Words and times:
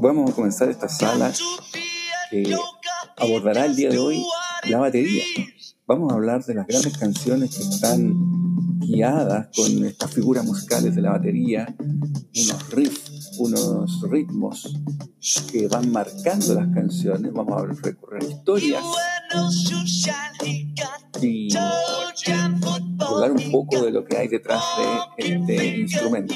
Vamos 0.00 0.30
a 0.30 0.34
comenzar 0.34 0.68
esta 0.68 0.88
sala 0.88 1.32
que 2.30 2.56
abordará 3.16 3.66
el 3.66 3.74
día 3.74 3.90
de 3.90 3.98
hoy 3.98 4.24
la 4.68 4.78
batería. 4.78 5.24
Vamos 5.86 6.12
a 6.12 6.14
hablar 6.14 6.44
de 6.44 6.54
las 6.54 6.66
grandes 6.66 6.96
canciones 6.96 7.56
que 7.56 7.62
están 7.62 8.14
guiadas 8.78 9.48
con 9.56 9.84
estas 9.84 10.12
figuras 10.12 10.44
musicales 10.44 10.94
de 10.94 11.02
la 11.02 11.10
batería, 11.10 11.74
unos 11.78 12.70
riffs, 12.70 13.32
unos 13.38 14.00
ritmos 14.08 14.76
que 15.50 15.66
van 15.66 15.90
marcando 15.90 16.54
las 16.54 16.72
canciones. 16.72 17.32
Vamos 17.32 17.60
a 17.60 17.66
recorrer 17.66 18.22
historias 18.22 18.84
y 21.22 21.48
hablar 21.56 23.32
un 23.32 23.50
poco 23.50 23.82
de 23.82 23.90
lo 23.90 24.04
que 24.04 24.16
hay 24.16 24.28
detrás 24.28 24.62
de 25.16 25.24
este 25.26 25.66
instrumento. 25.80 26.34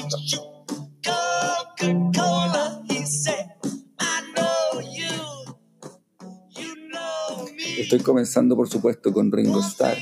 Estoy 7.77 7.99
comenzando, 7.99 8.55
por 8.55 8.69
supuesto, 8.69 9.11
con 9.11 9.31
Ringo 9.31 9.59
Starr, 9.59 9.97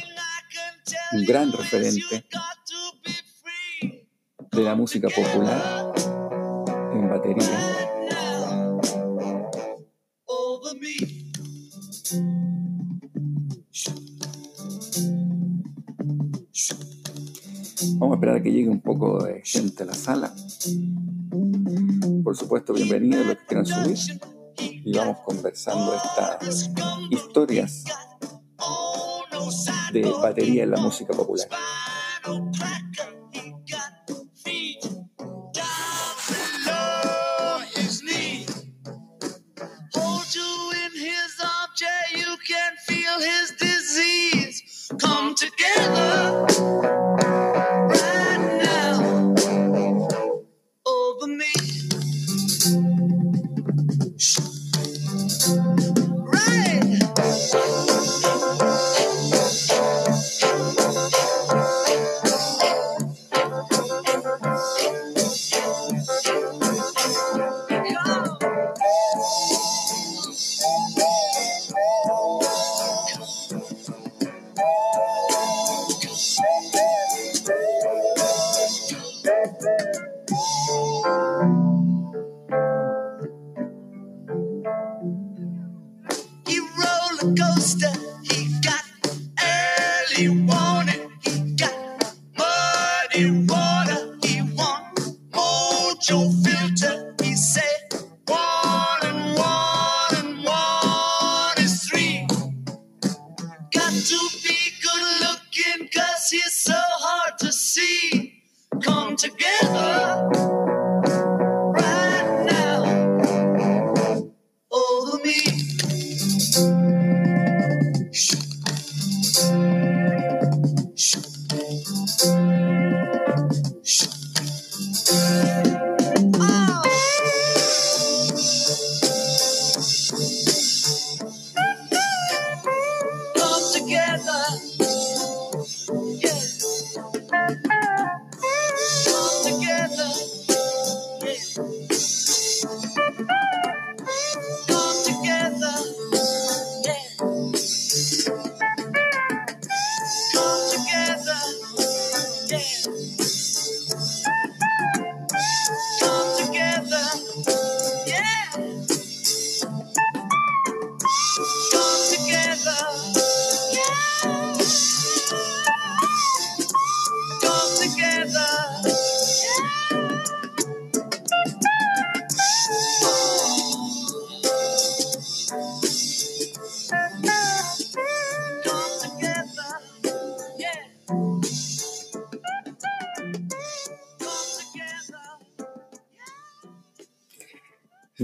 un 1.13 1.25
gran 1.25 1.52
referente 1.52 2.25
de 4.52 4.61
la 4.61 4.75
música 4.75 5.09
popular 5.09 5.94
en 6.94 7.09
batería. 7.09 7.72
Vamos 18.04 18.16
a 18.16 18.18
esperar 18.18 18.36
a 18.36 18.44
que 18.44 18.52
llegue 18.52 18.68
un 18.68 18.82
poco 18.82 19.23
de 19.23 19.42
gente 19.46 19.84
a 19.84 19.86
la 19.86 19.94
sala. 19.94 20.36
Por 22.22 22.36
supuesto, 22.36 22.73
bienvenidos 22.73 23.26
los 23.26 23.38
que 23.38 23.46
quieran 23.46 23.66
subir. 23.66 23.98
Y 24.58 24.98
vamos 24.98 25.20
conversando 25.23 25.94
estas 25.94 26.70
historias 27.09 27.86
de 29.94 30.12
batería 30.22 30.64
en 30.64 30.72
la 30.72 30.81
música 30.81 31.14
popular. 31.14 31.48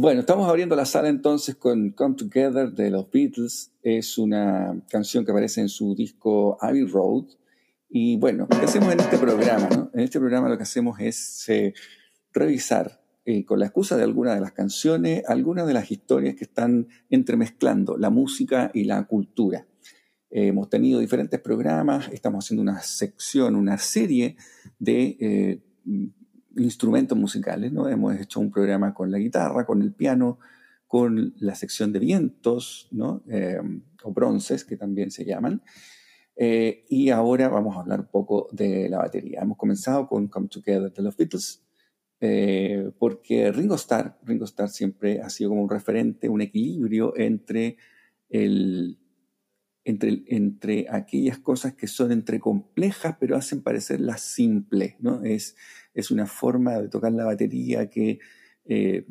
Bueno, 0.09 0.21
estamos 0.21 0.49
abriendo 0.49 0.75
la 0.75 0.85
sala 0.85 1.07
entonces 1.07 1.55
con 1.55 1.91
Come 1.91 2.15
Together 2.15 2.71
de 2.71 2.89
los 2.89 3.11
Beatles. 3.11 3.73
Es 3.83 4.17
una 4.17 4.75
canción 4.89 5.23
que 5.23 5.29
aparece 5.29 5.61
en 5.61 5.69
su 5.69 5.93
disco 5.93 6.57
Abbey 6.59 6.83
Road. 6.85 7.25
Y 7.91 8.17
bueno, 8.17 8.47
¿qué 8.47 8.65
hacemos 8.65 8.91
en 8.91 9.01
este 9.01 9.19
programa? 9.19 9.69
En 9.93 9.99
este 9.99 10.17
programa 10.19 10.49
lo 10.49 10.57
que 10.57 10.63
hacemos 10.63 10.99
es 10.99 11.47
eh, 11.49 11.75
revisar, 12.33 13.03
eh, 13.23 13.45
con 13.45 13.59
la 13.59 13.65
excusa 13.65 13.97
de 13.97 14.03
algunas 14.03 14.33
de 14.33 14.41
las 14.41 14.51
canciones, 14.51 15.21
algunas 15.27 15.67
de 15.67 15.75
las 15.75 15.91
historias 15.91 16.33
que 16.33 16.45
están 16.45 16.87
entremezclando 17.11 17.95
la 17.95 18.09
música 18.09 18.71
y 18.73 18.85
la 18.85 19.05
cultura. 19.05 19.67
Eh, 20.31 20.47
hemos 20.47 20.71
tenido 20.71 20.99
diferentes 20.99 21.39
programas, 21.39 22.09
estamos 22.11 22.45
haciendo 22.45 22.63
una 22.63 22.81
sección, 22.81 23.55
una 23.55 23.77
serie 23.77 24.37
de 24.79 25.61
instrumentos 26.59 27.17
musicales, 27.17 27.71
¿no? 27.71 27.87
Hemos 27.87 28.15
hecho 28.19 28.39
un 28.39 28.51
programa 28.51 28.93
con 28.93 29.11
la 29.11 29.17
guitarra, 29.17 29.65
con 29.65 29.81
el 29.81 29.93
piano, 29.93 30.39
con 30.87 31.33
la 31.39 31.55
sección 31.55 31.91
de 31.93 31.99
vientos, 31.99 32.87
¿no? 32.91 33.23
Eh, 33.29 33.59
o 34.03 34.11
bronces, 34.11 34.65
que 34.65 34.77
también 34.77 35.11
se 35.11 35.25
llaman. 35.25 35.61
Eh, 36.35 36.85
y 36.89 37.09
ahora 37.09 37.49
vamos 37.49 37.75
a 37.75 37.81
hablar 37.81 37.99
un 37.99 38.07
poco 38.07 38.47
de 38.51 38.89
la 38.89 38.99
batería. 38.99 39.41
Hemos 39.41 39.57
comenzado 39.57 40.07
con 40.07 40.27
Come 40.27 40.47
Together 40.47 40.91
de 40.91 41.03
los 41.03 41.17
Beatles, 41.17 41.63
eh, 42.21 42.91
porque 42.97 43.51
Ringo 43.51 43.75
Starr, 43.75 44.17
Ringo 44.23 44.45
Starr 44.45 44.69
siempre 44.69 45.21
ha 45.21 45.29
sido 45.29 45.49
como 45.49 45.63
un 45.63 45.69
referente, 45.69 46.29
un 46.29 46.41
equilibrio 46.41 47.13
entre 47.17 47.77
el, 48.29 48.97
entre, 49.89 50.23
entre, 50.27 50.85
aquellas 50.89 51.39
cosas 51.39 51.73
que 51.73 51.87
son 51.87 52.11
entre 52.11 52.39
complejas 52.39 53.15
pero 53.19 53.35
hacen 53.35 53.61
parecerlas 53.61 54.21
simples, 54.21 54.95
¿no? 54.99 55.23
Es, 55.23 55.55
es 55.93 56.11
una 56.11 56.27
forma 56.27 56.77
de 56.79 56.89
tocar 56.89 57.11
la 57.11 57.25
batería 57.25 57.89
que, 57.89 58.19
eh, 58.65 59.05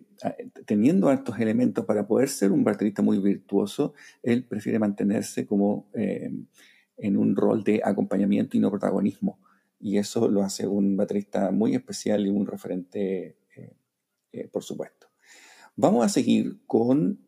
teniendo 0.66 1.08
altos 1.08 1.38
elementos 1.40 1.84
para 1.84 2.06
poder 2.06 2.28
ser 2.28 2.52
un 2.52 2.64
baterista 2.64 3.02
muy 3.02 3.19
virtuoso, 3.19 3.94
él 4.22 4.44
prefiere 4.44 4.78
mantenerse 4.78 5.46
como 5.46 5.90
eh, 5.94 6.30
en 6.96 7.16
un 7.16 7.34
rol 7.34 7.64
de 7.64 7.80
acompañamiento 7.84 8.56
y 8.56 8.60
no 8.60 8.70
protagonismo. 8.70 9.38
y 9.80 9.98
eso 9.98 10.28
lo 10.28 10.42
hace 10.42 10.66
un 10.66 10.96
baterista 10.96 11.52
muy 11.52 11.75
especial 11.76 12.26
y 12.26 12.30
un 12.30 12.46
referente, 12.46 13.36
eh, 14.32 14.48
por 14.50 14.64
supuesto. 14.64 15.06
Vamos 15.76 16.04
a 16.04 16.08
seguir 16.08 16.58
con 16.66 17.20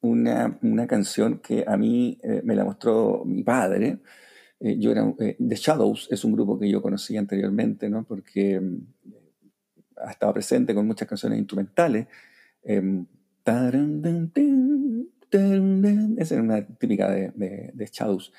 una, 0.00 0.58
una, 0.62 0.86
canción 0.86 1.38
que 1.38 1.64
a 1.66 1.76
mí 1.76 2.18
me 2.42 2.54
la 2.54 2.64
mostró 2.64 3.22
mi 3.24 3.42
padre. 3.42 3.98
yo 4.60 4.90
era, 4.92 5.14
The 5.18 5.54
Shadows 5.54 6.08
es 6.10 6.24
un 6.24 6.32
grupo 6.32 6.58
que 6.58 6.70
yo 6.70 6.80
conocí 6.80 7.16
anteriormente, 7.16 7.88
¿no? 7.88 8.04
porque 8.04 8.60
ha 9.96 10.10
estado 10.10 10.32
presente 10.32 10.74
con 10.74 10.86
muchas 10.86 11.08
canciones 11.08 11.38
instrumentales. 11.38 12.06
Em, 12.62 13.06
esa 16.16 16.34
es 16.34 16.40
una 16.40 16.66
típica 16.66 17.10
de 17.10 17.88
Shadows. 17.92 18.32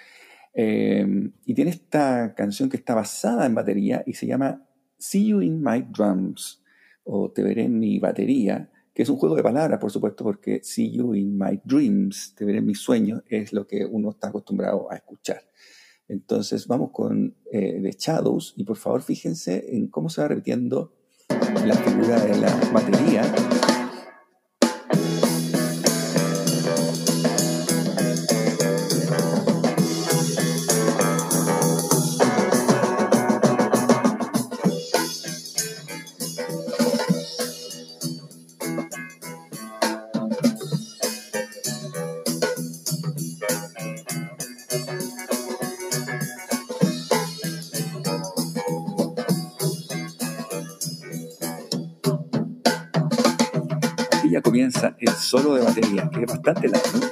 Em, 0.54 1.32
y 1.46 1.54
tiene 1.54 1.72
esta 1.72 2.34
canción 2.36 2.70
que 2.70 2.78
está 2.78 2.94
basada 2.94 3.46
en 3.46 3.56
batería 3.56 4.04
y 4.06 4.14
se 4.14 4.28
llama 4.28 4.66
See 4.98 5.28
You 5.28 5.42
in 5.42 5.64
My 5.64 5.82
Drums 5.82 6.62
o 7.04 7.32
Te 7.32 7.42
veré 7.42 7.64
en 7.64 7.80
mi 7.80 8.00
batería, 8.00 8.70
que 8.94 9.04
es 9.04 9.10
un 9.10 9.18
juego 9.18 9.36
de 9.36 9.44
palabras, 9.44 9.80
por 9.80 9.92
supuesto, 9.92 10.24
porque 10.24 10.62
See 10.64 10.92
You 10.92 11.14
in 11.16 11.38
My 11.38 11.60
Dreams, 11.64 12.36
Te 12.36 12.46
veré 12.46 12.60
en 12.60 12.66
mis 12.66 12.80
sueños, 12.80 13.24
es 13.28 13.54
lo 13.54 13.66
que 13.66 13.86
uno 13.86 14.12
está 14.12 14.30
acostumbrado 14.30 14.92
a 14.92 14.96
escuchar. 14.96 15.42
Entonces 16.08 16.68
vamos 16.68 16.92
con 16.92 17.38
eh, 17.52 17.80
The 17.82 17.92
Shadows 17.98 18.54
y 18.58 18.66
por 18.66 18.76
favor 18.76 19.02
fíjense 19.02 19.76
en 19.76 19.88
cómo 19.88 20.10
se 20.10 20.22
va 20.22 20.28
repitiendo 20.28 20.94
la 21.66 21.76
figura 21.76 22.20
de 22.20 22.38
la 22.38 22.54
batería 22.74 23.24
solo 55.32 55.56
de 55.56 55.62
batería, 55.62 56.10
que 56.10 56.24
es 56.24 56.28
bastante 56.28 56.68
largo. 56.68 57.11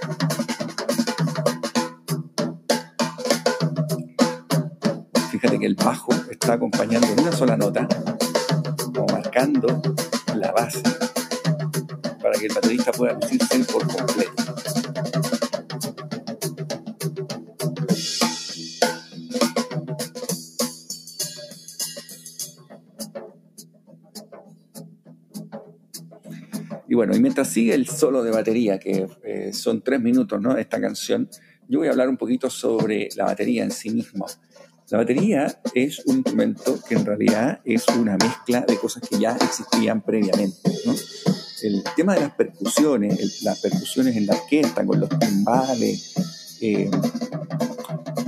Sigue 27.45 27.74
el 27.74 27.88
solo 27.88 28.24
de 28.24 28.31
batería, 28.31 28.80
que 28.80 29.07
eh, 29.24 29.51
son 29.53 29.81
tres 29.81 30.01
minutos, 30.01 30.41
¿no? 30.41 30.57
Esta 30.57 30.80
canción, 30.80 31.30
yo 31.68 31.80
voy 31.80 31.88
a 31.88 31.91
hablar 31.91 32.09
un 32.09 32.18
poquito 32.18 32.50
sobre 32.50 33.09
la 33.15 33.25
batería 33.25 33.63
en 33.63 33.71
sí 33.71 33.89
misma. 33.89 34.25
La 34.89 34.97
batería 34.97 35.62
es 35.75 36.03
un 36.06 36.18
instrumento 36.18 36.80
que 36.88 36.95
en 36.95 37.06
realidad 37.06 37.62
es 37.63 37.88
una 37.89 38.18
mezcla 38.18 38.62
de 38.62 38.75
cosas 38.77 39.07
que 39.07 39.19
ya 39.19 39.36
existían 39.36 40.01
previamente. 40.01 40.71
El 41.62 41.83
tema 41.95 42.15
de 42.15 42.21
las 42.21 42.31
percusiones, 42.31 43.44
las 43.44 43.59
percusiones 43.59 44.15
en 44.15 44.25
la 44.25 44.33
orquesta, 44.33 44.83
con 44.85 45.00
los 45.00 45.09
timbales, 45.09 46.57
eh, 46.62 46.89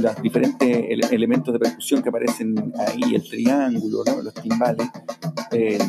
los 0.02 0.22
diferentes 0.22 1.12
elementos 1.12 1.54
de 1.54 1.60
percusión 1.60 2.02
que 2.02 2.10
aparecen 2.10 2.74
ahí, 2.88 3.16
el 3.16 3.28
triángulo, 3.28 4.04
los 4.22 4.34
timbales, 4.34 4.88
el, 5.52 5.82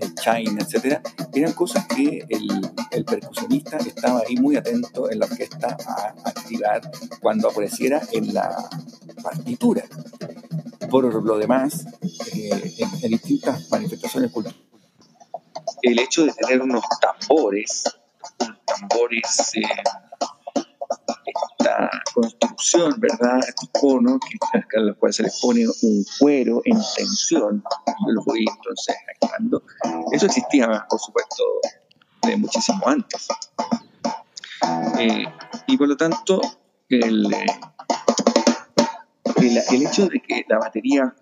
el 0.00 0.14
chime, 0.14 0.60
etcétera, 0.60 1.02
eran 1.34 1.52
cosas 1.52 1.86
que 1.86 2.24
el, 2.28 3.04
percusionista 3.04 3.78
estaba 3.78 4.22
ahí 4.26 4.36
muy 4.36 4.56
atento 4.56 5.10
en 5.10 5.20
la 5.20 5.26
orquesta 5.26 5.76
a 5.86 6.14
activar 6.28 6.90
cuando 7.20 7.48
apareciera 7.48 8.02
en 8.12 8.34
la 8.34 8.68
partitura. 9.22 9.84
Por 10.90 11.24
lo 11.24 11.38
demás, 11.38 11.86
eh, 12.34 12.74
en, 13.02 13.10
distintas 13.10 13.70
manifestaciones 13.70 14.30
culturales, 14.30 14.62
el 15.82 15.98
hecho 15.98 16.24
de 16.24 16.32
tener 16.32 16.60
unos 16.60 16.84
tambores, 17.00 17.84
tambores 18.66 19.56
eh, 19.56 19.66
esta 21.68 21.90
construcción, 22.14 22.94
¿verdad? 22.98 23.40
Estos 23.46 23.68
conos 23.72 24.18
a 24.52 24.80
los 24.80 24.96
cuales 24.96 25.16
se 25.16 25.22
les 25.24 25.40
pone 25.40 25.66
un 25.82 26.04
cuero 26.18 26.62
en 26.64 26.78
tensión, 26.96 27.62
los 28.06 28.24
voy 28.24 28.44
entonces 28.48 28.96
activando. 29.14 29.62
Eso 30.12 30.26
existía, 30.26 30.86
por 30.88 30.98
supuesto, 30.98 31.44
de 32.22 32.36
muchísimo 32.36 32.86
antes. 32.86 33.28
Eh, 34.98 35.24
y 35.66 35.76
por 35.76 35.88
lo 35.88 35.96
tanto, 35.96 36.40
el, 36.88 37.32
eh, 37.32 37.46
el, 39.70 39.86
hecho 39.86 40.06
de 40.08 40.20
que 40.20 40.44
la 40.48 40.58
batería 40.58 41.14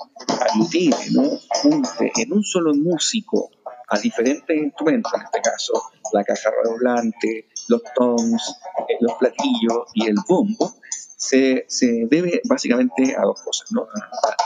aglutine, 0.51 0.97
¿no? 1.13 1.23
junte 1.49 2.13
en 2.17 2.33
un 2.33 2.43
solo 2.43 2.75
músico 2.75 3.51
a 3.89 3.99
diferentes 3.99 4.57
instrumentos, 4.57 5.13
en 5.15 5.23
este 5.23 5.41
caso 5.41 5.91
la 6.13 6.25
caja 6.25 6.51
redoblante, 6.63 7.49
los 7.69 7.83
toms, 7.95 8.57
eh, 8.89 8.97
los 9.01 9.15
platillos 9.15 9.89
y 9.95 10.07
el 10.07 10.17
bombo, 10.29 10.75
se, 11.17 11.65
se, 11.69 12.07
debe 12.11 12.41
básicamente 12.45 13.17
a 13.17 13.23
dos 13.23 13.41
cosas, 13.41 13.73
¿no? 13.73 13.87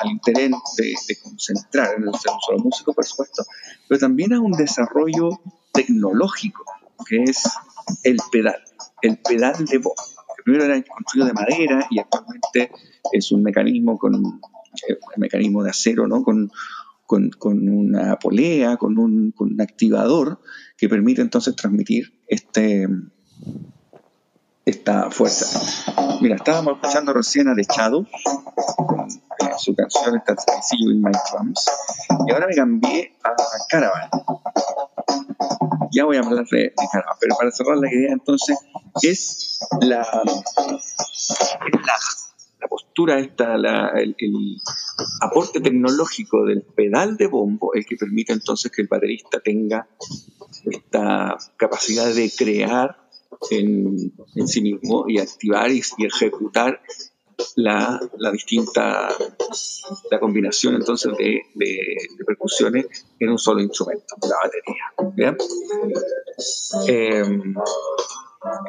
al 0.01 0.11
interés 0.11 0.51
de, 0.77 1.17
concentrar 1.23 1.95
en 1.97 2.05
el 2.05 2.15
solo 2.15 2.59
músico, 2.59 2.93
por 2.93 3.05
supuesto, 3.05 3.45
pero 3.89 3.99
también 3.99 4.33
a 4.33 4.41
un 4.41 4.53
desarrollo 4.53 5.41
tecnológico, 5.73 6.65
que 7.07 7.25
es 7.25 7.43
el 8.05 8.19
pedal, 8.31 8.63
el 9.03 9.19
pedal 9.19 9.57
de 9.59 9.65
que 9.65 9.81
primero 10.45 10.65
era 10.65 10.83
construido 10.83 11.27
de 11.27 11.33
madera 11.33 11.87
y 11.91 11.99
actualmente 11.99 12.71
es 13.13 13.33
un 13.33 13.43
mecanismo 13.43 13.99
con 13.99 14.15
un 14.15 14.41
eh, 14.89 14.97
mecanismo 15.17 15.63
de 15.63 15.71
acero, 15.71 16.07
¿no? 16.07 16.23
Con, 16.23 16.51
con, 17.11 17.29
con 17.31 17.69
una 17.69 18.21
polea, 18.21 18.77
con 18.77 18.97
un, 18.97 19.33
con 19.33 19.53
un 19.55 19.61
activador 19.61 20.39
que 20.77 20.89
permite 20.89 21.21
entonces 21.21 21.57
transmitir 21.57 22.15
este, 22.29 22.87
esta 24.65 25.11
fuerza. 25.11 25.61
Mira, 26.21 26.37
estábamos 26.37 26.75
escuchando 26.75 27.13
recién 27.13 27.49
a 27.49 27.57
The 27.57 27.65
Shadow 27.65 28.07
con 28.87 29.09
eh, 29.09 29.51
su 29.59 29.75
canción 29.75 30.19
esta 30.19 30.37
You 30.79 30.93
in 30.93 31.03
My 31.03 31.11
Drums 31.11 31.69
y 32.29 32.33
ahora 32.33 32.47
me 32.47 32.55
cambié 32.55 33.13
a 33.25 33.35
Caravan. 33.69 34.09
Ya 35.91 36.05
voy 36.05 36.17
a 36.17 36.21
hablar 36.21 36.45
de, 36.49 36.73
Caravan, 36.93 37.17
pero 37.19 37.35
para 37.37 37.51
cerrar 37.51 37.77
la 37.79 37.93
idea 37.93 38.13
entonces 38.13 38.57
es 39.03 39.59
la 39.81 40.07
postura 42.91 43.21
esta, 43.21 43.55
el, 43.99 44.17
aporte 45.21 45.61
tecnológico 45.61 46.45
del 46.45 46.63
pedal 46.63 47.17
de 47.17 47.29
bombo, 47.29 47.73
el 47.75 47.87
que 47.87 47.97
permite 47.97 48.33
entonces 48.33 48.73
que 48.73 48.83
el 48.83 48.89
baterista 48.89 49.41
tenga 49.41 49.89
esta 50.65 51.39
capacidad 51.57 52.13
de 52.13 52.31
crear 52.37 52.97
en, 53.51 54.13
sí 54.47 54.61
mismo 54.61 55.05
y 55.09 55.19
activar 55.19 55.71
y, 55.71 55.83
ejecutar 56.05 56.83
la, 57.57 58.01
distinta 58.33 59.09
la 60.11 60.21
combinación 60.21 60.75
entonces 60.75 61.13
de, 61.17 61.43
percusiones 62.27 62.87
en 63.21 63.31
un 63.31 63.39
solo 63.39 63.61
instrumento, 63.61 64.17
la 64.23 64.37
batería. 64.43 65.37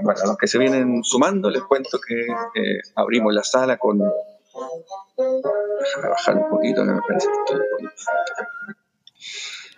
Bueno, 0.01 0.19
a 0.21 0.27
los 0.27 0.37
que 0.37 0.47
se 0.47 0.57
vienen 0.57 1.03
sumando, 1.03 1.49
les 1.49 1.63
cuento 1.63 1.99
que 1.99 2.21
eh, 2.21 2.81
abrimos 2.95 3.33
la 3.33 3.43
sala 3.43 3.77
con. 3.77 3.99
Déjame 5.17 6.09
bajar 6.09 6.37
un 6.37 6.49
poquito, 6.49 6.83
que 6.83 6.91
me 6.91 7.01
parece 7.07 7.27
que 7.47 7.55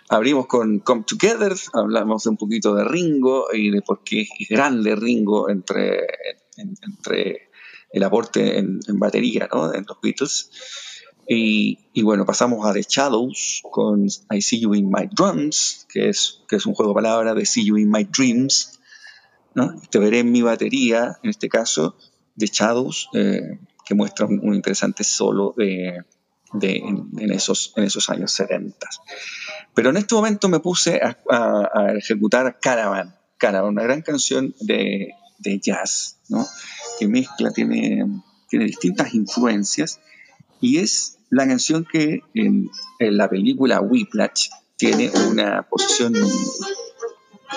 Abrimos 0.08 0.46
con 0.46 0.80
Come 0.80 1.04
Together, 1.06 1.54
hablamos 1.72 2.26
un 2.26 2.36
poquito 2.36 2.74
de 2.74 2.84
Ringo 2.84 3.46
y 3.52 3.70
de 3.70 3.80
por 3.80 4.04
qué 4.04 4.22
es 4.22 4.48
grande 4.48 4.94
Ringo 4.96 5.48
entre, 5.48 6.06
entre 6.56 7.48
el 7.90 8.02
aporte 8.02 8.58
en, 8.58 8.80
batería 8.98 9.48
¿no? 9.52 9.72
en 9.72 9.86
los 9.88 10.00
Beatles. 10.02 10.50
Y, 11.26 11.78
y, 11.94 12.02
bueno, 12.02 12.26
pasamos 12.26 12.66
a 12.66 12.74
The 12.74 12.82
Shadows 12.86 13.62
con 13.70 14.06
I 14.30 14.42
See 14.42 14.60
You 14.60 14.74
in 14.74 14.90
My 14.90 15.08
Drums, 15.10 15.86
que 15.88 16.10
es, 16.10 16.42
que 16.48 16.56
es 16.56 16.66
un 16.66 16.74
juego 16.74 16.92
de 16.92 16.96
palabras 16.96 17.34
de 17.34 17.46
See 17.46 17.64
You 17.64 17.78
in 17.78 17.90
My 17.90 18.04
Dreams, 18.04 18.78
te 19.90 19.98
veré 19.98 20.20
en 20.20 20.32
mi 20.32 20.42
batería, 20.42 21.18
en 21.22 21.30
este 21.30 21.48
caso, 21.48 21.96
de 22.34 22.46
Shadows, 22.46 23.08
eh, 23.14 23.58
que 23.84 23.94
muestra 23.94 24.26
un, 24.26 24.54
interesante 24.54 25.04
solo 25.04 25.54
de, 25.56 26.02
en, 26.60 27.32
esos, 27.32 27.72
en 27.76 27.84
esos 27.84 28.08
años 28.10 28.32
70. 28.32 28.88
Pero 29.74 29.90
en 29.90 29.96
este 29.96 30.14
momento 30.14 30.48
me 30.48 30.60
puse 30.60 31.00
a, 31.02 31.92
ejecutar 31.96 32.58
Caravan, 32.60 33.14
Caravan, 33.38 33.72
una 33.72 33.82
gran 33.82 34.02
canción 34.02 34.54
de, 34.60 35.14
jazz, 35.60 36.18
¿no? 36.28 36.46
que 36.98 37.06
mezcla, 37.06 37.50
tiene, 37.50 38.22
tiene 38.48 38.64
distintas 38.64 39.14
influencias 39.14 40.00
y 40.60 40.78
es 40.78 41.18
la 41.30 41.46
canción 41.46 41.84
que 41.84 42.22
en, 42.34 42.70
la 42.98 43.28
película 43.28 43.80
Whiplash 43.80 44.48
tiene 44.76 45.10
una 45.28 45.62
posición 45.62 46.14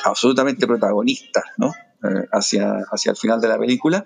absolutamente 0.03 0.67
protagonista, 0.67 1.43
¿no? 1.57 1.71
Eh, 2.03 2.27
hacia, 2.31 2.85
hacia 2.91 3.09
el 3.09 3.17
final 3.17 3.41
de 3.41 3.47
la 3.47 3.57
película, 3.57 4.05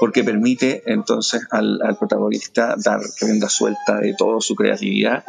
porque 0.00 0.24
permite 0.24 0.82
entonces 0.86 1.46
al, 1.52 1.78
protagonista 2.00 2.74
dar 2.82 3.00
rienda 3.20 3.48
suelta 3.48 4.00
de 4.00 4.14
toda 4.14 4.40
su 4.40 4.56
creatividad, 4.56 5.24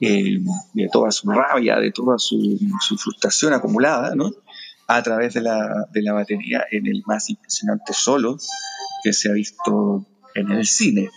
eh, 0.00 0.38
de 0.72 0.88
toda 0.90 1.10
su 1.10 1.30
rabia, 1.30 1.76
de 1.76 1.92
toda 1.92 2.18
su, 2.18 2.58
frustración 2.98 3.52
acumulada, 3.52 4.14
¿no? 4.14 4.30
a 4.88 5.02
través 5.02 5.34
de 5.34 5.42
la, 5.42 5.86
de 5.92 6.02
la 6.02 6.14
batería 6.14 6.64
en 6.70 6.86
el 6.86 7.02
más 7.04 7.28
impresionante 7.28 7.92
solo 7.92 8.38
que 9.04 9.12
se 9.12 9.28
ha 9.28 9.32
visto 9.34 10.06
en 10.34 10.50
el 10.50 10.66
cine. 10.66 11.10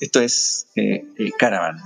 Esto 0.00 0.20
es 0.20 0.66
eh, 0.74 1.04
Caravan. 1.38 1.78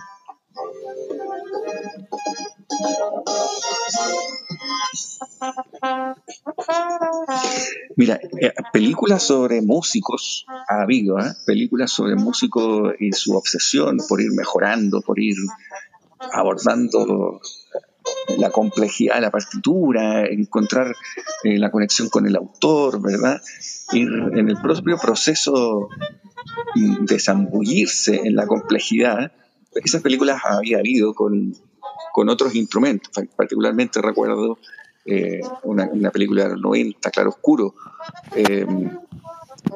Mira, 7.97 8.19
eh, 8.41 8.53
películas 8.73 9.23
sobre 9.23 9.63
músicos 9.63 10.47
ha 10.69 10.83
habido, 10.83 11.17
películas 11.47 11.91
sobre 11.91 12.17
músicos 12.17 12.95
y 12.99 13.13
su 13.13 13.37
obsesión 13.37 13.99
por 14.09 14.21
ir 14.21 14.33
mejorando, 14.33 15.01
por 15.01 15.19
ir 15.19 15.37
abordando 16.33 17.41
la 18.39 18.51
complejidad 18.51 19.17
de 19.17 19.21
la 19.21 19.31
partitura, 19.31 20.27
encontrar 20.27 20.95
la 21.45 21.71
conexión 21.71 22.09
con 22.09 22.27
el 22.27 22.37
autor, 22.37 23.01
¿verdad? 23.01 23.41
Ir 23.93 24.09
en 24.35 24.49
el 24.49 24.57
propio 24.61 24.99
proceso 24.99 25.89
desambullirse 27.01 28.23
en 28.25 28.37
la 28.37 28.47
complejidad, 28.47 29.33
esas 29.75 30.03
películas 30.03 30.41
había 30.45 30.79
habido 30.79 31.15
con, 31.15 31.55
con 32.13 32.29
otros 32.29 32.55
instrumentos. 32.55 33.11
Particularmente 33.37 34.01
recuerdo 34.01 34.59
eh, 35.05 35.41
una, 35.65 36.11
película 36.11 36.45
de 36.45 36.51
los 36.51 36.61
90, 36.61 37.11
Claro 37.11 37.31
Oscuro, 37.31 37.75
eh, 38.35 38.67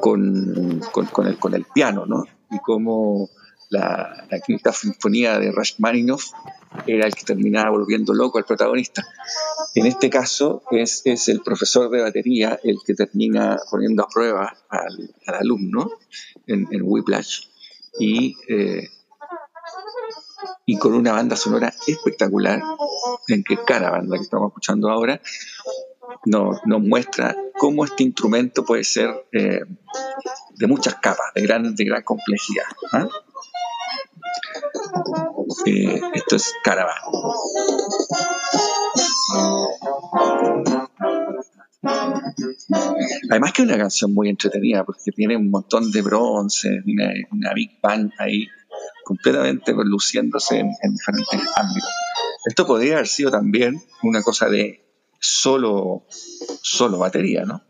con, 0.01 0.81
con, 0.93 1.27
el, 1.27 1.39
con 1.39 1.55
el 1.55 1.65
piano, 1.65 2.07
¿no? 2.07 2.25
Y 2.51 2.59
cómo 2.59 3.31
la, 3.71 4.27
la 4.31 4.41
quinta 4.41 4.73
sinfonía 4.73 5.39
de 5.39 5.53
Rashmaninoff 5.53 6.33
era 6.87 7.07
el 7.07 7.15
que 7.15 7.25
terminaba 7.25 7.71
volviendo 7.71 8.15
loco 8.15 8.39
al 8.39 8.45
protagonista. 8.45 9.07
En 9.75 9.87
este 9.87 10.11
caso 10.11 10.63
es, 10.71 11.03
es 11.05 11.29
el 11.29 11.41
profesor 11.41 11.91
de 11.91 12.03
batería 12.03 12.59
el 12.63 12.79
que 12.85 12.95
termina 12.95 13.59
poniendo 13.71 14.03
a 14.05 14.09
prueba 14.09 14.57
al, 14.69 15.15
al 15.27 15.35
alumno 15.35 15.91
en, 16.47 16.67
en 16.71 16.83
Whiplash 16.85 17.49
y, 17.99 18.37
eh, 18.49 18.89
y 20.69 20.77
con 20.77 20.93
una 20.93 21.13
banda 21.13 21.35
sonora 21.35 21.73
espectacular 21.87 22.61
en 23.27 23.43
que 23.43 23.57
cada 23.65 23.91
banda 23.91 24.19
que 24.19 24.25
estamos 24.25 24.49
escuchando 24.51 24.91
ahora 24.91 25.19
nos, 26.27 26.61
muestra 26.67 27.35
cómo 27.59 27.87
este 27.87 28.03
instrumento 28.03 28.67
puede 28.67 28.85
ser 28.85 29.09
eh, 29.33 29.61
de 30.57 30.67
muchas 30.67 30.97
capas, 30.97 31.33
de 31.35 31.41
gran, 31.41 31.75
de 31.75 31.85
gran 31.87 32.03
complejidad. 32.03 32.67
¿ah? 32.93 33.09
Eh, 35.65 36.03
esto 36.13 36.37
es 36.37 36.53
Caravan. 36.63 36.97
Además 43.31 43.53
que 43.55 43.63
es 43.63 43.69
una 43.69 43.79
canción 43.79 44.13
muy 44.13 44.29
entretenida 44.29 44.85
porque 44.85 45.13
tiene 45.13 45.35
un 45.35 45.51
montón 45.51 45.91
de 45.91 46.03
bronce, 46.03 46.83
una, 46.87 47.11
una 47.33 47.55
Big 47.55 47.81
Bang 47.81 48.11
ahí 48.19 48.49
completamente 49.09 49.73
luciéndose 49.73 50.59
en, 50.59 50.71
diferentes 50.93 51.41
ámbitos. 51.57 51.91
Esto 52.45 52.67
podría 52.67 52.97
haber 52.97 53.09
sido 53.09 53.31
también 53.31 53.83
una 54.03 54.23
cosa 54.23 54.51
de 54.51 54.87
solo, 55.19 56.05
solo 56.61 56.99
batería, 56.99 57.47
¿no? 57.47 57.63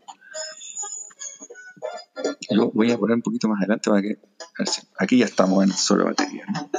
Yo 2.50 2.72
voy 2.74 2.90
a 2.90 2.98
poner 2.98 3.14
un 3.14 3.22
poquito 3.22 3.46
más 3.48 3.60
adelante 3.60 3.88
para 3.88 4.02
que... 4.02 4.18
Aquí 4.98 5.18
ya 5.18 5.26
estamos 5.26 5.62
en 5.62 5.72
solo 5.72 6.06
batería, 6.06 6.44
¿no? 6.52 6.70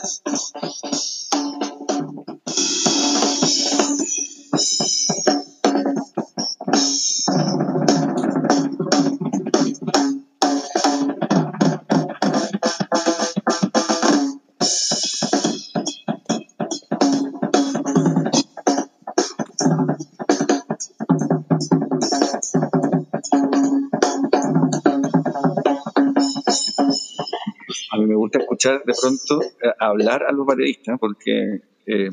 De 28.68 28.94
pronto 29.00 29.42
eh, 29.42 29.74
hablar 29.80 30.24
a 30.24 30.32
los 30.32 30.46
bateristas 30.46 30.98
porque 31.00 31.62
eh, 31.86 32.10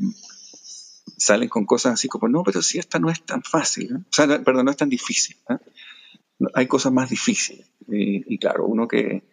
salen 1.17 1.49
con 1.49 1.67
cosas 1.67 1.95
así 1.95 2.09
como, 2.09 2.29
no, 2.29 2.43
pero 2.43 2.63
si 2.63 2.79
esta 2.79 2.99
no 2.99 3.11
es 3.11 3.25
tan 3.25 3.43
fácil, 3.43 3.97
o 3.97 4.05
sea, 4.11 4.27
perdón, 4.43 4.67
no 4.67 4.71
es 4.71 4.77
tan 4.77 4.89
difícil. 4.89 5.37
Hay 6.55 6.67
cosas 6.67 6.93
más 6.93 7.11
difíciles. 7.11 7.71
Y, 7.89 8.39
claro, 8.39 8.67
uno 8.67 8.87
que, 8.87 9.25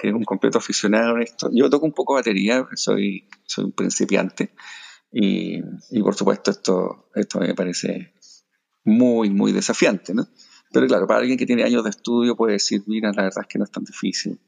es 0.00 0.12
un 0.12 0.24
completo 0.24 0.58
aficionado 0.58 1.16
en 1.16 1.22
esto. 1.22 1.48
Yo 1.52 1.70
toco 1.70 1.86
un 1.86 1.92
poco 1.92 2.14
batería, 2.14 2.66
soy, 2.74 3.28
soy 3.44 3.64
un 3.66 3.72
principiante. 3.72 4.52
Y, 5.12 5.60
y, 5.90 6.02
por 6.02 6.14
supuesto 6.14 6.50
esto, 6.50 7.10
esto 7.14 7.40
me 7.40 7.54
parece 7.54 8.14
muy, 8.84 9.30
muy 9.30 9.52
desafiante, 9.52 10.14
¿no? 10.14 10.26
Pero 10.72 10.86
claro, 10.86 11.06
para 11.06 11.20
alguien 11.20 11.38
que 11.38 11.46
tiene 11.46 11.64
años 11.64 11.84
de 11.84 11.90
estudio 11.90 12.34
puede 12.34 12.54
decir, 12.54 12.82
mira, 12.86 13.12
la 13.12 13.24
verdad 13.24 13.42
es 13.42 13.46
que 13.46 13.58
no 13.58 13.64
es 13.64 13.70
tan 13.70 13.84
difícil. 13.84 14.40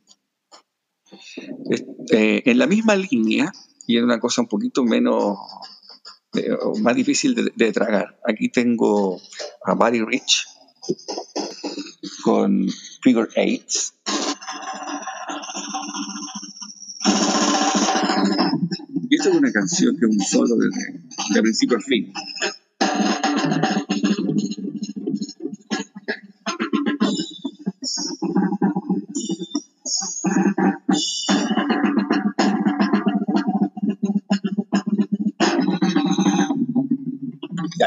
Eh, 2.11 2.42
en 2.44 2.59
la 2.59 2.66
misma 2.66 2.97
línea, 2.97 3.52
y 3.87 3.99
en 3.99 4.04
una 4.04 4.21
cosa 4.21 4.42
un 4.42 4.49
poquito 4.49 4.85
menos, 4.85 5.38
eh, 6.35 6.50
más 6.80 6.94
difícil 6.97 7.52
de, 7.54 7.73
tragar, 7.73 8.18
aquí 8.26 8.49
tengo 8.49 9.21
a 9.64 9.75
Buddy 9.75 10.02
Rich 10.02 10.47
con 12.23 12.68
Figure 13.02 13.28
Eights. 13.37 13.94
Y 19.11 19.16
esta 19.16 19.28
es 19.28 19.35
una 19.35 19.52
canción 19.52 19.97
que 19.97 20.06
es 20.06 20.11
un 20.11 20.21
solo 20.21 20.56
de 20.56 21.42
principio 21.42 21.76
a 21.76 21.80
fin. 21.80 22.12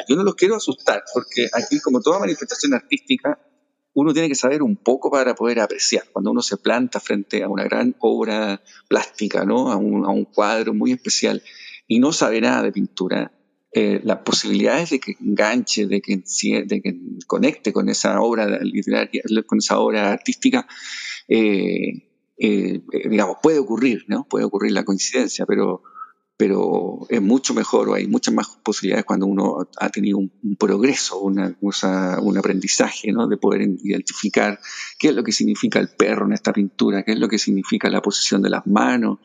Yo 0.08 0.16
no 0.16 0.24
los 0.24 0.36
quiero 0.36 0.56
asustar, 0.56 1.04
porque 1.14 1.48
aquí, 1.54 1.80
como 1.80 2.02
toda 2.02 2.20
manifestación 2.20 2.74
artística, 2.74 3.40
uno 3.94 4.14
tiene 4.14 4.30
que 4.30 4.36
saber 4.36 4.62
un 4.62 4.76
poco 4.76 5.10
para 5.10 5.34
poder 5.34 5.60
apreciar. 5.60 6.04
Cuando 6.14 6.30
uno 6.30 6.44
se 6.44 6.58
planta 6.58 7.00
frente 7.00 7.42
a 7.42 7.50
una 7.50 7.64
gran 7.64 7.96
obra 8.00 8.62
plástica, 8.88 9.44
¿no? 9.44 9.72
a, 9.72 9.76
un, 9.76 10.26
cuadro 10.26 10.74
muy 10.74 10.92
especial, 10.92 11.42
y 11.88 12.00
no 12.00 12.14
sabe 12.14 12.40
nada 12.40 12.62
de 12.62 12.72
pintura, 12.72 13.32
eh, 13.72 14.00
las 14.04 14.20
posibilidades 14.20 14.92
de 14.92 15.00
que 15.00 15.16
enganche, 15.20 15.88
de 15.88 16.02
que, 16.02 16.22
de 16.66 16.82
que 16.82 16.96
conecte 17.26 17.74
con 17.74 17.90
esa 17.90 18.22
obra 18.22 18.60
literaria, 18.60 19.24
con 19.48 19.58
esa 19.58 19.80
obra 19.80 20.12
artística, 20.12 20.68
eh, 21.28 22.08
eh, 22.38 22.82
digamos, 23.10 23.38
puede 23.42 23.58
ocurrir, 23.58 24.06
¿no? 24.08 24.28
Puede 24.30 24.46
ocurrir 24.46 24.74
la 24.74 24.86
coincidencia, 24.86 25.48
pero 25.48 25.82
pero 26.38 27.08
es 27.10 27.22
mucho 27.22 27.56
mejor 27.56 27.90
o 27.90 27.96
hay 27.96 28.08
muchas 28.08 28.34
más 28.34 28.48
posibilidades 28.64 29.06
cuando 29.06 29.26
uno 29.26 29.68
ha 29.80 29.90
tenido 29.90 30.20
un, 30.20 30.32
progreso, 30.58 31.20
una, 31.20 31.58
un 31.60 32.38
aprendizaje, 32.38 33.12
¿no? 33.12 33.28
de 33.28 33.38
poder 33.38 33.62
identificar 33.84 34.60
qué 35.00 35.10
es 35.10 35.16
lo 35.16 35.24
que 35.24 35.32
significa 35.32 35.80
el 35.80 35.90
perro 35.90 36.28
en 36.28 36.34
esta 36.34 36.54
pintura, 36.54 37.04
qué 37.04 37.14
es 37.14 37.20
lo 37.20 37.28
que 37.28 37.40
significa 37.40 37.90
la 37.90 38.04
posición 38.04 38.44
de 38.44 38.52
las 38.52 38.68
manos, 38.68 39.18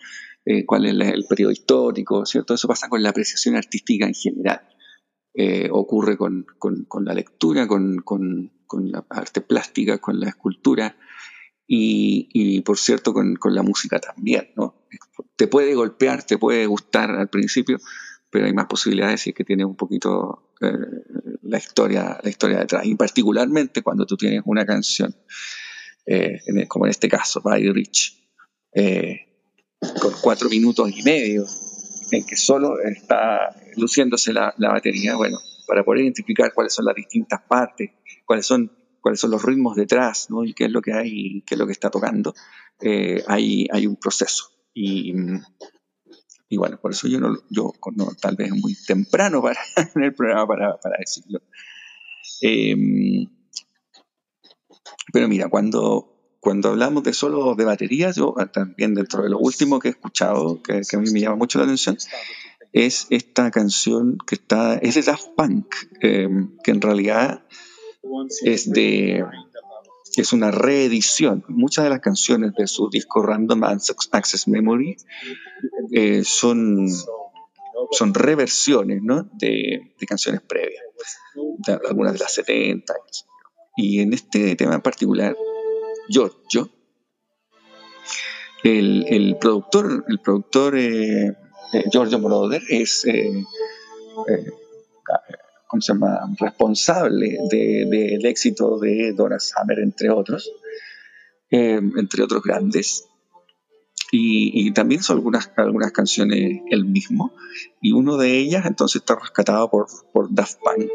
eh, 0.47 0.65
cuál 0.65 0.87
es 0.87 1.13
el 1.13 1.27
periodo 1.29 1.53
histórico, 1.53 2.25
¿cierto? 2.25 2.55
Eso 2.55 2.67
pasa 2.67 2.89
con 2.89 3.03
la 3.03 3.11
apreciación 3.11 3.57
artística 3.57 4.07
en 4.07 4.15
general. 4.15 4.63
Eh, 5.35 5.69
ocurre 5.71 6.17
con, 6.17 6.47
la 7.05 7.15
lectura, 7.15 7.69
con, 7.69 7.99
con, 7.99 8.51
la 8.91 9.05
arte 9.11 9.43
plástica, 9.43 9.99
con 9.99 10.19
la 10.19 10.29
escultura 10.29 10.97
y, 11.75 12.29
y 12.35 12.61
por 12.61 12.77
cierto, 12.77 13.15
con, 13.15 13.39
la 13.45 13.63
música 13.63 13.99
también, 13.99 14.51
¿no? 14.57 14.75
te 15.37 15.47
puede 15.47 15.75
golpear, 15.75 16.23
te 16.23 16.37
puede 16.37 16.67
gustar 16.67 17.11
al 17.13 17.31
principio, 17.31 17.79
pero 18.29 18.45
hay 18.45 18.53
más 18.53 18.67
posibilidades 18.67 19.23
si 19.23 19.31
es 19.31 19.37
que 19.37 19.43
tienes 19.43 19.65
un 19.65 19.75
poquito 19.75 20.53
eh, 20.61 20.69
la 21.41 21.57
historia, 21.57 22.21
la 22.23 22.29
historia 22.29 22.59
detrás. 22.59 22.85
Y 22.85 22.95
particularmente 22.95 23.81
cuando 23.81 24.05
tú 24.05 24.19
tienes 24.19 24.43
una 24.45 24.67
canción, 24.67 25.17
eh, 26.05 26.41
como 26.69 26.85
en 26.85 26.91
este 26.91 27.09
caso, 27.09 27.41
By 27.41 27.67
Rich, 27.73 28.23
eh, 28.75 29.21
con 29.99 30.13
cuatro 30.21 30.51
minutos 30.51 30.91
y 30.95 31.03
medio, 31.03 31.47
en 32.11 32.27
que 32.27 32.37
solo 32.37 32.79
está 32.81 33.57
luciéndose 33.77 34.35
la, 34.35 34.53
la, 34.59 34.73
batería, 34.73 35.17
bueno, 35.17 35.39
para 35.67 35.83
poder 35.85 36.03
identificar 36.03 36.53
cuáles 36.53 36.75
son 36.75 36.85
las 36.85 36.95
distintas 36.95 37.41
partes, 37.49 37.93
cuáles 38.27 38.45
son, 38.45 38.71
cuáles 39.03 39.21
son 39.21 39.33
los 39.33 39.45
ritmos 39.45 39.77
detrás, 39.77 40.31
¿no? 40.31 40.45
y 40.45 40.55
qué 40.55 40.65
es 40.65 40.71
lo 40.71 40.81
que 40.81 40.95
hay, 40.95 41.43
qué 41.47 41.55
es 41.55 41.59
lo 41.59 41.67
que 41.67 41.73
está 41.73 41.91
tocando, 41.91 42.35
hay, 43.27 43.69
hay 43.71 43.87
un 43.87 43.97
proceso. 43.97 44.47
Y, 44.73 45.13
y 46.49 46.57
bueno, 46.59 46.79
por 46.79 46.93
eso 46.93 47.09
yo, 47.09 47.19
no, 47.19 47.35
yo 47.49 47.73
tal 48.21 48.37
vez 48.37 48.51
muy 48.51 48.75
temprano 48.75 49.41
para, 49.41 49.59
en 49.95 50.03
el 50.03 50.15
programa 50.15 50.47
para, 50.47 50.77
para 50.79 50.97
decirlo. 50.99 51.41
Em, 52.43 53.27
pero 55.13 55.29
mira, 55.29 55.49
cuando, 55.49 56.37
cuando 56.41 56.71
hablamos 56.71 57.05
de 57.05 57.15
solo 57.15 57.55
de 57.55 57.65
baterías, 57.65 58.17
yo 58.17 58.35
también 58.53 58.95
dentro 58.95 59.23
de 59.23 59.31
lo 59.31 59.39
último 59.39 59.79
que 59.79 59.89
he 59.89 59.91
escuchado, 59.93 60.63
que, 60.63 60.83
a 60.93 60.99
mí 60.99 61.11
me 61.11 61.21
llama 61.21 61.37
mucho 61.37 61.59
la 61.59 61.65
atención, 61.65 61.97
es 62.73 63.07
esta 63.09 63.51
canción 63.51 64.19
que 64.27 64.35
está, 64.35 64.75
es 64.75 64.95
de 64.97 65.03
Daft 65.03 65.29
Punk, 65.37 65.75
em, 66.01 66.57
que 66.63 66.71
en 66.71 66.81
realidad 66.81 67.47
es 68.45 68.71
de 68.71 69.25
es 70.17 70.33
una 70.33 70.51
reedición. 70.51 71.45
Muchas 71.49 71.85
de 71.85 71.91
las 71.91 72.01
canciones 72.01 72.53
de 72.55 72.67
su 72.67 72.91
disco 72.91 73.23
Random 73.23 73.65
Access 73.65 74.49
Memory 74.49 74.97
eh, 75.93 76.23
son, 76.25 76.87
son 77.93 78.15
reversiones 78.15 79.03
¿no? 79.03 79.31
de, 79.35 79.95
canciones 80.07 80.43
previas, 80.43 80.83
algunas 81.89 82.13
de 82.15 82.19
las 82.19 82.35
70. 82.35 82.95
Y 83.77 84.01
en 84.01 84.13
este 84.13 84.55
tema 84.57 84.75
en 84.75 84.83
particular, 84.83 85.37
Giorgio, 86.09 86.71
el, 88.65 89.07
el 89.09 89.37
productor, 89.39 90.05
el 90.09 90.21
productor 90.21 90.77
eh, 90.77 91.29
eh 91.73 91.85
Giorgio 91.91 92.19
Moroder 92.19 92.63
es 92.69 93.05
eh, 93.07 93.45
¿cómo 95.73 95.81
se 95.81 95.95
llama?, 95.95 96.21
responsable 96.39 97.39
del 97.51 98.27
éxito 98.27 98.79
de 98.79 99.15
Donna 99.15 99.39
Summer, 99.41 99.79
entre 99.79 100.11
otros, 100.11 100.53
eh, 101.51 101.81
entre 101.97 102.23
otros 102.23 102.43
grandes. 102.43 103.07
Y, 104.11 104.71
también 104.73 105.03
son 105.03 105.17
algunas, 105.17 105.51
algunas 105.57 105.91
canciones 105.91 106.61
él 106.71 106.85
mismo. 106.85 107.33
Y 107.81 107.93
uno 107.93 108.19
de 108.19 108.37
ellas 108.37 108.67
entonces 108.67 109.01
está 109.01 109.17
rescatado 109.19 109.71
por, 109.71 109.87
por 110.13 110.29
Daft 110.35 110.59
Punk. 110.59 110.91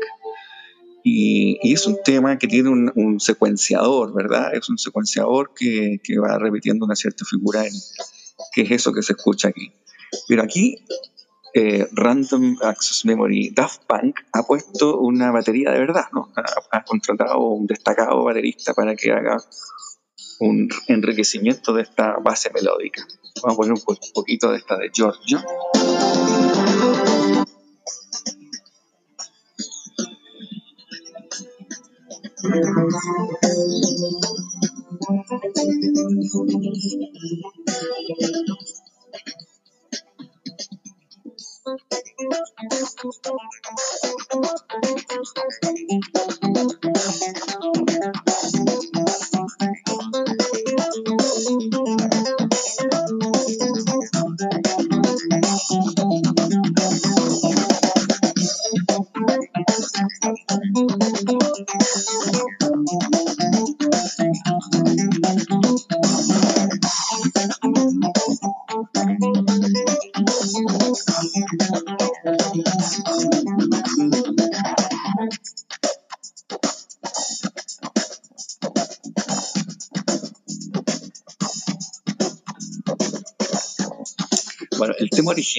Y, 1.04 1.74
es 1.74 1.88
un 1.88 1.98
tema 2.06 2.38
que 2.38 2.48
tiene 2.48 2.70
un, 2.70 3.20
secuenciador, 3.20 4.14
¿verdad? 4.14 4.54
Es 4.54 4.70
un 4.70 4.78
secuenciador 4.78 5.54
que, 5.56 6.00
que, 6.04 6.20
va 6.20 6.38
repitiendo 6.38 6.86
una 6.86 6.96
cierta 6.96 7.26
figura, 7.26 7.66
en, 7.66 7.74
que 8.54 8.62
es 8.62 8.70
eso 8.70 8.94
que 8.94 9.02
se 9.02 9.14
escucha 9.14 9.48
aquí. 9.48 9.72
Pero 10.28 10.44
aquí 10.44 10.78
eh, 11.54 11.88
Random 11.92 12.58
Access 12.62 13.06
Memory 13.06 13.52
Daft 13.52 13.84
Punk 13.86 14.20
ha 14.34 14.44
puesto 14.44 15.00
una 15.00 15.32
batería 15.32 15.72
de 15.72 15.80
verdad, 15.80 16.06
¿no? 16.14 16.32
Ha, 16.72 16.84
contratado 16.84 17.40
un 17.40 17.66
destacado 17.66 18.24
baterista 18.24 18.74
para 18.74 18.96
que 18.96 19.12
haga 19.12 19.38
un 20.40 20.70
enriquecimiento 20.88 21.74
de 21.74 21.84
esta 21.84 22.18
base 22.18 22.52
melódica. 22.54 23.06
Vamos 23.42 23.54
a 23.54 23.58
poner 23.58 23.74
un 23.74 23.98
poquito 24.14 24.52
de 24.52 24.58
esta 24.58 24.78
de 24.78 24.90
Giorgio. 24.94 25.40
Thank 41.68 41.82
you. 48.04 48.07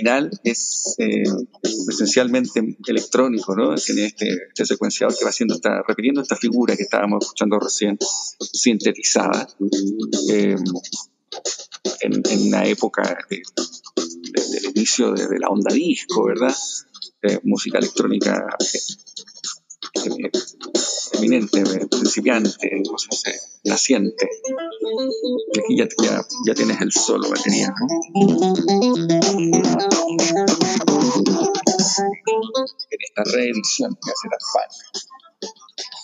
Original 0.08 0.30
es 0.44 0.94
eh, 0.98 1.22
esencialmente 1.88 2.76
electrónico, 2.86 3.54
¿no? 3.54 3.74
Tiene 3.76 4.06
este, 4.06 4.28
este, 4.48 4.66
secuenciador 4.66 5.16
que 5.16 5.24
va 5.24 5.30
haciendo, 5.30 5.54
está 5.54 5.82
repitiendo 5.86 6.22
esta 6.22 6.36
figura 6.36 6.76
que 6.76 6.84
estábamos 6.84 7.24
escuchando 7.24 7.58
recién, 7.58 7.98
sintetizada, 8.40 9.48
eh, 10.30 10.56
en, 12.00 12.22
en, 12.30 12.48
una 12.48 12.64
época 12.64 13.18
del 13.28 14.64
inicio 14.74 15.12
de, 15.12 15.38
la 15.38 15.48
onda 15.48 15.72
disco, 15.72 16.26
¿verdad? 16.26 16.54
música 17.42 17.78
electrónica 17.78 18.46
eh, 19.94 20.30
eminente, 21.18 21.62
principiante, 21.88 22.70
no 22.90 22.98
sé, 22.98 23.34
naciente. 23.64 24.28
Y 25.68 25.82
aquí 25.82 25.94
ya, 26.02 26.54
tienes 26.54 26.80
el 26.80 26.92
solo 26.92 27.28
batería, 27.28 27.68
¿no? 27.68 27.86
En 32.90 32.98
esta 33.00 33.24
reedición 33.32 33.98
que 34.02 34.10
hace 34.10 34.28
la 34.30 34.38
fan 34.52 34.70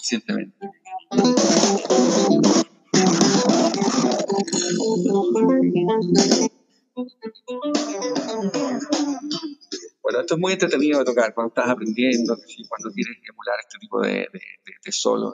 recientemente. 0.00 0.56
Bueno, 10.04 10.20
esto 10.20 10.34
es 10.34 10.40
muy 10.40 10.52
entretenido 10.52 10.98
de 10.98 11.06
tocar 11.06 11.32
cuando 11.32 11.48
estás 11.48 11.66
aprendiendo, 11.66 12.36
cuando 12.68 12.92
quieres 12.92 13.16
emular 13.26 13.56
este 13.58 13.78
tipo 13.78 14.02
de, 14.02 14.28
de, 14.30 14.40
de, 14.84 14.92
solo, 14.92 15.32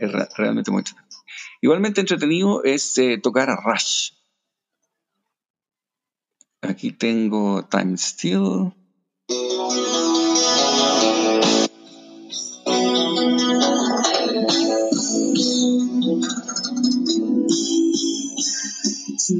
es 0.00 0.12
realmente 0.36 0.72
muy 0.72 0.80
entretenido. 0.80 1.18
Igualmente 1.60 2.00
entretenido 2.00 2.64
es 2.64 2.98
eh, 2.98 3.20
tocar 3.22 3.48
a 3.48 3.60
Rush. 3.64 4.10
Aquí 6.62 6.90
tengo 6.90 7.64
Time 7.68 7.96
Still. 7.96 8.72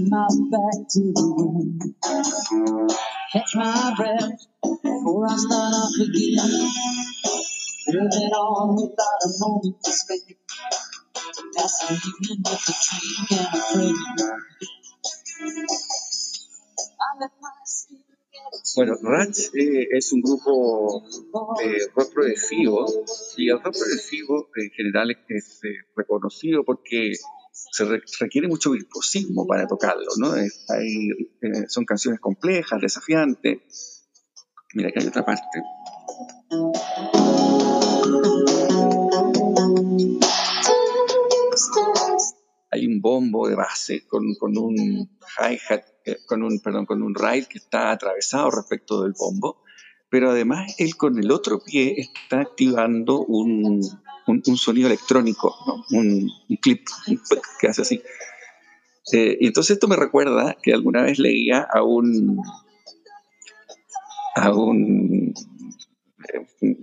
my 0.08 0.28
back 0.50 0.88
to 0.88 1.12
the. 1.12 3.15
Catch 3.32 3.56
my 3.56 3.94
breath 3.96 4.46
before 4.82 5.26
I 5.28 5.36
start 5.36 5.74
up 5.74 5.90
all 8.34 8.74
without 8.76 9.20
a 9.22 9.28
moment 9.40 9.76
to 9.82 9.90
Bueno, 18.76 18.94
Ratch 19.02 19.38
eh, 19.54 19.88
es 19.90 20.12
un 20.12 20.20
grupo 20.20 21.02
rock 21.94 22.12
progresivo. 22.12 22.86
Y 23.36 23.48
el 23.48 23.56
rock 23.62 23.76
progresivo 23.76 24.48
en 24.54 24.70
general 24.70 25.16
es, 25.28 25.60
eh, 25.64 25.78
reconocido 25.96 26.62
porque 26.64 27.12
se 27.72 27.84
requiere 28.20 28.48
mucho 28.48 28.70
virtuosismo 28.70 29.46
para 29.46 29.66
tocarlo, 29.66 30.10
¿no? 30.18 30.32
hay, 30.32 31.10
eh, 31.42 31.64
son 31.68 31.84
canciones 31.84 32.20
complejas, 32.20 32.80
desafiantes. 32.80 34.06
Mira, 34.74 34.90
que 34.92 35.00
hay 35.00 35.06
otra 35.06 35.24
parte. 35.24 35.42
Hay 42.70 42.86
un 42.86 43.00
bombo 43.00 43.48
de 43.48 43.54
base 43.54 44.06
con, 44.06 44.24
un 44.40 45.18
hi-hat 45.38 45.84
eh, 46.04 46.18
con 46.26 46.42
un, 46.42 46.60
perdón, 46.60 46.84
con 46.84 47.02
un 47.02 47.14
rail 47.14 47.48
que 47.48 47.58
está 47.58 47.90
atravesado 47.90 48.50
respecto 48.50 49.02
del 49.02 49.14
bombo, 49.18 49.62
pero 50.16 50.30
además 50.30 50.74
él 50.78 50.96
con 50.96 51.18
el 51.18 51.30
otro 51.30 51.60
pie 51.60 51.94
está 51.98 52.40
activando 52.40 53.20
un, 53.20 53.86
un, 54.26 54.56
sonido 54.56 54.86
electrónico, 54.86 55.54
un, 55.90 56.30
clip 56.62 56.86
que 57.60 57.68
hace 57.68 57.82
así. 57.82 58.02
Eh, 59.12 59.36
y 59.38 59.46
entonces 59.48 59.74
esto 59.74 59.88
me 59.88 59.96
recuerda 59.96 60.56
que 60.62 60.72
alguna 60.72 61.02
vez 61.02 61.18
leía 61.18 61.68
a 61.70 61.82
un, 61.82 62.40
a 64.36 64.54
un 64.54 65.34
eh, 66.32 66.76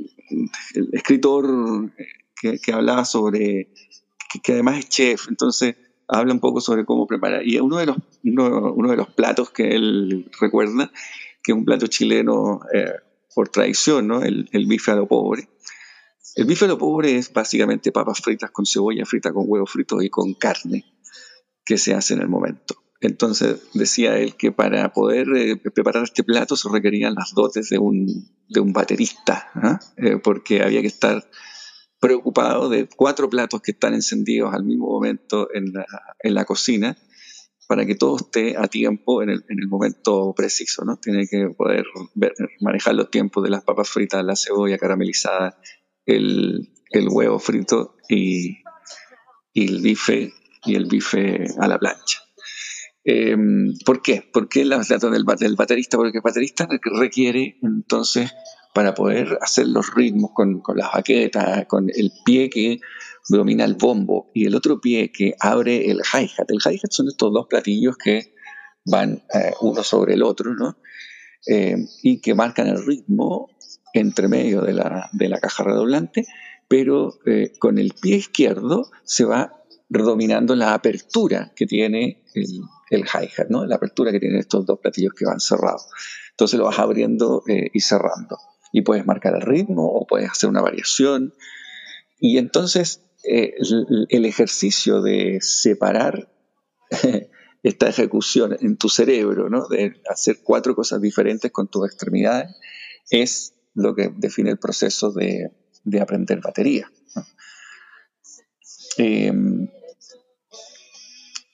escritor 0.92 1.92
que, 2.40 2.72
hablaba 2.72 3.04
sobre, 3.04 3.70
que, 4.44 4.52
además 4.52 4.78
es 4.78 4.90
chef, 4.90 5.28
entonces 5.28 5.76
habla 6.08 6.34
un 6.34 6.40
poco 6.40 6.62
sobre 6.62 6.86
cómo 6.86 7.08
preparar. 7.08 7.42
Y 7.48 7.60
uno 7.60 7.78
de 7.78 7.88
los, 7.88 7.98
uno, 8.24 8.92
de 8.92 8.98
los 8.98 9.10
platos 9.10 9.50
que 9.50 9.70
él 9.70 10.30
recuerda, 10.40 10.92
que 11.42 11.52
es 11.52 11.58
un 11.58 11.66
plato 11.66 11.88
chileno 11.88 12.60
eh, 12.72 12.94
por 13.34 13.50
tradición, 13.50 14.08
¿no? 14.08 14.24
el, 14.24 14.50
el 14.52 14.68
pobre, 15.08 15.50
el 16.36 16.46
bife 16.46 16.68
pobre 16.76 17.18
es 17.18 17.32
básicamente 17.32 17.92
papas 17.92 18.20
fritas 18.20 18.50
con 18.52 18.66
cebolla 18.66 19.06
frita, 19.06 19.32
con 19.32 19.46
huevos 19.48 19.70
fritos 19.70 20.04
y 20.04 20.10
con 20.10 20.34
carne 20.34 20.84
que 21.64 21.78
se 21.78 21.94
hace 21.94 22.16
en 22.16 22.22
el 22.22 22.28
momento. 22.28 22.76
Entonces 23.02 23.62
decía 23.74 24.18
él 24.18 24.36
que 24.36 24.52
para 24.52 24.92
poder 24.94 25.28
eh, 25.36 25.58
preparar 25.58 26.04
este 26.04 26.24
plato 26.24 26.56
se 26.56 26.70
requerían 26.70 27.16
las 27.16 27.34
dotes 27.34 27.70
de 27.70 27.78
un, 27.78 28.08
de 28.48 28.60
un 28.60 28.74
baterista, 28.74 29.52
¿ah? 29.56 29.80
eh, 29.98 30.18
porque 30.18 30.64
había 30.64 30.82
que 30.82 30.88
estar 30.88 31.30
preocupado 32.00 32.70
de 32.70 32.88
cuatro 32.88 33.30
platos 33.30 33.62
que 33.62 33.72
están 33.72 33.94
encendidos 33.94 34.54
al 34.54 34.64
mismo 34.64 34.88
momento 34.88 35.50
en 35.54 35.74
la, 35.74 35.86
en 36.20 36.34
la 36.34 36.46
cocina 36.46 36.98
para 37.74 37.88
que 37.88 37.96
todo 37.96 38.18
esté 38.18 38.56
a 38.56 38.68
tiempo 38.68 39.24
en 39.24 39.30
el, 39.30 39.46
en 39.50 39.58
el 39.60 39.68
momento 39.68 40.32
preciso. 40.38 40.86
¿no? 40.86 40.98
Tiene 40.98 41.26
que 41.28 41.50
poder 41.58 41.84
manejar 42.62 42.94
los 42.94 43.10
tiempos 43.10 43.44
de 43.44 43.50
las 43.50 43.64
papas 43.64 43.90
fritas, 43.90 44.24
la 44.24 44.36
cebolla 44.36 44.78
caramelizada, 44.78 45.58
el, 46.06 46.70
huevo 47.10 47.40
frito 47.40 47.96
y, 48.08 48.60
el 49.56 49.82
bife 49.82 50.32
y 50.66 50.76
el 50.76 50.86
bife 50.86 51.48
a 51.58 51.68
la 51.68 51.80
plancha. 51.80 52.20
Em, 53.04 53.74
¿Por 53.84 54.04
qué? 54.04 54.22
¿Por 54.32 54.48
qué 54.50 54.66
los 54.66 54.88
datos 54.88 55.12
del, 55.12 55.26
del 55.40 55.56
baterista? 55.56 55.98
Porque 55.98 56.20
el 56.20 56.24
baterista 56.24 56.70
requiere 57.00 57.58
entonces 57.64 58.32
para 58.76 58.94
poder 58.94 59.40
hacer 59.42 59.68
los 59.68 59.92
ritmos 59.96 60.30
con, 60.36 60.62
con, 60.62 60.78
las 60.78 60.92
baquetas, 60.94 61.66
con 61.66 61.90
el 61.90 62.12
pie 62.24 62.52
que 62.52 62.80
domina 63.28 63.66
el 63.66 63.76
bombo 63.76 64.32
y 64.34 64.46
el 64.46 64.56
otro 64.56 64.80
pie 64.82 65.12
que 65.12 65.36
abre 65.40 65.90
el 65.90 66.00
hi-hat. 66.00 66.50
El 66.50 66.60
hi-hat 66.64 66.92
son 66.92 67.08
estos 67.08 67.34
dos 67.34 67.48
platillos 67.48 67.98
que 67.98 68.34
van 68.86 69.24
eh, 69.34 69.54
uno 69.62 69.84
sobre 69.84 70.14
el 70.14 70.24
otro, 70.24 70.54
¿no? 70.54 70.78
Em, 71.46 71.88
y 72.02 72.22
que 72.22 72.36
marcan 72.36 72.68
el 72.68 72.86
ritmo 72.86 73.50
entre 73.94 74.28
medio 74.28 74.62
de 74.62 74.74
la, 74.74 75.10
de 75.12 75.30
la 75.30 75.40
caja 75.40 75.64
redoblante, 75.64 76.26
pero 76.68 77.20
eh, 77.26 77.54
con 77.60 77.78
el 77.78 77.94
pie 78.00 78.18
izquierdo 78.18 78.90
se 79.04 79.26
va 79.26 79.64
dominando 79.90 80.56
la 80.56 80.74
apertura 80.74 81.52
que 81.56 81.66
tiene 81.66 82.24
el, 82.34 82.62
el 82.90 83.02
hi-hat, 83.02 83.50
¿no? 83.50 83.66
la 83.66 83.76
apertura 83.76 84.12
que 84.12 84.20
tienen 84.20 84.40
estos 84.40 84.66
dos 84.66 84.80
platillos 84.80 85.14
que 85.14 85.26
van 85.26 85.40
cerrados. 85.40 85.88
Entonces 86.32 86.58
lo 86.58 86.66
vas 86.66 86.80
abriendo 86.80 87.44
eh, 87.48 87.70
y 87.74 87.82
cerrando. 87.82 88.38
Y 88.72 88.82
puedes 88.82 89.06
marcar 89.06 89.36
el 89.36 89.42
ritmo 89.42 89.86
o 89.86 90.08
puedes 90.08 90.32
hacer 90.32 90.50
una 90.50 90.62
variación. 90.62 91.34
Y 92.20 92.38
entonces 92.38 93.02
eh, 93.24 93.56
el, 94.10 94.26
ejercicio 94.26 95.02
de 95.02 95.40
separar 95.42 96.30
esta 97.64 97.88
ejecución 97.88 98.58
en 98.60 98.78
tu 98.78 98.90
cerebro, 98.90 99.50
¿no? 99.50 99.68
de 99.68 100.02
hacer 100.10 100.40
cuatro 100.44 100.76
cosas 100.76 101.02
diferentes 101.02 101.52
con 101.52 101.68
tus 101.70 101.86
extremidades, 101.86 102.56
es 103.10 103.54
lo 103.74 103.96
que 103.96 104.12
define 104.16 104.52
el 104.52 104.60
proceso 104.60 105.12
de, 105.12 105.52
aprender 106.02 106.42
batería. 106.42 106.92
Em, 108.98 109.68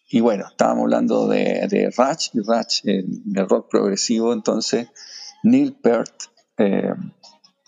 y 0.09 0.19
bueno, 0.19 0.45
estábamos 0.49 0.83
hablando 0.83 1.27
de, 1.27 1.67
de 1.69 1.91
Ratch 1.95 2.29
y 2.33 2.39
Ratch, 2.41 2.83
de 2.83 3.45
rock 3.45 3.69
progresivo, 3.69 4.33
entonces 4.33 4.87
Neil 5.43 5.73
Peart, 5.73 6.23
em, 6.57 7.13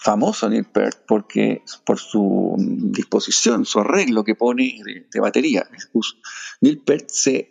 famoso 0.04 0.50
Neil 0.50 0.66
Peart, 0.66 1.06
porque 1.08 1.62
por 1.86 2.00
su 2.00 2.56
disposición, 2.58 3.66
su 3.66 3.80
arreglo 3.80 4.24
que 4.24 4.36
pone 4.36 4.82
de, 5.12 5.20
batería, 5.20 5.70
Neil 6.62 6.80
Peart 6.80 7.08
se, 7.10 7.50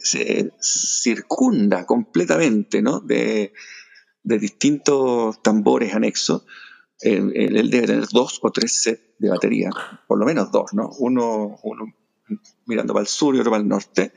circunda 0.60 1.86
completamente 1.86 2.82
¿no? 2.82 3.00
de, 3.00 3.52
de 4.22 4.38
distintos 4.38 5.40
tambores 5.42 5.94
anexos 5.94 6.44
él, 7.00 7.70
debe 7.70 7.86
tener 7.86 8.08
dos 8.08 8.38
o 8.42 8.50
tres 8.50 8.82
sets 8.82 9.02
de 9.18 9.30
batería, 9.30 9.70
por 10.06 10.18
lo 10.18 10.26
menos 10.26 10.50
dos, 10.50 10.72
¿no? 10.72 10.90
Uno, 10.98 11.58
uno 11.62 11.94
mirando 12.66 12.92
para 12.92 13.02
el 13.02 13.08
sur 13.08 13.34
y 13.34 13.40
otro 13.40 13.50
para 13.50 13.62
el 13.62 13.68
norte. 13.68 14.12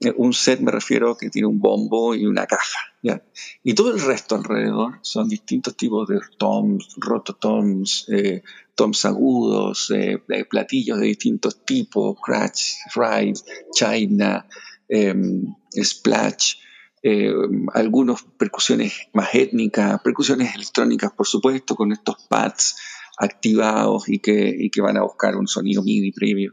Eh, 0.00 0.12
un 0.16 0.32
set 0.32 0.60
me 0.60 0.70
refiero 0.70 1.16
que 1.16 1.30
tiene 1.30 1.46
un 1.46 1.60
bombo 1.60 2.14
y 2.14 2.26
una 2.26 2.46
caja, 2.46 2.78
¿ya? 3.02 3.22
Y 3.62 3.74
todo 3.74 3.94
el 3.94 4.00
resto 4.00 4.34
alrededor 4.34 4.98
son 5.02 5.28
distintos 5.28 5.76
tipos 5.76 6.08
de 6.08 6.20
toms, 6.38 6.94
rototoms, 6.96 8.06
eh, 8.08 8.42
toms 8.74 9.04
agudos, 9.04 9.90
eh, 9.90 10.22
platillos 10.48 10.98
de 11.00 11.06
distintos 11.06 11.64
tipos, 11.64 12.16
crash, 12.22 12.74
ride, 12.94 13.40
china, 13.72 14.46
em, 14.88 15.54
splash, 15.82 16.56
eh, 17.02 17.32
algunas 17.72 18.22
percusiones 18.36 18.92
más 19.14 19.34
étnicas, 19.34 20.00
percusiones 20.02 20.54
electrónicas, 20.54 21.12
por 21.12 21.26
supuesto, 21.26 21.74
con 21.74 21.92
estos 21.92 22.16
pads 22.28 22.76
activados 23.16 24.08
y 24.08 24.18
que, 24.18 24.70
que 24.72 24.80
van 24.80 24.96
a 24.96 25.02
buscar 25.02 25.36
un 25.36 25.46
sonido 25.46 25.82
MIDI 25.82 26.12
previo. 26.12 26.52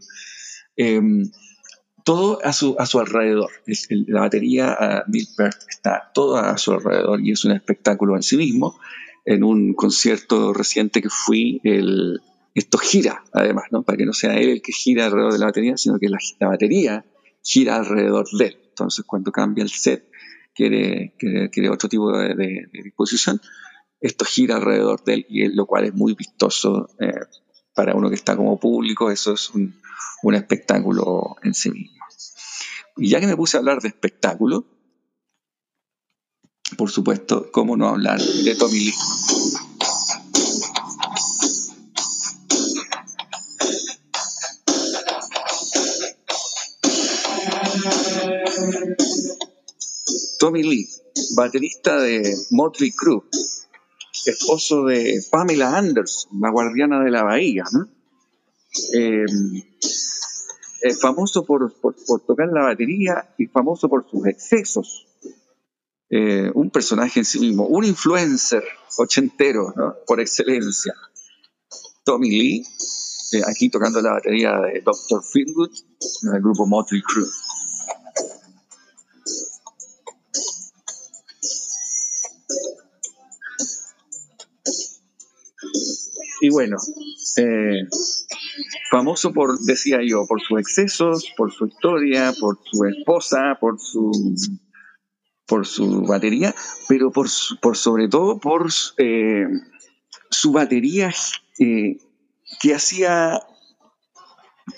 Em, 0.76 1.30
todo 2.08 2.40
a 2.42 2.54
su, 2.54 2.74
a 2.80 2.86
su 2.86 3.00
alrededor. 3.00 3.52
la 3.90 4.22
batería 4.22 4.72
a 4.72 5.04
Bill 5.08 5.28
Peart 5.36 5.58
está 5.68 6.10
todo 6.14 6.38
a 6.38 6.58
su 6.58 6.72
alrededor 6.72 7.20
y 7.20 7.34
es 7.34 7.44
un 7.44 7.52
espectáculo 7.52 8.16
en 8.16 8.24
sí 8.24 8.38
mismo. 8.38 8.80
En 9.26 9.44
un 9.44 9.74
concierto 9.74 10.54
reciente 10.54 11.02
que 11.02 11.10
fui, 11.10 11.60
el, 11.66 12.22
esto 12.56 12.78
gira, 12.78 13.26
además, 13.34 13.66
¿no? 13.72 13.84
para 13.84 13.98
que 13.98 14.06
no 14.06 14.14
sea 14.14 14.38
él 14.38 14.48
el 14.48 14.62
que 14.62 14.72
gira 14.72 15.08
alrededor 15.08 15.34
de 15.34 15.40
la 15.40 15.48
batería, 15.48 15.76
sino 15.76 16.00
que 16.00 16.08
la, 16.08 16.18
batería 16.48 17.04
gira 17.44 17.76
alrededor 17.76 18.26
de 18.40 18.46
él. 18.46 18.58
Entonces, 18.70 19.04
cuando 19.06 19.34
cambia 19.34 19.66
el 19.66 19.70
set, 19.70 20.10
quiere, 20.56 21.14
quiere, 21.20 21.70
otro 21.70 21.90
tipo 21.90 22.18
de, 22.18 22.70
disposición, 22.72 23.42
esto 24.00 24.24
gira 24.24 24.56
alrededor 24.56 25.04
de 25.04 25.14
él, 25.16 25.26
y 25.28 25.54
lo 25.54 25.66
cual 25.66 25.84
es 25.84 25.94
muy 25.94 26.14
vistoso 26.14 26.88
eh, 27.02 27.12
para 27.76 27.96
uno 27.96 28.08
que 28.08 28.16
está 28.16 28.38
como 28.38 28.58
público, 28.58 29.12
eso 29.12 29.34
es 29.34 29.50
un, 29.50 29.76
un, 30.24 30.36
espectáculo 30.36 31.36
en 31.44 31.54
sí 31.54 31.70
mismo. 31.70 31.97
Y 32.98 33.10
ya 33.10 33.20
que 33.20 33.28
me 33.28 33.38
puse 33.38 33.58
a 33.58 33.60
hablar 33.60 33.80
de 33.82 33.90
espectáculo, 33.90 34.66
por 36.78 36.90
supuesto, 36.90 37.50
¿cómo 37.52 37.78
no 37.78 37.88
hablar 37.88 38.20
de 38.20 38.56
Tommy 38.56 38.80
Lee? 38.80 38.94
Tommy 50.40 50.64
Lee, 50.64 50.88
baterista 51.36 52.00
de 52.00 52.36
Motley 52.52 52.92
Crue, 52.92 53.24
esposo 54.26 54.86
de 54.86 55.24
Pamela 55.32 55.78
Anderson, 55.78 56.40
la 56.42 56.52
guardiana 56.52 57.04
de 57.04 57.12
la 57.12 57.24
bahía, 57.24 57.64
¿no? 57.72 57.88
Eh, 58.94 59.26
famoso 61.02 61.46
por, 61.46 61.74
tocar 62.26 62.48
la 62.48 62.64
batería 62.64 63.34
y 63.38 63.48
famoso 63.48 63.90
por 63.90 64.10
sus 64.10 64.26
excesos. 64.28 65.08
Eh, 66.10 66.50
un 66.54 66.70
personaje 66.70 67.20
en 67.20 67.26
sí 67.26 67.40
mismo, 67.40 67.68
un 67.68 67.84
influencer 67.84 68.64
ochentero, 68.98 69.74
¿no? 69.76 69.96
por 70.06 70.20
excelencia. 70.22 70.94
Tommy 72.06 72.30
Lee, 72.30 72.66
eh, 73.34 73.42
aquí 73.46 73.70
tocando 73.70 74.02
la 74.02 74.14
batería 74.14 74.54
de 74.62 74.82
Dr. 74.82 75.22
Feelgood, 75.24 75.72
del 76.22 76.42
grupo 76.42 76.66
Motley 76.66 77.02
Crue. 77.02 77.28
Y 86.40 86.50
bueno, 86.50 86.78
eh, 87.38 87.88
famoso 88.90 89.34
por, 89.34 89.60
decía 89.60 90.00
yo, 90.06 90.26
por 90.28 90.42
sus 90.42 90.60
excesos, 90.60 91.34
por 91.38 91.52
su 91.52 91.68
historia, 91.68 92.34
por 92.40 92.60
su 92.64 92.86
esposa, 92.86 93.58
por 93.60 93.80
su, 93.80 94.12
por 95.46 95.66
su 95.66 96.02
batería, 96.02 96.54
pero 96.88 97.12
por, 97.12 97.28
por 97.62 97.78
sobre 97.78 98.08
todo 98.08 98.40
por 98.40 98.70
eh, 98.98 99.48
su 100.30 100.52
batería 100.52 101.14
eh, 101.60 101.98
que 102.62 102.76
hacía 102.76 103.42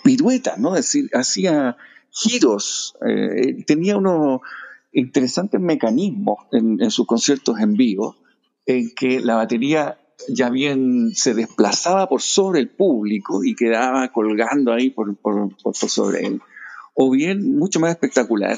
piruetas, 0.04 0.58
¿no? 0.58 0.76
Es 0.76 0.86
decir, 0.86 1.10
hacía 1.14 1.78
giros, 2.12 2.96
tenía 3.66 3.98
uno, 3.98 4.42
interesantes 4.92 5.60
mecanismos 5.60 6.40
en, 6.52 6.90
sus 6.92 7.06
conciertos 7.06 7.60
en 7.60 7.74
vivo, 7.74 8.16
en 8.66 8.94
que 8.96 9.20
la 9.20 9.36
batería 9.36 10.00
ya 10.28 10.50
bien 10.50 11.12
se 11.16 11.34
desplazaba 11.34 12.08
por 12.10 12.22
sobre 12.22 12.60
el 12.60 12.70
público 12.70 13.44
y 13.44 13.56
quedaba 13.56 14.12
colgando 14.12 14.74
ahí 14.74 14.90
por, 14.90 15.16
por, 15.18 15.56
por 15.58 15.76
sobre 15.76 16.26
él. 16.26 16.42
O 16.94 17.10
bien, 17.12 17.56
mucho 17.58 17.80
más 17.80 17.92
espectacular, 17.92 18.58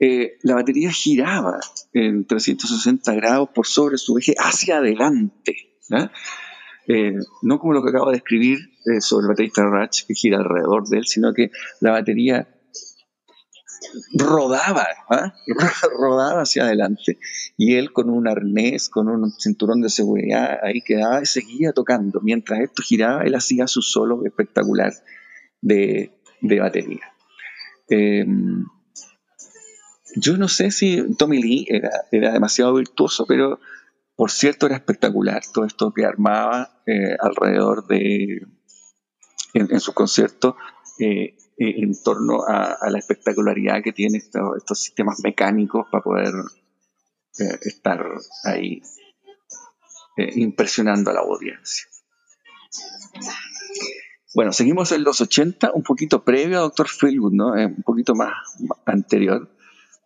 eh, 0.00 0.38
la 0.42 0.54
batería 0.54 0.90
giraba 0.90 1.60
en 1.92 2.24
360 2.26 3.14
grados 3.14 3.50
por 3.54 3.66
sobre 3.66 3.98
su 3.98 4.18
eje 4.18 4.34
hacia 4.38 4.78
adelante. 4.78 5.54
Eh, 6.88 7.14
no 7.42 7.58
como 7.60 7.74
lo 7.74 7.84
que 7.84 7.90
acabo 7.90 8.10
de 8.10 8.16
escribir 8.16 8.58
eh, 8.86 9.00
sobre 9.00 9.24
el 9.24 9.28
baterista 9.28 9.64
Ratch, 9.64 10.06
que 10.06 10.14
gira 10.14 10.38
alrededor 10.38 10.88
de 10.88 10.98
él, 10.98 11.06
sino 11.06 11.32
que 11.32 11.50
la 11.80 11.92
batería 11.92 12.48
rodaba, 14.14 14.86
¿ah? 15.08 15.34
rodaba 15.98 16.42
hacia 16.42 16.64
adelante. 16.64 17.18
Y 17.56 17.76
él 17.76 17.92
con 17.92 18.10
un 18.10 18.28
arnés, 18.28 18.88
con 18.88 19.08
un 19.08 19.32
cinturón 19.32 19.80
de 19.80 19.88
seguridad, 19.88 20.58
ahí 20.62 20.82
quedaba 20.82 21.22
y 21.22 21.26
seguía 21.26 21.72
tocando. 21.72 22.20
Mientras 22.20 22.60
esto 22.60 22.82
giraba, 22.82 23.22
él 23.22 23.34
hacía 23.34 23.66
su 23.66 23.82
solo 23.82 24.24
espectacular 24.24 24.92
de, 25.60 26.12
batería. 26.40 27.02
Em, 27.88 28.64
yo 30.16 30.36
no 30.36 30.48
sé 30.48 30.70
si 30.70 31.14
Tommy 31.16 31.40
Lee 31.40 31.66
era, 31.68 31.90
era, 32.10 32.32
demasiado 32.32 32.74
virtuoso, 32.74 33.24
pero 33.26 33.60
por 34.16 34.30
cierto 34.30 34.66
era 34.66 34.76
espectacular 34.76 35.42
todo 35.52 35.64
esto 35.64 35.92
que 35.92 36.04
armaba 36.04 36.82
eh, 36.86 37.16
alrededor 37.18 37.86
de, 37.86 38.42
en, 39.54 39.80
su 39.80 39.92
concierto, 39.92 40.56
eh, 40.98 41.36
eh, 41.62 41.74
en 41.80 42.02
torno 42.02 42.42
a, 42.44 42.76
la 42.90 42.98
espectacularidad 42.98 43.84
que 43.84 43.92
tienen 43.92 44.20
estos, 44.20 44.82
sistemas 44.82 45.20
mecánicos 45.22 45.86
para 45.92 46.02
poder 46.02 46.34
eh, 47.38 47.58
estar 47.60 48.04
ahí 48.42 48.82
eh, 50.16 50.32
impresionando 50.34 51.12
a 51.12 51.14
la 51.14 51.20
audiencia. 51.20 51.86
Bueno, 54.34 54.52
seguimos 54.52 54.90
en 54.90 55.04
los 55.04 55.20
80, 55.20 55.70
un 55.72 55.84
poquito 55.84 56.24
previo 56.24 56.58
a 56.58 56.62
Dr. 56.62 56.88
Philwood, 56.88 57.32
¿no? 57.32 57.52
un 57.52 57.82
poquito 57.84 58.16
más, 58.16 58.32
anterior. 58.84 59.48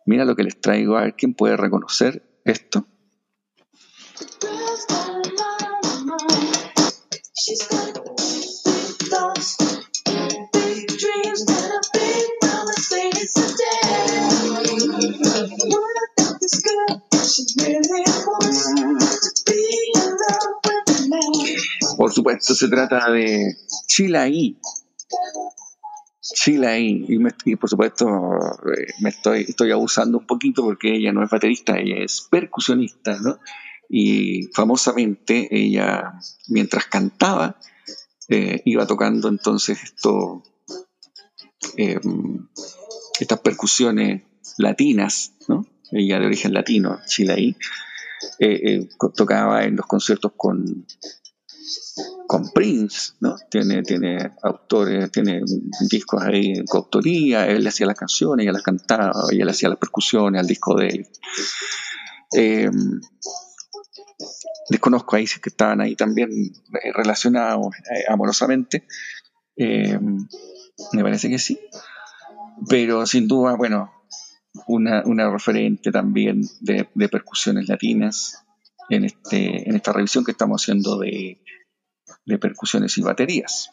Mira 0.05 0.25
lo 0.25 0.35
que 0.35 0.43
les 0.43 0.61
traigo, 0.61 0.95
a 0.95 1.05
ver 1.05 1.15
quién 1.15 1.33
puede 1.33 1.57
reconocer 1.57 2.39
esto. 2.45 2.85
Por 21.97 22.13
supuesto, 22.13 22.53
se 22.55 22.67
trata 22.67 23.11
de 23.11 23.55
Chilaí. 23.87 24.59
Chilaí. 26.21 27.05
Y, 27.07 27.17
y 27.51 27.55
por 27.55 27.69
supuesto, 27.69 28.07
eh, 28.07 28.93
me 29.01 29.09
estoy, 29.09 29.45
estoy 29.47 29.71
abusando 29.71 30.17
un 30.19 30.25
poquito 30.25 30.63
porque 30.63 30.95
ella 30.95 31.11
no 31.11 31.23
es 31.23 31.29
baterista, 31.29 31.77
ella 31.77 31.97
es 32.03 32.27
percusionista, 32.29 33.17
¿no? 33.19 33.39
Y 33.89 34.43
famosamente 34.53 35.47
ella, 35.51 36.19
mientras 36.49 36.87
cantaba, 36.87 37.57
eh, 38.29 38.61
iba 38.65 38.85
tocando 38.85 39.29
entonces 39.29 39.81
esto, 39.81 40.43
eh, 41.77 41.99
estas 43.19 43.39
percusiones 43.39 44.23
latinas, 44.57 45.33
¿no? 45.47 45.65
Ella 45.91 46.19
de 46.19 46.25
origen 46.25 46.53
latino, 46.53 46.99
Chilaí, 47.07 47.55
tocaba 49.15 49.63
en 49.63 49.75
los 49.77 49.85
conciertos 49.85 50.33
con 50.35 50.85
con 52.27 52.51
Prince, 52.51 53.13
¿no? 53.21 53.35
Tiene, 53.49 53.81
tiene 53.83 54.31
autores, 54.43 55.11
tiene 55.11 55.41
discos 55.89 56.21
ahí 56.23 56.63
con 56.65 56.79
autoría, 56.79 57.47
él 57.47 57.65
hacía 57.65 57.87
las 57.87 57.97
canciones, 57.97 58.43
ella 58.43 58.53
las 58.53 58.63
cantaba, 58.63 59.13
ella 59.31 59.45
le 59.45 59.51
hacía 59.51 59.69
las 59.69 59.77
percusiones 59.77 60.41
al 60.41 60.47
disco 60.47 60.75
de 60.75 60.87
él. 60.87 61.07
Eh, 62.35 62.69
desconozco 64.69 65.15
ahí 65.15 65.25
si 65.25 65.39
que 65.39 65.49
estaban 65.49 65.79
ahí 65.81 65.95
también 65.95 66.29
eh, 66.31 66.91
relacionados 66.93 67.67
eh, 67.75 68.03
amorosamente. 68.09 68.85
me 69.55 71.03
parece 71.03 71.29
que 71.29 71.39
sí. 71.39 71.59
Pero 72.69 73.05
sin 73.05 73.27
duda, 73.27 73.55
bueno, 73.55 73.91
una, 74.67 75.31
referente 75.31 75.91
también 75.91 76.41
de, 76.59 76.85
percusiones 77.09 77.67
latinas 77.67 78.43
en, 78.89 79.05
este, 79.05 79.69
en 79.69 79.75
esta 79.75 79.93
revisión 79.93 80.23
que 80.23 80.31
estamos 80.31 80.61
haciendo 80.61 80.97
de 80.99 81.39
de 82.27 82.37
percusiones 82.37 82.97
y 82.97 83.01
baterías. 83.01 83.71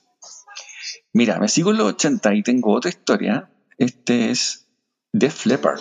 Mira, 1.12 1.38
me 1.38 1.48
sigo 1.48 1.72
en 1.72 1.78
los 1.78 1.94
80 1.94 2.34
y 2.34 2.42
tengo 2.42 2.72
otra 2.72 2.88
historia. 2.88 3.50
Este 3.76 4.30
es 4.30 4.66
Def 5.12 5.44
Leppard. 5.46 5.80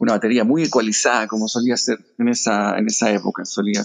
Una 0.00 0.14
batería 0.14 0.44
muy 0.44 0.64
ecualizada, 0.64 1.28
como 1.28 1.46
solía 1.46 1.76
ser 1.76 1.98
en 2.18 2.28
esa, 2.28 2.76
en 2.78 2.86
esa 2.86 3.12
época. 3.12 3.44
Solía 3.44 3.84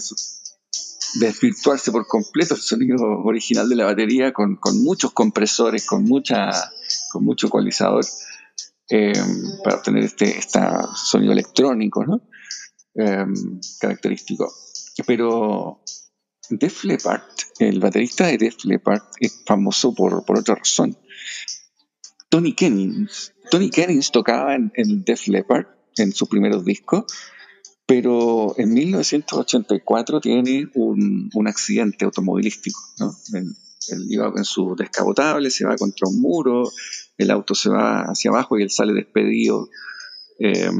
desvirtuarse 1.20 1.92
por 1.92 2.06
completo 2.06 2.54
el 2.54 2.60
sonido 2.60 2.96
original 3.22 3.68
de 3.68 3.76
la 3.76 3.84
batería 3.84 4.32
con, 4.32 4.56
con 4.56 4.82
muchos 4.82 5.12
compresores, 5.12 5.86
con 5.86 6.04
mucha 6.04 6.50
con 7.12 7.24
mucho 7.24 7.46
ecualizador 7.46 8.04
eh, 8.88 9.12
para 9.62 9.76
obtener 9.76 10.04
este, 10.04 10.38
este 10.38 10.60
sonido 10.94 11.32
electrónico 11.32 12.04
¿no? 12.04 12.22
Eh, 12.94 13.26
característico. 13.80 14.52
Pero 15.06 15.82
Def 16.48 16.84
Leppard, 16.84 17.22
el 17.58 17.78
baterista 17.78 18.26
de 18.26 18.38
Def 18.38 18.64
Leppard, 18.64 19.02
es 19.20 19.42
famoso 19.44 19.94
por, 19.94 20.24
por 20.24 20.38
otra 20.38 20.54
razón. 20.54 20.96
Tony 22.28 22.54
Kennings. 22.54 23.34
Tony 23.50 23.70
Kennings 23.70 24.10
tocaba 24.10 24.54
en, 24.54 25.04
Def 25.04 25.28
Leppard 25.28 25.66
en 25.96 26.12
sus 26.12 26.28
primeros 26.28 26.64
discos, 26.64 27.04
pero 27.86 28.54
en 28.58 28.72
1984 28.72 30.20
tiene 30.20 30.68
un, 30.74 31.30
un 31.32 31.48
accidente 31.48 32.04
automovilístico. 32.04 32.80
¿no? 32.98 33.16
él 33.88 34.06
iba 34.08 34.32
en 34.36 34.44
su 34.44 34.74
descapotable, 34.76 35.50
se 35.50 35.64
va 35.64 35.76
contra 35.76 36.08
un 36.08 36.20
muro, 36.20 36.70
el 37.18 37.30
auto 37.30 37.54
se 37.54 37.70
va 37.70 38.02
hacia 38.02 38.30
abajo 38.30 38.58
y 38.58 38.62
él 38.62 38.70
sale 38.70 38.92
despedido, 38.92 39.68
eh, 40.38 40.70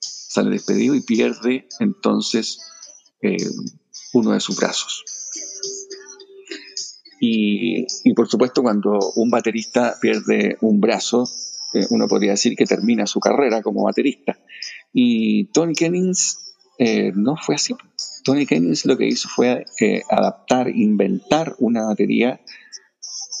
sale 0.00 0.50
despedido 0.50 0.94
y 0.94 1.02
pierde 1.02 1.68
entonces 1.80 2.58
eh, 3.22 3.36
uno 4.12 4.32
de 4.32 4.40
sus 4.40 4.56
brazos. 4.56 5.04
Y, 7.20 7.86
por 8.14 8.28
supuesto 8.28 8.62
cuando 8.62 8.98
un 9.16 9.30
baterista 9.30 9.96
pierde 10.00 10.58
un 10.60 10.80
brazo, 10.80 11.26
eh, 11.74 11.86
uno 11.90 12.08
podría 12.08 12.32
decir 12.32 12.56
que 12.56 12.66
termina 12.66 13.06
su 13.06 13.20
carrera 13.20 13.62
como 13.62 13.84
baterista. 13.84 14.38
Y 14.92 15.46
Tony 15.52 15.74
Kennings 15.74 16.40
no 17.14 17.36
fue 17.36 17.54
así. 17.54 17.74
Tony 18.24 18.46
Kennings 18.46 18.84
lo 18.86 18.96
que 18.96 19.06
hizo 19.06 19.28
fue 19.28 19.64
adaptar, 20.10 20.68
inventar 20.68 21.54
una 21.58 21.84
batería 21.86 22.40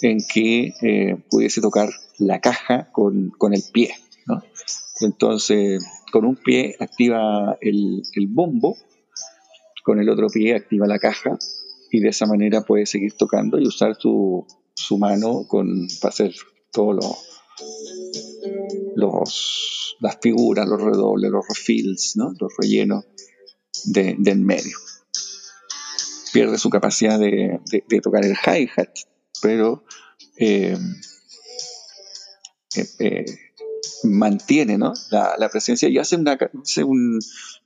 en 0.02 0.18
que 0.18 0.72
eh, 0.82 1.16
pudiese 1.30 1.60
tocar 1.60 1.88
la 2.18 2.40
caja 2.40 2.90
con, 2.92 3.32
el 3.52 3.62
pie. 3.72 3.94
Entonces, 5.00 5.84
con 6.12 6.24
un 6.24 6.36
pie 6.36 6.76
activa 6.78 7.56
el, 7.60 8.02
bombo, 8.28 8.76
con 9.82 10.00
el 10.00 10.08
otro 10.08 10.28
pie 10.28 10.54
activa 10.54 10.86
la 10.86 10.98
caja 10.98 11.38
y 11.90 12.00
de 12.00 12.08
esa 12.08 12.26
manera 12.26 12.62
puede 12.62 12.86
seguir 12.86 13.14
tocando 13.14 13.58
y 13.58 13.66
usar 13.66 13.96
su, 13.98 14.46
mano 14.98 15.46
con, 15.48 15.86
para 16.00 16.10
hacer 16.10 16.34
todos 16.72 16.96
los, 18.96 19.96
las 20.00 20.18
figuras, 20.20 20.68
los 20.68 20.80
redobles, 20.80 21.30
los 21.30 21.46
refills, 21.48 22.16
los 22.16 22.52
rellenos 22.58 23.04
de, 23.84 24.16
en 24.24 24.44
medio. 24.44 24.76
Pierde 26.32 26.58
su 26.58 26.70
capacidad 26.70 27.18
de, 27.18 27.60
de 27.88 28.00
tocar 28.00 28.24
el 28.24 28.34
hi-hat, 28.34 28.90
pero 29.40 29.84
eh, 30.36 30.76
eh, 32.76 32.86
eh, 32.98 33.24
mantiene 34.02 34.78
la, 35.10 35.48
presencia 35.50 35.88
y 35.88 35.98
hace 35.98 36.16
una 36.16 36.36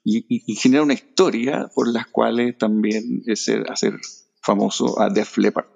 y, 0.05 0.55
genera 0.57 0.83
una 0.83 0.95
historia 0.95 1.71
por 1.75 1.89
las 1.89 2.07
cuales 2.09 2.59
también 2.59 3.23
es 3.27 3.51
hacer 3.69 3.95
famoso 4.43 5.01
a 5.01 5.09
Def 5.09 5.39
Leppard. 5.39 5.67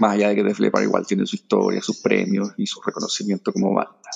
Más 0.00 0.14
allá 0.14 0.30
de 0.30 0.36
que 0.36 0.42
Def 0.42 0.58
Leppard 0.58 0.82
igual 0.82 1.06
tiene 1.06 1.26
su 1.26 1.36
historia, 1.36 1.82
sus 1.82 2.00
premios 2.00 2.52
y 2.56 2.66
su 2.66 2.80
reconocimiento 2.80 3.52
como 3.52 3.74
banda. 3.74 4.10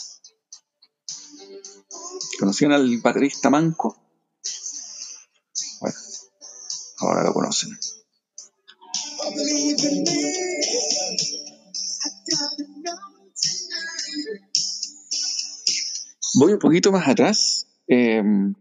¿Conocían 2.38 2.72
al 2.72 2.98
baterista 2.98 3.50
Manco? 3.50 4.00
ahora 7.00 7.24
lo 7.24 7.34
conocen. 7.34 7.70
Voy 16.36 16.52
un 16.54 16.58
poquito 16.58 16.92
más 16.92 17.06
atrás, 17.06 17.66
em, 17.86 18.54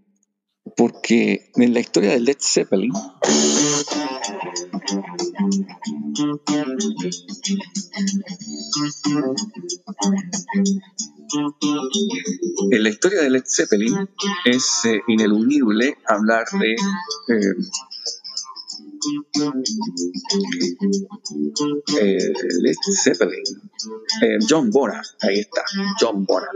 porque 0.76 1.52
en 1.56 1.74
la 1.74 1.80
historia 1.80 2.12
de 2.12 2.20
Led 2.20 2.38
Zeppelin, 2.40 2.92
en 12.72 12.84
la 12.84 12.90
historia 12.90 13.22
de 13.22 13.30
Led 13.30 13.44
Zeppelin 13.46 14.10
es 14.46 14.86
eh, 14.86 15.02
ineludible 15.08 15.98
hablar 16.08 16.46
de 16.60 16.72
eh, 16.72 17.56
eh, 22.00 22.34
Led 22.62 22.76
Zeppelin, 23.04 23.44
John 24.48 24.70
Bonham, 24.70 25.04
ahí 25.22 25.40
está, 25.40 25.64
John 26.00 26.26
Bonham. 26.26 26.50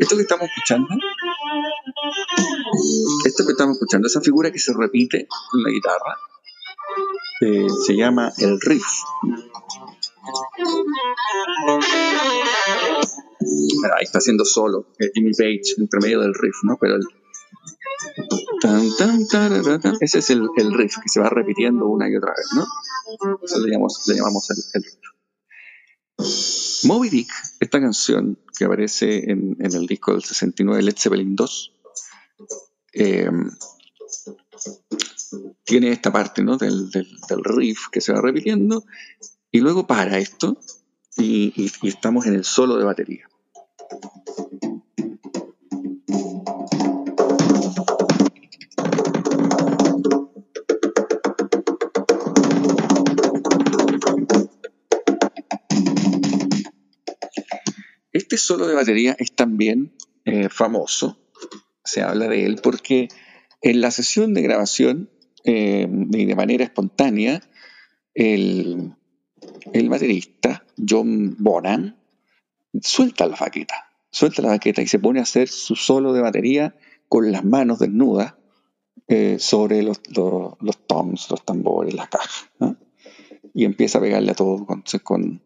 Esto 0.00 0.16
que 0.16 0.22
estamos 0.22 0.48
escuchando, 0.48 0.88
esto 3.24 3.46
que 3.46 3.52
estamos 3.52 3.76
escuchando, 3.76 4.08
esa 4.08 4.20
figura 4.20 4.50
que 4.50 4.58
se 4.58 4.72
repite 4.74 5.18
en 5.18 5.62
la 5.62 5.70
guitarra, 5.70 6.16
eh, 7.40 7.68
se 7.86 7.94
llama 7.94 8.32
el 8.38 8.60
riff. 8.60 8.84
Ahí 13.96 14.02
está 14.02 14.18
haciendo 14.18 14.44
solo 14.44 14.88
Jimmy 15.14 15.32
Page 15.32 15.74
entre 15.78 16.00
medio 16.00 16.20
del 16.20 16.34
riff, 16.34 16.56
¿no? 16.64 16.76
Pero 16.80 16.96
el, 16.96 17.02
ese 20.00 20.18
es 20.18 20.30
el, 20.30 20.48
riff 20.74 20.96
que 21.00 21.08
se 21.08 21.20
va 21.20 21.28
repitiendo 21.28 21.86
una 21.86 22.10
y 22.10 22.16
otra 22.16 22.32
vez, 22.36 22.48
¿no? 22.56 22.66
Eso 23.42 23.60
le 23.60 23.70
llamamos, 23.70 24.02
le 24.08 24.16
llamamos 24.16 24.50
el 24.50 24.82
riff. 24.82 25.10
Moby 26.84 27.08
Dick, 27.10 27.30
esta 27.60 27.80
canción 27.80 28.38
que 28.56 28.64
aparece 28.64 29.30
en, 29.30 29.56
el 29.60 29.86
disco 29.86 30.12
del 30.12 30.22
69 30.22 30.82
Led 30.82 30.96
Zeppelin 30.96 31.36
2, 31.36 31.72
em, 32.92 33.50
tiene 35.64 35.92
esta 35.92 36.12
parte 36.12 36.42
¿no? 36.42 36.56
del, 36.56 36.90
riff 37.44 37.88
que 37.90 38.00
se 38.00 38.12
va 38.12 38.20
repitiendo 38.20 38.84
y 39.50 39.60
luego 39.60 39.86
para 39.86 40.18
esto 40.18 40.58
y 41.16 41.70
estamos 41.82 42.26
en 42.26 42.34
el 42.34 42.44
solo 42.44 42.76
de 42.76 42.84
batería. 42.84 43.30
Este 58.30 58.46
solo 58.46 58.68
de 58.68 58.76
batería 58.76 59.16
es 59.18 59.32
también 59.32 59.92
eh, 60.24 60.48
famoso, 60.48 61.18
se 61.82 62.00
habla 62.00 62.28
de 62.28 62.46
él, 62.46 62.60
porque 62.62 63.08
en 63.60 63.80
la 63.80 63.90
sesión 63.90 64.34
de 64.34 64.42
grabación, 64.42 65.10
eh, 65.42 65.88
de 65.90 66.34
manera 66.36 66.62
espontánea, 66.62 67.42
el, 68.14 68.94
baterista 69.88 70.64
John 70.78 71.34
Bonham 71.40 71.96
suelta 72.80 73.26
la 73.26 73.34
baqueta, 73.34 73.90
suelta 74.12 74.42
la 74.42 74.50
baqueta 74.50 74.80
y 74.80 74.86
se 74.86 75.00
pone 75.00 75.18
a 75.18 75.24
hacer 75.24 75.48
su 75.48 75.74
solo 75.74 76.12
de 76.12 76.20
batería 76.20 76.76
con 77.08 77.32
las 77.32 77.44
manos 77.44 77.80
desnudas 77.80 78.34
eh, 79.08 79.38
sobre 79.40 79.82
los, 79.82 80.00
toms, 80.86 81.28
los 81.32 81.44
tambores, 81.44 81.94
las 81.94 82.08
cajas. 82.08 82.48
Y 83.54 83.64
empieza 83.64 83.98
a 83.98 84.02
pegarle 84.02 84.30
a 84.30 84.36
todo 84.36 84.64
con, 84.66 84.84
con, 85.02 85.42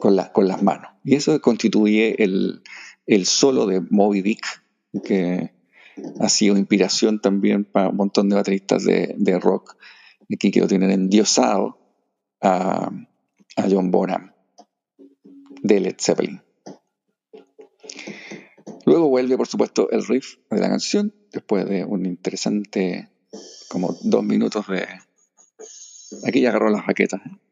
con 0.00 0.16
las 0.16 0.62
manos. 0.62 0.90
Y 1.04 1.14
eso 1.14 1.40
constituye 1.40 2.22
el, 2.22 2.62
solo 3.26 3.66
de 3.66 3.80
Moby 3.80 4.22
Dick, 4.22 4.44
que 5.04 5.52
ha 6.20 6.28
sido 6.28 6.56
inspiración 6.56 7.20
también 7.20 7.64
para 7.64 7.88
un 7.88 7.96
montón 7.96 8.28
de 8.28 8.36
bateristas 8.36 8.84
de, 8.84 9.38
rock, 9.40 9.76
aquí 10.32 10.50
que 10.50 10.60
lo 10.60 10.66
tienen 10.66 10.90
endiosado 10.90 11.78
a, 12.40 12.90
a 13.56 13.68
John 13.70 13.90
Bonham 13.90 14.32
de 15.62 15.80
Led 15.80 15.96
Zeppelin. 15.98 16.42
Luego 18.84 19.08
vuelve, 19.08 19.36
por 19.36 19.48
supuesto, 19.48 19.90
el 19.90 20.06
riff 20.06 20.36
de 20.50 20.60
la 20.60 20.68
canción, 20.68 21.12
después 21.32 21.68
de 21.68 21.84
un 21.84 22.06
interesante, 22.06 23.08
como 23.68 23.96
dos 24.02 24.22
minutos 24.22 24.66
de... 24.68 24.86
Aquí 26.24 26.40
ya 26.40 26.50
agarró 26.50 26.70
las 26.70 26.86
baquetas. 26.86 27.20
¿eh? 27.26 27.45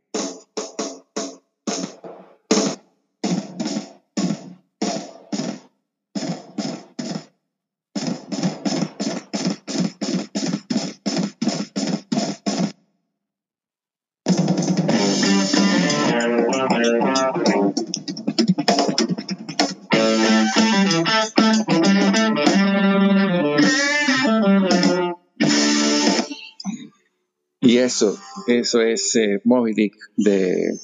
Eso, 27.72 28.18
eso 28.46 28.82
es 28.82 29.16
eh, 29.16 29.40
Dick 29.74 29.94
de, 30.16 30.78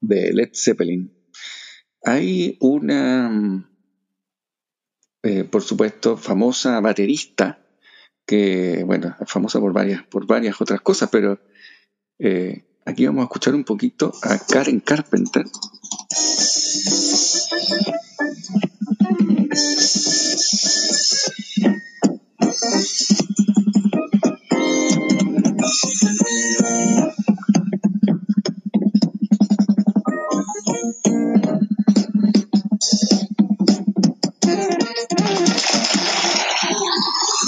Led 0.00 0.50
Zeppelin. 0.52 1.12
Hay 2.02 2.56
una, 2.60 3.70
eh, 5.22 5.44
por 5.44 5.62
supuesto, 5.62 6.16
famosa 6.16 6.80
baterista 6.80 7.64
que, 8.26 8.82
bueno, 8.84 9.16
famosa 9.26 9.60
por 9.60 9.72
varias, 9.72 10.02
por 10.06 10.26
varias 10.26 10.60
otras 10.60 10.80
cosas, 10.80 11.08
pero 11.10 11.40
eh, 12.18 12.64
aquí 12.84 13.06
vamos 13.06 13.22
a 13.22 13.24
escuchar 13.24 13.54
un 13.54 13.64
poquito 13.64 14.12
a 14.22 14.38
Karen 14.38 14.80
Carpenter. 14.80 15.44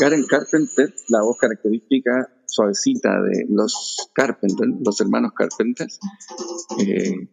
Karen 0.00 0.24
Carpenter, 0.26 0.94
la 1.08 1.20
voz 1.22 1.36
característica 1.38 2.26
suavecita 2.46 3.20
de 3.20 3.44
los 3.50 4.10
Carpenter, 4.14 4.66
los 4.82 4.98
hermanos 5.00 5.32
Carpenter, 5.34 5.86
eh, 6.78 7.28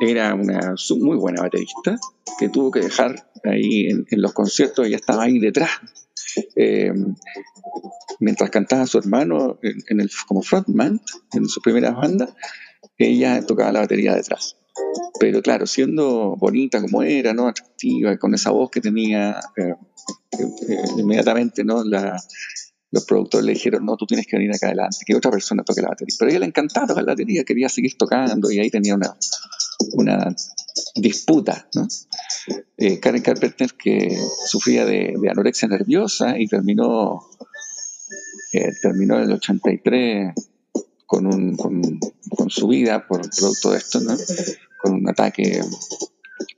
era 0.00 0.34
una 0.34 0.74
muy 0.98 1.16
buena 1.16 1.42
baterista 1.42 1.98
que 2.38 2.50
tuvo 2.50 2.70
que 2.70 2.80
dejar 2.80 3.30
ahí 3.44 3.88
en, 3.88 4.22
los 4.22 4.34
conciertos, 4.34 4.86
ella 4.86 4.96
estaba 4.96 5.22
ahí 5.22 5.38
detrás. 5.38 5.70
Eh, 6.54 6.92
mientras 8.20 8.50
cantaba 8.50 8.86
su 8.86 8.98
hermano 8.98 9.58
en, 9.62 10.00
el, 10.00 10.10
como 10.26 10.42
frontman 10.42 11.00
en 11.32 11.46
su 11.46 11.60
primera 11.60 11.92
banda, 11.92 12.34
ella 12.98 13.44
tocaba 13.46 13.72
la 13.72 13.80
batería 13.80 14.14
detrás. 14.14 14.56
Pero 15.18 15.42
claro, 15.42 15.66
siendo 15.66 16.36
bonita 16.36 16.80
como 16.80 17.02
era, 17.02 17.32
¿no? 17.32 17.48
atractiva, 17.48 18.16
con 18.18 18.34
esa 18.34 18.50
voz 18.50 18.70
que 18.70 18.80
tenía, 18.80 19.40
eh, 19.56 19.74
eh, 20.38 20.84
inmediatamente 20.98 21.64
¿no? 21.64 21.82
los 21.84 23.04
productores 23.06 23.46
le 23.46 23.52
dijeron, 23.54 23.84
no, 23.84 23.96
tú 23.96 24.06
tienes 24.06 24.26
que 24.26 24.36
venir 24.36 24.54
acá 24.54 24.68
adelante, 24.68 24.98
que 25.06 25.14
otra 25.14 25.30
persona 25.30 25.62
toque 25.64 25.80
la 25.80 25.88
batería. 25.88 26.14
Pero 26.18 26.28
a 26.28 26.30
ella 26.32 26.40
le 26.40 26.46
encantaba 26.46 26.86
tocar 26.86 27.04
la 27.04 27.12
batería, 27.12 27.44
quería 27.44 27.68
seguir 27.68 27.96
tocando 27.96 28.50
y 28.50 28.58
ahí 28.58 28.70
tenía 28.70 28.94
una, 28.94 29.16
una 29.92 30.34
disputa. 30.94 31.68
¿no? 31.74 31.86
Eh, 32.76 33.00
Karen 33.00 33.22
Carpenter 33.22 33.74
que 33.74 34.16
sufría 34.46 34.84
de, 34.84 35.14
anorexia 35.30 35.68
nerviosa 35.68 36.38
y 36.38 36.46
terminó, 36.46 37.28
eh, 38.52 38.72
terminó 38.82 39.16
en 39.16 39.24
el 39.24 39.32
83 39.32 40.34
con, 41.06 41.26
un, 41.26 41.56
con, 41.56 42.50
su 42.50 42.68
vida 42.68 43.06
por 43.06 43.28
producto 43.30 43.72
de 43.72 43.78
esto, 43.78 44.00
¿no? 44.00 44.16
con 44.82 44.94
un 44.94 45.08
ataque, 45.08 45.60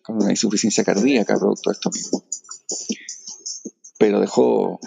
con 0.02 0.16
una 0.16 0.30
insuficiencia 0.30 0.84
cardíaca 0.84 1.38
producto 1.38 1.70
de 1.70 1.74
esto 1.74 1.90
mismo 1.90 2.24
pero 3.98 4.20
dejó, 4.20 4.78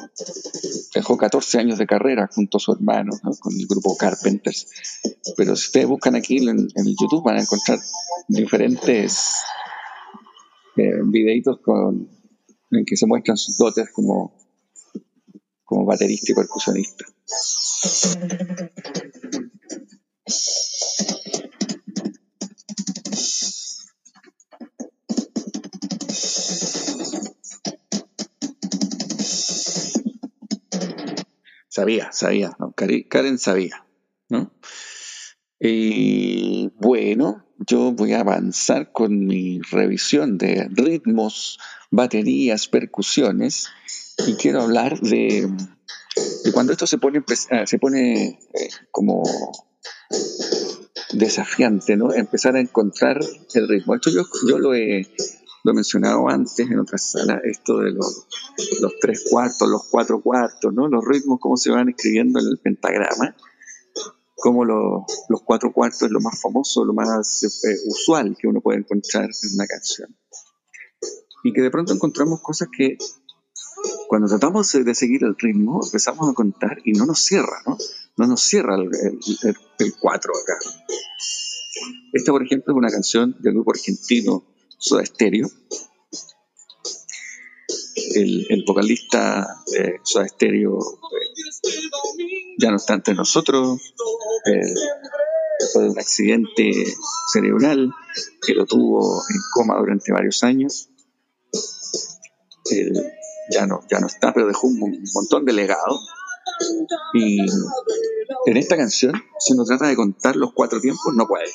dejó 0.95 1.17
14 1.17 1.59
años 1.59 1.77
de 1.77 1.85
carrera 1.85 2.29
junto 2.33 2.57
a 2.57 2.59
su 2.61 2.71
hermano, 2.71 3.11
con 3.39 3.53
el 3.53 3.67
grupo 3.67 3.97
Carpenters. 3.97 4.67
Pero 5.35 5.55
si 5.57 5.65
ustedes 5.65 5.87
buscan 5.87 6.15
aquí 6.15 6.37
en, 6.37 6.69
YouTube 6.75 7.23
van 7.23 7.37
a 7.37 7.41
encontrar 7.41 7.79
diferentes 8.29 9.43
eh, 10.77 11.01
videitos 11.03 11.59
en 12.71 12.85
que 12.85 12.95
se 12.95 13.05
muestran 13.05 13.35
sus 13.35 13.57
dotes 13.57 13.89
como, 13.91 14.33
como 15.65 15.85
baterista 15.85 16.31
y 16.31 16.35
percusionista. 16.35 17.05
Sabía, 31.81 32.11
sabía. 32.11 32.55
Karen 33.09 33.39
sabía, 33.39 33.87
¿no? 34.29 34.53
Y 35.59 36.69
bueno, 36.75 37.43
yo 37.57 37.91
voy 37.91 38.13
a 38.13 38.19
avanzar 38.19 38.91
con 38.91 39.25
mi 39.25 39.59
revisión 39.71 40.37
de 40.37 40.69
ritmos, 40.69 41.57
baterías, 41.89 42.67
percusiones, 42.67 43.65
y 44.27 44.35
quiero 44.35 44.61
hablar 44.61 44.99
de, 44.99 45.49
cuando 46.53 46.71
esto 46.71 46.85
se 46.85 46.99
pone, 46.99 47.23
ah, 47.49 47.65
se 47.65 47.79
pone 47.79 48.25
eh, 48.53 48.69
como 48.91 49.23
desafiante, 51.13 51.97
¿no? 51.97 52.13
Empezar 52.13 52.57
a 52.57 52.59
encontrar 52.59 53.19
el 53.55 53.67
ritmo. 53.67 53.95
Esto 53.95 54.11
yo, 54.11 54.21
yo 54.47 54.59
lo 54.59 54.75
he 54.75 55.07
lo 55.63 55.71
he 55.71 55.75
mencionado 55.75 56.27
antes 56.27 56.59
en 56.59 56.79
otras 56.79 57.11
salas, 57.11 57.41
esto 57.43 57.79
de 57.79 57.91
los, 57.91 58.25
tres 58.99 59.25
cuartos, 59.29 59.67
los 59.69 59.87
cuatro 59.89 60.21
cuartos, 60.21 60.73
¿no? 60.73 60.87
Los 60.87 61.05
ritmos, 61.05 61.39
cómo 61.39 61.57
se 61.57 61.71
van 61.71 61.89
escribiendo 61.89 62.39
en 62.39 62.47
el 62.47 62.57
pentagrama, 62.57 63.35
cómo 64.35 64.65
los 64.65 65.41
cuatro 65.45 65.71
cuartos 65.71 66.03
es 66.03 66.11
lo 66.11 66.19
más 66.19 66.41
famoso, 66.41 66.83
lo 66.83 66.93
más 66.93 67.43
eh, 67.43 67.77
usual 67.87 68.35
que 68.39 68.47
uno 68.47 68.61
puede 68.61 68.79
encontrar 68.79 69.25
en 69.25 69.53
una 69.53 69.67
canción. 69.67 70.15
Y 71.43 71.53
que 71.53 71.61
de 71.61 71.71
pronto 71.71 71.93
encontramos 71.93 72.41
cosas 72.41 72.69
que 72.75 72.97
cuando 74.07 74.27
tratamos 74.27 74.71
de 74.71 74.95
seguir 74.95 75.23
el 75.23 75.35
ritmo, 75.37 75.81
empezamos 75.83 76.29
a 76.29 76.33
contar 76.33 76.79
y 76.83 76.93
no 76.93 77.05
nos 77.05 77.19
cierra, 77.19 77.61
¿no? 77.65 77.77
No 78.17 78.27
nos 78.27 78.41
cierra 78.41 78.75
el, 78.75 78.89
el, 78.89 79.93
cuatro 79.99 80.33
acá. 80.35 80.53
Esta, 82.13 82.31
por 82.31 82.43
ejemplo, 82.43 82.73
es 82.73 82.77
una 82.77 82.89
canción 82.89 83.35
del 83.39 83.53
grupo 83.53 83.71
argentino 83.71 84.43
Soda 84.81 85.05
Stereo. 85.05 85.47
El, 88.15 88.63
vocalista 88.65 89.47
de 89.67 89.99
Soda 90.03 90.27
Stereo 90.27 90.79
eh, 90.79 92.55
ya 92.57 92.71
no 92.71 92.77
está 92.77 92.95
entre 92.95 93.13
nosotros. 93.13 93.79
Eh, 94.45 94.73
fue 95.71 95.87
un 95.87 95.99
accidente 95.99 96.71
cerebral 97.31 97.93
que 98.41 98.55
lo 98.55 98.65
tuvo 98.65 99.21
en 99.29 99.37
coma 99.53 99.77
durante 99.77 100.11
varios 100.11 100.43
años. 100.43 100.89
ya, 103.51 103.67
no, 103.67 103.81
ya 103.87 103.99
no 103.99 104.07
está, 104.07 104.33
pero 104.33 104.47
dejó 104.47 104.65
un, 104.67 105.03
montón 105.13 105.45
de 105.45 105.53
legado. 105.53 105.99
Y 107.13 107.39
en 108.47 108.57
esta 108.57 108.77
canción, 108.77 109.13
si 109.37 109.53
uno 109.53 109.63
trata 109.63 109.87
de 109.87 109.95
contar 109.95 110.35
los 110.35 110.53
cuatro 110.53 110.81
tiempos, 110.81 111.13
no 111.15 111.27
puede. 111.27 111.51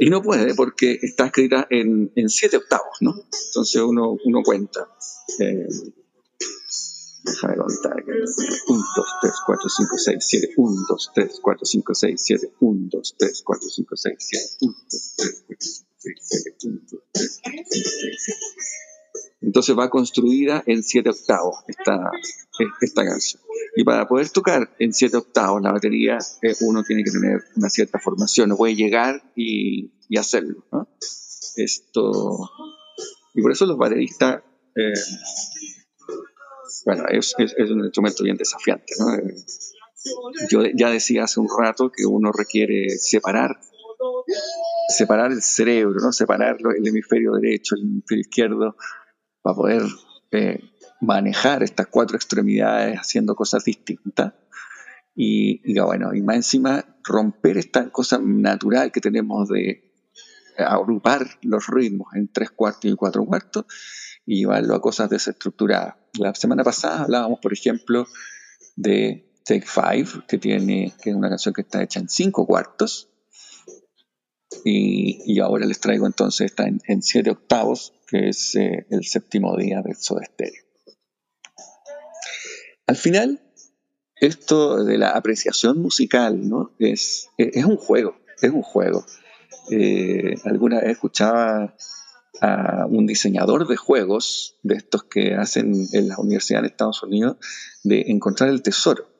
Y 0.00 0.10
no 0.10 0.22
puede 0.22 0.54
porque 0.54 0.98
está 1.00 1.26
escrita 1.26 1.66
en, 1.70 2.10
siete 2.28 2.56
octavos, 2.56 2.98
¿no? 3.00 3.14
Entonces 3.46 3.82
uno, 3.82 4.16
uno 4.24 4.42
cuenta. 4.42 4.88
Eh, 5.38 5.66
déjame 7.24 7.56
contar. 7.56 8.04
1, 8.04 8.84
2, 8.96 9.06
3, 9.20 9.32
4, 9.46 9.68
5, 9.68 9.98
6, 9.98 10.16
7. 10.20 10.54
1, 10.56 10.86
2, 10.88 11.10
3, 11.14 11.40
4, 11.40 11.66
5, 11.66 11.94
6, 11.94 12.22
7. 12.22 12.52
1, 12.60 12.88
2, 12.90 13.14
3, 13.18 13.42
4, 13.44 13.68
5, 13.68 13.96
6, 13.96 14.16
7. 14.18 14.56
1, 14.60 14.74
2, 14.90 15.02
3, 15.18 15.32
4, 15.38 15.84
5, 15.98 16.16
6, 16.16 16.26
7. 16.28 16.56
1, 16.62 16.80
2, 16.90 17.00
3, 17.22 17.24
4, 17.52 17.60
5, 17.62 17.96
6, 17.96 18.16
7. 18.22 18.91
Entonces 19.42 19.76
va 19.76 19.90
construida 19.90 20.62
en 20.66 20.82
siete 20.82 21.10
octavos 21.10 21.56
esta, 21.66 22.10
esta 22.80 23.04
canción. 23.04 23.42
Y 23.74 23.84
para 23.84 24.06
poder 24.06 24.30
tocar 24.30 24.74
en 24.78 24.92
siete 24.92 25.16
octavos 25.16 25.60
la 25.62 25.72
batería, 25.72 26.18
eh, 26.42 26.54
uno 26.60 26.82
tiene 26.84 27.02
que 27.02 27.10
tener 27.10 27.42
una 27.56 27.68
cierta 27.68 27.98
formación, 27.98 28.50
no 28.50 28.56
puede 28.56 28.76
llegar 28.76 29.22
y, 29.34 29.92
y 30.08 30.16
hacerlo. 30.16 30.64
¿no? 30.70 30.88
Esto, 31.56 32.50
y 33.34 33.42
por 33.42 33.52
eso 33.52 33.66
los 33.66 33.76
bateristas, 33.76 34.42
eh, 34.76 34.92
bueno, 36.84 37.04
es, 37.08 37.34
es, 37.38 37.70
un 37.70 37.84
instrumento 37.84 38.22
bien 38.22 38.36
desafiante. 38.36 38.94
¿no? 38.98 39.14
Eh, 39.14 39.34
yo 40.50 40.62
ya 40.74 40.90
decía 40.90 41.24
hace 41.24 41.40
un 41.40 41.48
rato 41.48 41.90
que 41.90 42.06
uno 42.06 42.30
requiere 42.32 42.90
separar 42.90 43.58
separar 44.88 45.32
el 45.32 45.42
cerebro, 45.42 46.00
¿no? 46.00 46.12
separar 46.12 46.56
el 46.76 46.86
hemisferio 46.86 47.32
derecho, 47.32 47.76
el 47.76 47.82
hemisferio 47.82 48.20
izquierdo, 48.20 48.76
para 49.42 49.56
poder 49.56 49.82
eh, 50.30 50.60
manejar 51.00 51.62
estas 51.62 51.88
cuatro 51.88 52.16
extremidades 52.16 52.98
haciendo 52.98 53.34
cosas 53.34 53.64
distintas. 53.64 54.34
Y, 55.14 55.60
y, 55.64 55.78
bueno, 55.78 56.14
y 56.14 56.22
más 56.22 56.36
encima 56.36 56.84
romper 57.04 57.58
esta 57.58 57.90
cosa 57.90 58.18
natural 58.22 58.92
que 58.92 59.00
tenemos 59.00 59.48
de 59.48 59.92
agrupar 60.56 61.26
los 61.42 61.66
ritmos 61.66 62.14
en 62.14 62.28
tres 62.28 62.50
cuartos 62.50 62.90
y 62.90 62.94
cuatro 62.94 63.24
cuartos 63.24 63.66
y 64.24 64.40
llevarlo 64.40 64.74
a 64.74 64.80
cosas 64.80 65.10
desestructuradas. 65.10 65.96
La 66.18 66.34
semana 66.34 66.62
pasada 66.62 67.02
hablábamos, 67.02 67.40
por 67.40 67.52
ejemplo, 67.52 68.06
de 68.76 69.32
Take 69.44 69.66
Five, 69.66 70.24
que 70.28 70.38
tiene 70.38 70.92
que 71.02 71.10
es 71.10 71.16
una 71.16 71.28
canción 71.28 71.54
que 71.54 71.62
está 71.62 71.82
hecha 71.82 72.00
en 72.00 72.08
cinco 72.08 72.46
cuartos, 72.46 73.08
y, 74.64 75.40
ahora 75.40 75.66
les 75.66 75.80
traigo 75.80 76.06
entonces, 76.06 76.46
está 76.46 76.66
en, 76.66 77.02
siete 77.02 77.30
octavos, 77.30 77.92
que 78.06 78.28
es 78.28 78.54
eh, 78.54 78.86
el 78.90 79.04
séptimo 79.04 79.56
día 79.56 79.82
de 79.82 79.94
Soda 79.94 80.24
Stereo. 80.24 80.62
Al 82.86 82.96
final, 82.96 83.40
esto 84.16 84.84
de 84.84 84.98
la 84.98 85.10
apreciación 85.10 85.80
musical, 85.80 86.48
¿no? 86.48 86.74
Es, 86.78 87.28
es 87.38 87.64
un 87.64 87.76
juego, 87.76 88.16
es 88.40 88.50
un 88.50 88.62
juego. 88.62 89.04
Eh, 89.70 90.34
alguna 90.44 90.80
vez 90.80 90.90
escuchaba 90.90 91.74
a 92.40 92.86
un 92.86 93.06
diseñador 93.06 93.68
de 93.68 93.76
juegos, 93.76 94.56
de 94.62 94.74
estos 94.74 95.04
que 95.04 95.34
hacen 95.34 95.86
en 95.92 96.08
la 96.08 96.18
universidad 96.18 96.62
de 96.62 96.68
Estados 96.68 97.02
Unidos, 97.02 97.36
de 97.84 98.04
encontrar 98.08 98.50
el 98.50 98.62
tesoro. 98.62 99.11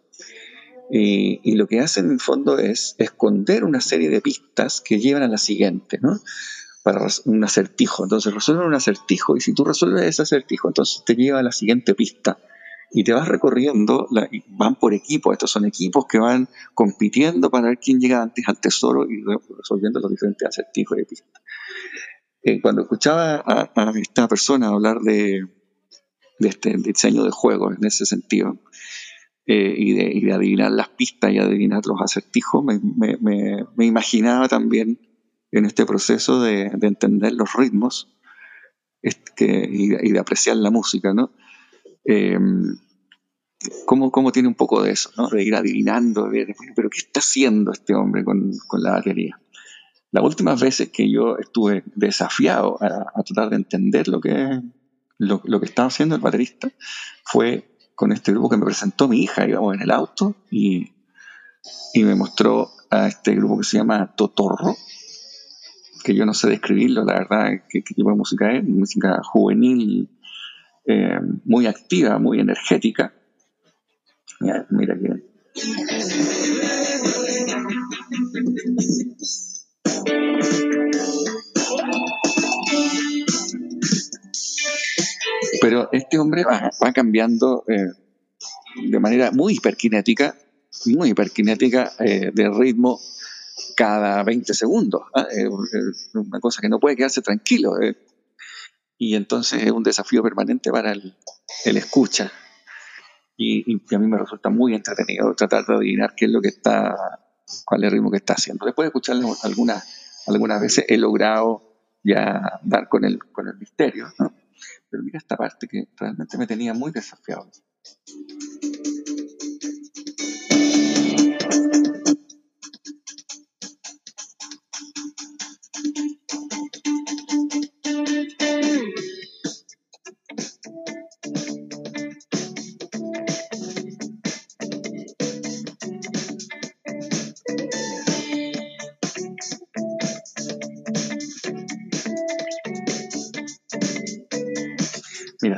Y, 0.95 1.55
lo 1.57 1.67
que 1.67 1.81
hacen 1.81 2.05
en 2.05 2.11
el 2.13 2.21
fondo 2.21 2.59
es 2.59 2.97
esconder 2.99 3.65
una 3.65 3.81
serie 3.81 4.11
de 4.11 4.21
pistas 4.21 4.83
que 4.83 4.99
llevan 4.99 5.23
a 5.23 5.29
la 5.29 5.39
siguiente, 5.39 5.99
¿no? 6.03 6.21
Para 6.85 7.07
un 7.25 7.43
acertijo. 7.43 8.03
Entonces 8.03 8.35
resuelven 8.35 8.67
un 8.67 8.75
acertijo 8.75 9.35
y 9.35 9.41
si 9.41 9.55
tú 9.55 9.65
resuelves 9.65 10.03
ese 10.03 10.21
acertijo, 10.21 10.69
entonces 10.69 11.03
te 11.07 11.15
lleva 11.15 11.39
a 11.39 11.43
la 11.43 11.53
siguiente 11.53 11.95
pista. 11.95 12.39
Y 12.91 13.05
te 13.05 13.15
vas 13.15 13.27
recorriendo, 13.27 14.07
van 14.49 14.75
por 14.75 14.93
equipos, 14.93 15.33
estos 15.33 15.51
son 15.51 15.65
equipos 15.65 16.05
que 16.07 16.19
van 16.19 16.47
compitiendo 16.75 17.51
para 17.51 17.69
ver 17.69 17.79
quién 17.79 17.99
llega 17.99 18.21
antes 18.21 18.47
al 18.47 18.61
tesoro 18.61 19.07
y 19.11 19.25
resolviendo 19.57 19.99
los 19.99 20.11
diferentes 20.11 20.47
acertijos 20.47 20.99
y 20.99 21.05
pistas. 21.07 21.43
Eh, 22.43 22.61
cuando 22.61 22.83
escuchaba 22.83 23.43
a, 23.47 23.93
esta 23.99 24.29
persona 24.29 24.69
hablar 24.69 25.01
de, 25.01 25.41
de 26.39 26.49
este 26.49 26.77
diseño 26.77 27.25
de 27.25 27.31
juegos 27.31 27.79
en 27.79 27.87
ese 27.87 28.05
sentido, 28.05 28.59
eh, 29.45 29.75
y, 29.77 29.93
de, 29.93 30.33
adivinar 30.33 30.71
las 30.71 30.89
pistas 30.91 31.33
y 31.33 31.39
adivinar 31.39 31.85
los 31.85 32.01
acertijos, 32.01 32.65
me, 32.65 33.85
imaginaba 33.85 34.49
también 34.49 35.01
en 35.51 35.65
este 35.65 35.85
proceso 35.85 36.41
de, 36.41 36.67
entender 36.81 37.33
los 37.33 37.53
ritmos 37.55 38.17
y, 39.03 39.89
de 39.89 40.19
apreciar 40.19 40.57
la 40.57 40.71
música, 40.71 41.13
¿no? 41.13 41.33
Eh, 42.05 42.39
cómo, 43.85 44.31
tiene 44.31 44.49
un 44.49 44.55
poco 44.55 44.81
de 44.81 44.93
eso, 44.93 45.11
¿no? 45.17 45.29
De 45.29 45.43
ir 45.43 45.57
adivinando, 45.57 46.31
pero 46.77 46.89
¿qué 46.89 46.99
está 46.99 47.19
haciendo 47.19 47.73
este 47.73 47.95
hombre 47.95 48.25
con, 48.25 48.53
la 48.79 48.93
batería? 48.93 49.41
Las 50.13 50.23
últimas 50.23 50.61
veces 50.61 50.91
que 50.91 51.11
yo 51.11 51.37
estuve 51.39 51.83
desafiado 51.97 52.79
a, 52.81 53.23
tratar 53.25 53.51
de 53.51 53.57
entender 53.57 54.07
lo 54.07 54.21
que, 54.21 54.61
lo, 55.19 55.41
lo 55.45 55.59
que 55.59 55.67
estaba 55.67 55.89
haciendo 55.89 56.15
el 56.15 56.21
baterista 56.21 56.71
fue 57.25 57.72
con 57.95 58.13
este 58.13 58.33
grupo 58.33 58.51
que 58.51 58.57
me 58.57 58.65
presentó 58.65 59.09
mi 59.09 59.23
hija, 59.23 59.47
íbamos 59.47 59.75
en 59.75 59.83
el 59.83 59.91
auto 59.91 60.35
y, 60.51 60.93
me 61.95 62.15
mostró 62.15 62.71
a 62.91 63.07
este 63.07 63.35
grupo 63.35 63.59
que 63.59 63.65
se 63.65 63.79
llama 63.79 64.15
Totorro, 64.17 64.77
que 66.03 66.15
yo 66.15 66.27
no 66.27 66.35
sé 66.35 66.49
describirlo, 66.49 67.05
la 67.05 67.15
verdad, 67.15 67.63
qué, 67.69 67.83
tipo 67.83 68.11
de 68.11 68.17
música 68.17 68.53
es, 68.53 68.65
música 68.65 69.21
juvenil, 69.23 70.11
eh, 70.87 71.21
muy 71.45 71.67
activa, 71.67 72.19
muy 72.19 72.41
energética. 72.41 73.15
Mira, 74.41 74.67
mira. 74.71 75.17
Pero 85.63 85.89
este 85.93 86.19
hombre 86.19 86.45
va, 86.45 86.93
cambiando 86.93 87.65
eh, 87.69 87.93
de 88.91 88.99
manera 89.01 89.31
muy 89.31 89.55
hiperkinética 89.55 90.37
muy 90.87 91.11
hiperkinética 91.11 91.93
eh, 91.99 92.31
de 92.33 92.51
ritmo 92.51 93.01
cada 93.77 94.23
20 94.23 94.55
segundos. 94.55 95.03
¿ah? 95.15 95.27
una 96.15 96.41
cosa 96.41 96.61
que 96.61 96.69
no 96.69 96.81
puede 96.81 96.97
quedarse 96.97 97.23
tranquilo. 97.23 97.81
Eh. 97.81 97.97
y 98.99 99.15
entonces 99.15 99.63
es 99.63 99.71
un 99.71 99.83
desafío 99.83 100.23
permanente 100.23 100.71
para 100.71 100.93
el, 100.93 101.15
escucha. 101.65 102.33
Y, 103.37 103.73
y, 103.73 103.95
a 103.95 103.99
mí 103.99 104.07
me 104.07 104.19
resulta 104.19 104.51
muy 104.51 104.75
entretenido 104.75 105.35
tratar 105.35 105.65
de 105.67 105.75
adivinar 105.75 106.15
qué 106.17 106.27
es 106.27 106.31
lo 106.31 106.41
que 106.41 106.49
está, 106.49 106.95
cuál 107.65 107.83
es 107.83 107.87
el 107.89 107.93
ritmo 107.93 108.11
que 108.11 108.19
está 108.19 108.35
haciendo. 108.35 108.67
Después 108.67 108.85
de 108.85 108.89
escucharlo 108.89 109.35
algunas, 109.43 110.23
algunas 110.27 110.61
veces 110.61 110.85
he 110.89 110.99
logrado 110.99 111.63
ya 112.05 112.61
dar 112.63 112.89
con 112.89 113.05
el, 113.05 113.19
con 113.33 113.49
el 113.49 113.57
misterio, 113.57 114.09
¿no? 114.19 114.42
Pero 114.91 115.03
mira 115.03 115.19
esta 115.19 115.37
parte 115.37 115.67
que 115.69 115.89
realmente 115.97 116.39
me 116.39 116.47
tenía 116.47 116.75
muy 116.75 116.93
desafiado. 116.93 117.51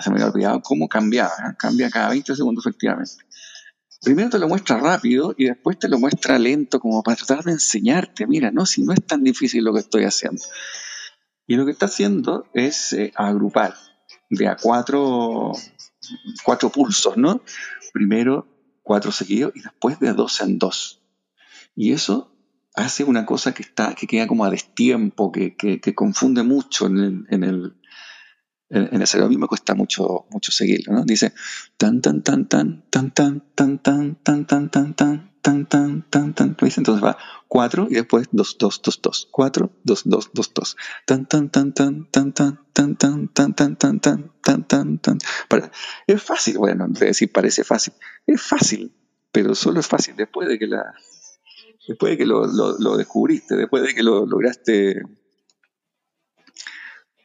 Se 0.05 0.11
me 0.11 0.17
había 0.17 0.29
olvidado 0.29 0.61
cómo 0.61 0.89
cambiaba. 0.89 1.33
¿eh? 1.33 1.55
Cambia 1.59 1.91
cada 1.91 2.11
20 2.11 2.37
segundos, 2.37 2.67
efectivamente. 2.67 3.25
Primero 4.03 4.29
te 4.29 4.39
lo 4.39 4.49
muestra 4.49 4.79
rápido 4.79 5.35
y 5.39 5.47
después 5.47 5.79
te 5.79 5.89
lo 5.89 5.99
muestra 5.99 6.39
lento, 6.39 6.79
como 6.79 7.03
para 7.03 7.17
tratar 7.17 7.43
de 7.43 7.53
enseñarte. 7.53 8.27
Mira, 8.27 8.51
no, 8.51 8.67
si 8.67 8.83
no 8.83 8.93
es 8.93 9.05
tan 9.07 9.25
difícil 9.25 9.65
lo 9.65 9.73
que 9.73 9.81
estoy 9.81 10.05
haciendo. 10.05 10.43
Y 11.47 11.57
lo 11.57 11.65
que 11.65 11.73
está 11.73 11.87
haciendo 11.87 12.47
es 12.53 12.93
eh, 12.93 13.13
agrupar 13.17 13.75
de 14.29 14.47
a 14.47 14.57
cuatro, 14.57 15.53
cuatro 16.45 16.71
pulsos, 16.71 17.17
¿no? 17.17 17.41
Primero 17.93 18.47
cuatro 18.83 19.11
seguidos 19.11 19.53
y 19.55 19.63
después 19.63 19.99
de 20.01 20.13
dos 20.13 20.41
en 20.43 20.59
dos. 20.59 21.01
Y 21.75 21.93
eso 21.93 22.31
hace 22.75 23.05
una 23.05 23.25
cosa 23.25 23.55
que 23.55 23.63
está, 23.63 23.95
que 23.95 24.07
queda 24.07 24.27
como 24.27 24.45
a 24.45 24.51
destiempo, 24.51 25.33
que, 25.33 25.57
que, 25.57 25.95
confunde 25.95 26.43
mucho 26.43 26.87
en 26.87 26.99
el, 26.99 27.27
en 27.31 27.45
el 27.45 27.77
cerebro 29.07 29.27
a 29.27 29.29
mí 29.29 29.37
me 29.37 29.47
cuesta 29.47 29.75
mucho, 29.75 30.27
mucho 30.31 30.51
seguirlo, 30.53 30.93
¿no? 30.93 31.05
Dice 31.05 31.33
tan, 31.77 32.01
tan, 32.01 32.23
tan, 32.23 32.49
tan, 32.49 32.85
tan, 32.91 33.11
tan, 33.13 33.43
tan, 33.55 33.79
tan, 33.81 34.17
tan, 34.23 34.47
tan, 34.47 34.71
tan, 34.71 34.95
tan, 34.95 34.95
tan, 35.41 35.69
tan, 35.69 36.03
tan, 36.11 36.35
tan, 36.35 36.57
entonces 36.61 37.05
va 37.05 37.17
4 37.49 37.89
y 37.91 37.95
después 37.95 38.29
2, 38.33 38.57
2, 38.59 38.83
2, 38.83 39.03
2, 39.03 39.29
4, 39.31 39.73
2, 39.85 40.03
2, 40.05 40.31
2, 40.33 40.55
2, 40.55 40.77
tan, 41.07 41.27
tan, 41.27 41.51
tan, 41.51 41.73
tan, 41.73 42.11
tan, 42.11 42.33
tan, 42.33 42.59
tan, 42.73 42.97
tan, 42.97 43.29
tan, 43.29 43.55
tan, 43.55 43.77
tan, 43.77 44.01
tan, 44.01 44.65
tan, 44.65 44.99
tan, 44.99 44.99
tan. 44.99 45.19
Es 46.07 46.23
fácil, 46.23 46.59
bueno, 46.59 46.87
decir 46.89 47.31
parece 47.31 47.63
fácil, 47.63 47.95
es 48.27 48.43
fácil, 48.43 48.93
pero 49.31 49.55
solo 49.55 49.81
es 49.81 49.87
fácil 49.87 50.17
después 50.17 50.49
de 50.49 50.59
que 50.59 50.67
la, 50.67 50.95
después 51.87 52.13
de 52.13 52.19
que 52.19 52.27
lo, 52.27 52.47
lo, 52.47 52.79
lo 52.79 52.97
descubriste, 52.97 53.57
después 53.57 53.83
de 53.83 53.95
que 53.95 54.03
lo 54.03 54.27
lograste 54.27 55.03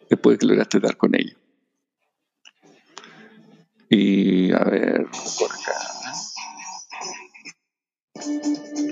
después 0.10 0.36
de 0.36 0.39
que 0.39 0.45
lograste 0.47 0.80
dar 0.80 0.97
con 0.97 1.16
ello. 1.16 1.38
Y 3.91 4.51
a 4.53 4.59
ver, 4.65 5.07
por 5.39 5.51
acá. 5.51 5.73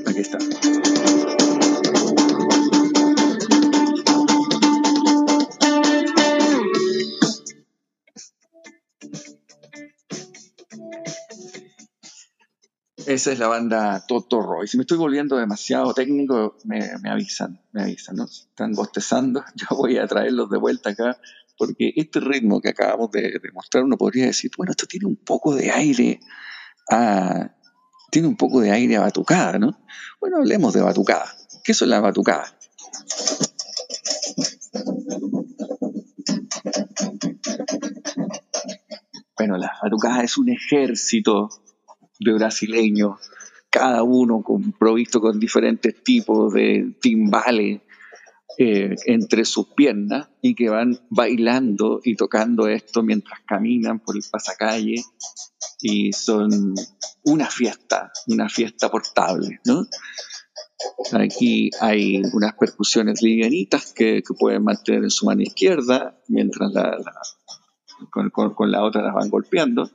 Aquí 0.08 0.20
está. 0.20 0.40
Esa 13.06 13.32
es 13.32 13.40
la 13.40 13.48
banda 13.48 14.04
Totoro. 14.06 14.64
Y 14.64 14.68
si 14.68 14.78
me 14.78 14.82
estoy 14.82 14.98
volviendo 14.98 15.38
demasiado 15.38 15.94
técnico, 15.94 16.58
me, 16.66 16.80
avisan, 17.10 17.62
me 17.72 17.84
avisan, 17.84 18.16
¿no? 18.16 18.26
Están 18.26 18.74
bostezando, 18.74 19.46
yo 19.56 19.78
voy 19.78 19.98
a 19.98 20.08
traerlos 20.08 20.50
de 20.50 20.58
vuelta 20.58 20.90
acá, 20.90 21.18
porque 21.58 21.94
este 21.96 22.20
ritmo 22.20 22.62
que 22.62 22.70
acabamos 22.70 23.12
de, 23.12 23.40
mostrar, 23.54 23.84
uno 23.84 23.98
podría 23.98 24.26
decir, 24.26 24.52
bueno, 24.58 24.72
esto 24.72 24.86
tiene 24.86 25.08
un 25.08 25.18
poco 25.18 25.56
de 25.56 25.72
aire 25.72 26.20
a, 26.90 27.56
tiene 28.12 28.28
un 28.28 28.38
poco 28.38 28.62
de 28.62 28.72
aire 28.72 28.98
a 28.98 29.02
batucada, 29.02 29.58
¿no? 29.58 29.80
Bueno, 30.20 30.38
hablemos 30.38 30.74
de 30.74 30.82
batucada. 30.82 31.34
¿Qué 31.64 31.74
son 31.74 31.90
las 31.90 32.02
batucadas? 32.02 32.56
Bueno, 39.36 39.58
la 39.58 39.72
batucada 39.82 40.24
es 40.24 40.38
un 40.38 40.50
ejército 40.50 41.50
de 42.20 42.34
brasileños, 42.34 43.20
cada 43.70 44.04
uno 44.04 44.42
con, 44.42 44.72
provisto 44.72 45.22
con 45.22 45.40
diferentes 45.40 46.04
tipos 46.04 46.54
de 46.54 46.96
timbales 47.02 47.82
eh, 48.60 48.96
entre 49.06 49.46
sus 49.46 49.68
piernas 49.76 50.30
y 50.42 50.56
que 50.56 50.70
van 50.70 51.00
bailando 51.10 52.02
y 52.04 52.16
tocando 52.16 52.68
esto 52.68 53.04
mientras 53.04 53.42
caminan 53.46 54.00
por 54.00 54.16
el 54.16 54.24
pasacalle 54.32 55.04
y 55.82 56.12
son 56.14 56.74
una 57.24 57.46
fiesta, 57.52 58.12
una 58.28 58.50
fiesta 58.50 58.90
portable, 58.90 59.60
¿no? 59.66 59.86
Aquí 61.14 61.70
hay 61.80 62.22
unas 62.34 62.54
percusiones 62.56 63.22
livianitas 63.22 63.94
que, 63.94 64.24
pueden 64.40 64.64
mantener 64.64 65.04
en 65.04 65.12
su 65.12 65.26
mano 65.26 65.42
izquierda 65.42 66.20
mientras 66.28 66.72
la, 66.74 66.98
con, 68.12 68.72
la 68.72 68.84
otra 68.84 69.02
las 69.02 69.14
van 69.14 69.30
golpeando 69.30 69.90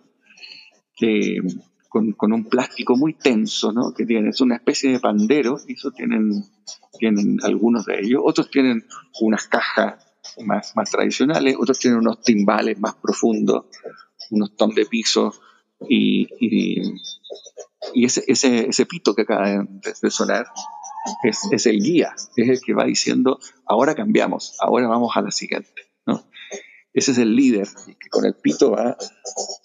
con, 1.93 2.32
un 2.32 2.45
plástico 2.45 2.97
muy 2.97 3.14
tenso, 3.14 3.72
¿no? 3.72 3.93
Que 3.93 4.07
tiene, 4.07 4.30
es 4.30 4.40
una 4.40 4.57
especie 4.57 4.90
de 4.90 5.01
pandero, 5.01 5.59
y 5.68 5.74
eso 5.74 5.90
tienen, 5.90 6.43
tienen 6.99 7.38
algunos 7.43 7.84
de 7.84 8.01
ellos. 8.01 8.22
Otros 8.24 8.51
tienen 8.51 8.86
unas 9.20 9.47
cajas 9.47 10.03
más, 10.45 10.74
más 10.74 10.90
tradicionales, 10.90 11.57
otros 11.59 11.78
tienen 11.78 12.01
unos 12.01 12.22
timbales 12.22 12.80
más 12.80 12.95
profundos, 12.95 13.66
unos 14.30 14.57
tom 14.57 14.70
de 14.74 14.86
piso, 14.86 15.34
y, 15.88 16.28
y, 16.40 18.05
ese, 18.05 18.24
ese, 18.26 18.68
ese, 18.68 18.86
pito 18.86 19.14
que 19.14 19.22
acaba 19.22 19.49
de, 19.49 20.11
sonar 20.11 20.47
es, 21.24 21.66
el 21.66 21.82
guía, 21.82 22.14
es 22.36 22.49
el 22.49 22.61
que 22.61 22.72
va 22.72 22.84
diciendo, 22.84 23.38
ahora 23.66 23.95
cambiamos, 23.95 24.57
ahora 24.61 24.86
vamos 24.86 25.16
a 25.16 25.22
la 25.22 25.32
siguiente. 25.32 25.90
¿no? 26.07 26.24
Ese 26.95 27.11
es 27.11 27.18
el 27.18 27.34
líder, 27.34 27.68
que 27.99 28.09
con 28.09 28.24
el 28.24 28.34
pito 28.34 28.70
va 28.70 28.97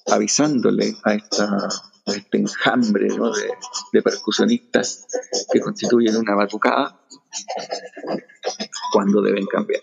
avisándole 0.08 0.96
a 1.04 1.14
esta, 1.14 1.70
este 2.08 2.38
enjambre 2.38 3.08
de, 3.92 4.02
percusionistas 4.02 5.08
que 5.52 5.60
constituyen 5.60 6.16
una 6.16 6.36
batucada 6.36 7.02
cuando 8.92 9.22
deben 9.22 9.46
cambiar. 9.46 9.82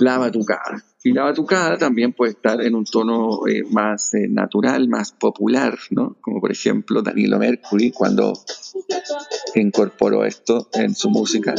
La 0.00 0.18
batucada. 0.18 0.93
Y 1.06 1.12
la 1.12 1.24
batucada 1.24 1.76
también 1.76 2.14
puede 2.14 2.32
estar 2.32 2.62
en 2.62 2.74
un 2.74 2.86
tono 2.86 3.46
eh, 3.46 3.62
más 3.70 4.14
eh, 4.14 4.26
natural, 4.26 4.88
más 4.88 5.12
popular, 5.12 5.78
¿no? 5.90 6.16
Como 6.22 6.40
por 6.40 6.50
ejemplo 6.50 7.02
Danilo 7.02 7.38
Mercury 7.38 7.90
cuando 7.90 8.32
incorporó 9.54 10.24
esto 10.24 10.70
en 10.72 10.94
su 10.94 11.10
música. 11.10 11.54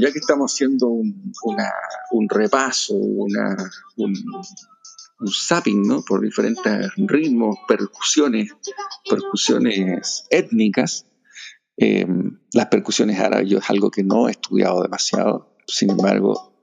Ya 0.00 0.12
que 0.12 0.18
estamos 0.18 0.52
haciendo 0.52 0.88
un, 0.88 2.28
repaso, 2.28 2.94
una, 2.94 3.56
un, 3.96 4.14
un 5.20 5.28
zapping 5.28 5.82
¿no? 5.82 6.02
por 6.02 6.20
diferentes 6.20 6.90
ritmos, 6.96 7.56
percusiones, 7.66 8.50
percusiones 9.08 10.24
étnicas, 10.30 11.06
em, 11.76 12.38
las 12.52 12.66
percusiones 12.66 13.18
árabes 13.18 13.52
es 13.52 13.70
algo 13.70 13.90
que 13.90 14.04
no 14.04 14.28
he 14.28 14.32
estudiado 14.32 14.82
demasiado, 14.82 15.56
sin 15.66 15.90
embargo, 15.90 16.54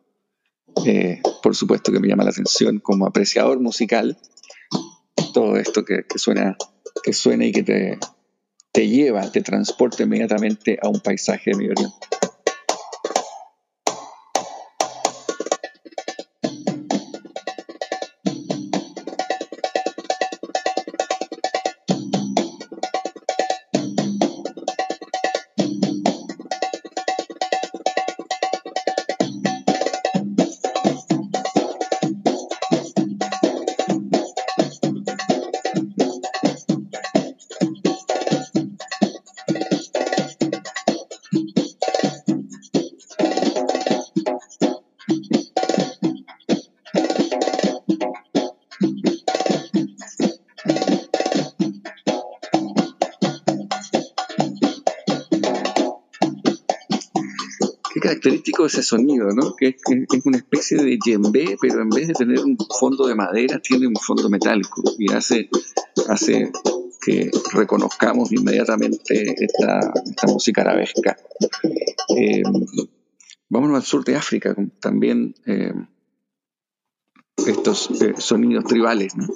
eh, 0.86 1.22
por 1.42 1.56
supuesto 1.56 1.92
que 1.92 2.00
me 2.00 2.08
llama 2.08 2.24
la 2.24 2.32
atención 2.32 2.80
como 2.80 3.06
apreciador 3.06 3.60
musical, 3.60 4.18
todo 5.34 5.58
esto 5.58 5.84
que, 5.84 6.06
suena, 6.16 6.58
que 7.04 7.14
suena 7.14 7.46
y 7.46 7.52
que 7.52 7.64
te, 7.64 8.00
te 8.72 8.88
lleva, 8.88 9.30
te 9.32 9.42
transporta 9.42 10.04
inmediatamente 10.04 10.78
a 10.82 10.88
un 10.88 11.00
paisaje 11.00 11.52
de 11.52 11.58
mi 11.58 11.66
Oriente. 11.66 12.08
Ese 58.66 58.84
sonido, 58.84 59.30
¿no? 59.30 59.56
Que 59.56 59.70
es, 59.70 60.26
una 60.26 60.38
especie 60.38 60.78
de 60.78 60.98
djembe, 61.04 61.58
pero 61.62 61.82
en 61.82 61.90
vez 61.90 62.08
de 62.08 62.14
tener 62.14 62.40
un 62.40 62.58
fondo 62.80 63.08
de 63.08 63.16
madera, 63.16 63.60
tiene 63.60 63.88
un 63.88 63.96
fondo 63.96 64.30
metálico 64.30 64.84
y 64.98 65.12
hace, 65.12 65.50
hace 66.08 66.52
que 67.06 67.30
reconozcamos 67.54 68.32
inmediatamente 68.32 69.36
esta, 69.44 69.94
música 70.28 70.62
arabesca. 70.62 71.16
Eh, 72.18 72.44
vámonos 73.50 73.78
al 73.78 73.84
sur 73.84 74.04
de 74.04 74.16
África, 74.16 74.56
también 74.80 75.36
eh, 75.46 75.74
estos 77.46 77.92
eh, 78.02 78.16
sonidos 78.18 78.66
tribales, 78.66 79.16
¿no? 79.16 79.28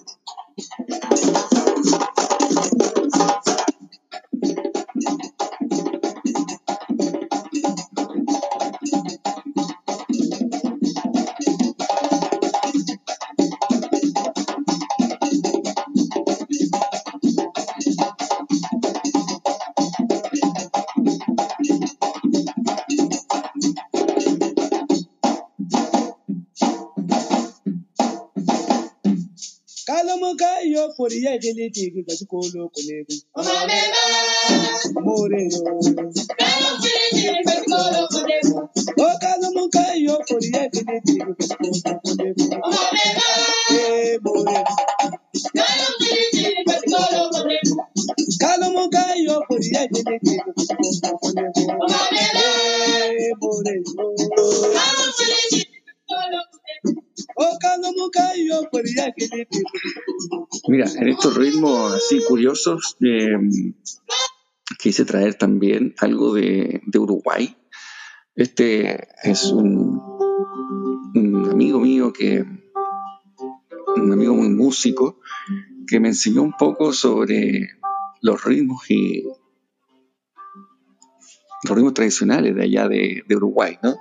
for 31.00 31.12
ye 31.14 31.40
dele 31.44 31.66
tigi 31.76 32.02
gaji 32.08 32.26
kolo 32.32 32.72
en 61.00 61.08
estos 61.08 61.36
ritmos 61.36 61.94
así 61.94 62.22
curiosos, 62.28 62.98
eh, 63.02 63.38
quise 64.78 65.06
traer 65.06 65.36
también 65.36 65.96
algo 66.00 66.34
de, 66.34 66.82
Uruguay. 66.94 67.56
Este 68.36 69.08
es 69.24 69.46
un, 69.46 70.02
amigo 71.50 71.80
mío 71.80 72.12
que, 72.12 72.44
un 73.96 74.12
amigo 74.12 74.36
muy 74.36 74.50
músico, 74.50 75.22
que 75.88 76.02
me 76.02 76.10
enseñó 76.10 76.42
un 76.42 76.54
poco 76.58 76.92
sobre 76.92 77.70
los 78.22 78.44
ritmos 78.44 78.90
y 78.92 79.24
los 81.64 81.76
ritmos 81.76 81.94
tradicionales 81.94 82.56
de 82.56 82.64
allá 82.64 82.90
de, 82.90 83.24
Uruguay, 83.30 83.78
¿no? 83.82 83.96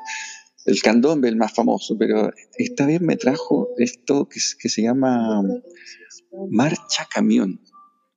El 0.67 0.83
candombe, 0.83 1.29
el 1.29 1.37
más 1.37 1.55
famoso, 1.55 1.97
pero 1.97 2.31
esta 2.57 2.87
vez 2.87 3.01
me 3.01 3.17
trajo 3.17 3.69
esto 3.79 4.29
que 4.29 4.69
se 4.69 4.83
llama 4.83 5.43
marcha 6.51 7.07
camión. 7.11 7.61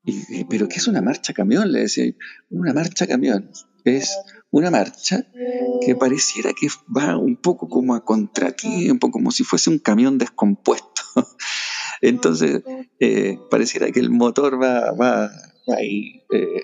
Y, 0.03 0.45
¿Pero 0.45 0.67
qué 0.67 0.77
es 0.77 0.87
una 0.87 1.01
marcha 1.01 1.33
camión? 1.33 1.71
Le 1.71 1.81
decía, 1.81 2.11
una 2.49 2.73
marcha 2.73 3.07
camión. 3.07 3.51
Es 3.83 4.15
una 4.51 4.69
marcha 4.69 5.25
que 5.85 5.95
pareciera 5.95 6.51
que 6.53 6.67
va 6.95 7.17
un 7.17 7.37
poco 7.37 7.67
como 7.67 7.95
a 7.95 8.03
contratiempo, 8.03 9.09
como 9.11 9.31
si 9.31 9.43
fuese 9.43 9.69
un 9.69 9.79
camión 9.79 10.17
descompuesto. 10.17 11.01
Entonces, 12.01 12.61
eh, 12.99 13.39
pareciera 13.49 13.91
que 13.91 13.99
el 13.99 14.09
motor 14.09 14.61
va, 14.61 14.91
va, 14.91 15.31
ahí 15.77 16.23
eh, 16.31 16.63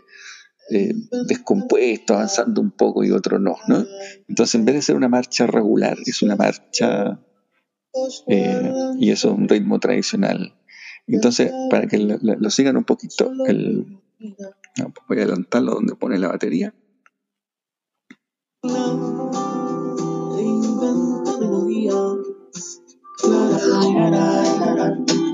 eh, 0.71 0.93
descompuesto, 1.27 2.15
avanzando 2.15 2.59
un 2.59 2.71
poco 2.71 3.03
y 3.03 3.11
otro 3.11 3.39
no, 3.39 3.55
no. 3.67 3.85
Entonces, 4.27 4.55
en 4.55 4.65
vez 4.65 4.75
de 4.75 4.81
ser 4.81 4.95
una 4.95 5.09
marcha 5.09 5.47
regular, 5.47 5.97
es 6.05 6.21
una 6.21 6.35
marcha 6.35 7.19
y 8.27 9.09
eso 9.09 9.29
es 9.29 9.37
un 9.37 9.47
ritmo 9.47 9.79
tradicional 9.79 10.53
entonces, 11.07 11.51
para 11.69 11.87
que 11.87 11.97
lo, 11.99 12.49
sigan 12.49 12.75
un 12.75 12.83
poquito, 12.83 13.31
el, 13.45 13.97
voy 15.07 15.19
a 15.19 15.21
adelantarlo 15.21 15.75
donde 15.75 15.95
pone 15.95 16.19
la 16.19 16.27
batería. 16.27 16.73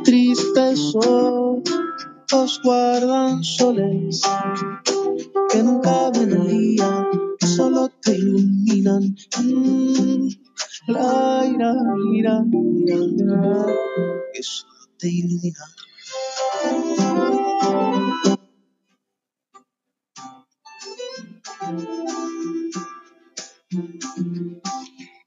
Tristes 0.04 0.96
ojos 0.96 2.62
guardan 2.64 3.44
soles 3.44 4.22
que 5.50 5.64
nunca 5.64 6.12
ven 6.12 6.32
el 6.32 6.48
día, 6.48 7.08
solo 7.40 7.90
te 8.02 8.16
iluminan. 8.16 9.16
Mm, 9.42 10.28
la 10.88 11.46
ira, 11.48 11.76
ira, 12.14 12.46
ira, 12.46 12.96
ira, 12.96 13.66
eso 14.34 14.73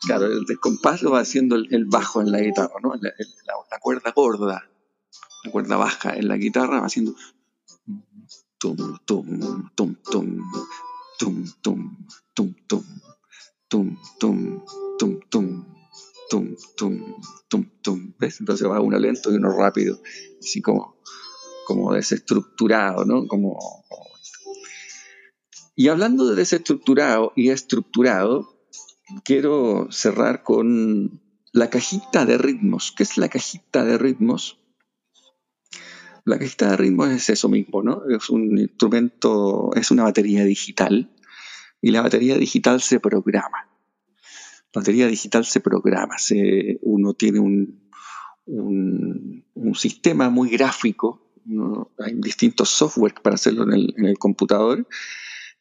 Claro, 0.00 0.26
el 0.26 0.44
descompás 0.44 1.02
lo 1.02 1.10
va 1.10 1.20
haciendo 1.20 1.56
el, 1.56 1.84
bajo 1.86 2.20
en 2.20 2.30
la 2.30 2.40
guitarra, 2.40 2.74
¿no? 2.82 2.94
La, 2.94 3.78
cuerda 3.80 4.12
gorda, 4.12 4.70
la 5.44 5.50
cuerda 5.50 5.76
baja 5.76 6.14
en 6.14 6.28
la 6.28 6.36
guitarra 6.36 6.80
va 6.80 6.86
haciendo 6.86 7.14
tum 8.58 8.76
tum 9.04 9.70
tum 9.74 9.94
tum 10.04 10.34
tum 11.18 11.44
tum 11.62 11.62
tum 11.62 11.96
tum 12.34 12.54
tum 13.68 13.96
tum 14.18 14.62
tum 14.98 15.20
tum 15.30 15.75
tum, 16.28 16.54
tum, 16.76 17.14
tum, 17.48 17.70
tum. 17.82 18.14
¿Ves? 18.18 18.40
Entonces 18.40 18.68
va 18.68 18.80
uno 18.80 18.98
lento 18.98 19.32
y 19.32 19.36
uno 19.36 19.56
rápido, 19.56 20.00
así 20.40 20.60
como, 20.62 20.96
como 21.66 21.92
desestructurado, 21.92 23.04
¿no? 23.04 23.26
Como, 23.26 23.58
Y 25.74 25.88
hablando 25.88 26.28
de 26.28 26.36
desestructurado 26.36 27.32
y 27.36 27.50
estructurado, 27.50 28.58
quiero 29.24 29.88
cerrar 29.90 30.42
con 30.42 31.20
la 31.52 31.70
cajita 31.70 32.24
de 32.24 32.38
ritmos. 32.38 32.92
¿Qué 32.96 33.02
es 33.02 33.16
la 33.18 33.28
cajita 33.28 33.84
de 33.84 33.98
ritmos? 33.98 34.58
La 36.24 36.38
cajita 36.38 36.70
de 36.70 36.76
ritmos 36.76 37.10
es 37.10 37.30
eso 37.30 37.48
mismo, 37.48 37.82
¿no? 37.82 38.02
Es 38.08 38.30
un 38.30 38.58
instrumento, 38.58 39.70
es 39.74 39.90
una 39.90 40.02
batería 40.02 40.44
digital 40.44 41.14
y 41.80 41.92
la 41.92 42.02
batería 42.02 42.36
digital 42.36 42.80
se 42.80 42.98
programa 42.98 43.65
batería 44.76 45.06
digital 45.06 45.44
se 45.44 45.60
programa, 45.60 46.16
uno 46.82 47.14
tiene 47.14 47.40
un, 47.40 47.80
un, 48.46 49.74
sistema 49.74 50.30
muy 50.30 50.50
gráfico, 50.50 51.32
hay 51.98 52.14
distintos 52.14 52.70
software 52.70 53.14
para 53.22 53.34
hacerlo 53.34 53.64
en 53.64 54.06
el, 54.06 54.18
computador. 54.18 54.86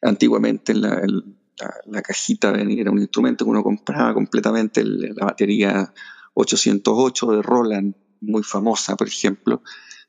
Antiguamente 0.02 0.74
la, 0.74 1.02
la, 1.86 2.02
cajita 2.02 2.50
era 2.50 2.90
un 2.90 2.98
instrumento 2.98 3.44
que 3.44 3.50
uno 3.50 3.62
compraba 3.62 4.14
completamente 4.14 4.84
la 4.84 5.26
batería 5.26 5.92
808 6.34 7.32
de 7.32 7.42
Roland, 7.42 7.94
muy 8.20 8.42
famosa, 8.42 8.96
por 8.96 9.08
ejemplo. 9.08 9.62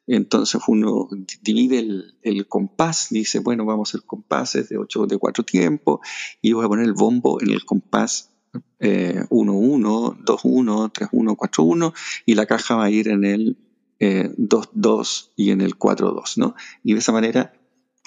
Entonces 0.05 0.61
uno 0.67 1.09
divide 1.41 1.79
el, 2.21 2.47
compás, 2.47 3.07
dice, 3.09 3.39
bueno, 3.39 3.65
vamos 3.65 3.89
a 3.89 3.91
hacer 3.91 4.05
compases 4.05 4.69
de 4.69 4.77
8 4.77 5.05
de 5.07 5.17
4 5.17 5.43
tiempos 5.43 5.99
y 6.41 6.53
voy 6.53 6.65
a 6.65 6.69
poner 6.69 6.85
el 6.85 6.93
bombo 6.93 7.41
en 7.41 7.49
el 7.49 7.65
compás 7.65 8.36
1-1, 8.79 10.23
2-1, 10.23 10.91
3-1, 10.91 11.35
4-1 11.35 11.93
y 12.25 12.35
la 12.35 12.45
caja 12.45 12.75
va 12.75 12.85
a 12.85 12.89
ir 12.89 13.07
en 13.07 13.25
el 13.25 13.57
2-2 13.99 15.25
eh, 15.27 15.31
y 15.35 15.51
en 15.51 15.61
el 15.61 15.77
4-2, 15.77 16.37
¿no? 16.37 16.55
Y 16.83 16.93
de 16.93 16.99
esa 16.99 17.11
manera 17.11 17.53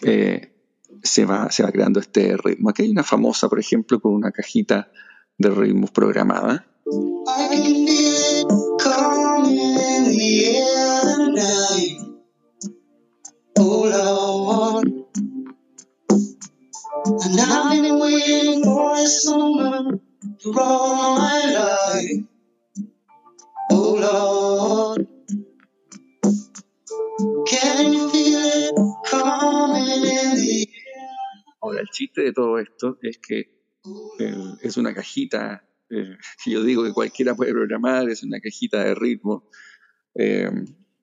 eh, 0.02 0.52
se, 1.02 1.24
va, 1.24 1.50
se 1.50 1.62
va 1.62 1.72
creando 1.72 2.00
este 2.00 2.36
ritmo. 2.36 2.70
Aquí 2.70 2.82
hay 2.82 2.90
una 2.90 3.04
famosa, 3.04 3.48
por 3.48 3.58
ejemplo, 3.58 4.00
con 4.00 4.14
una 4.14 4.30
cajita 4.30 4.90
de 5.38 5.50
ritmos 5.50 5.90
programada. 5.90 6.66
Ahora, 31.62 31.80
el 31.80 31.88
chiste 31.90 32.22
de 32.22 32.32
todo 32.32 32.58
esto 32.58 32.98
es 33.02 33.18
que 33.18 33.38
eh, 34.18 34.54
es 34.60 34.76
una 34.76 34.92
cajita, 34.94 35.64
eh, 35.88 36.16
yo 36.46 36.62
digo 36.64 36.84
que 36.84 36.92
cualquiera 36.92 37.34
puede 37.34 37.52
programar, 37.52 38.10
es 38.10 38.22
una 38.22 38.40
cajita 38.40 38.84
de 38.84 38.94
ritmo, 38.94 39.48
eh, 40.14 40.50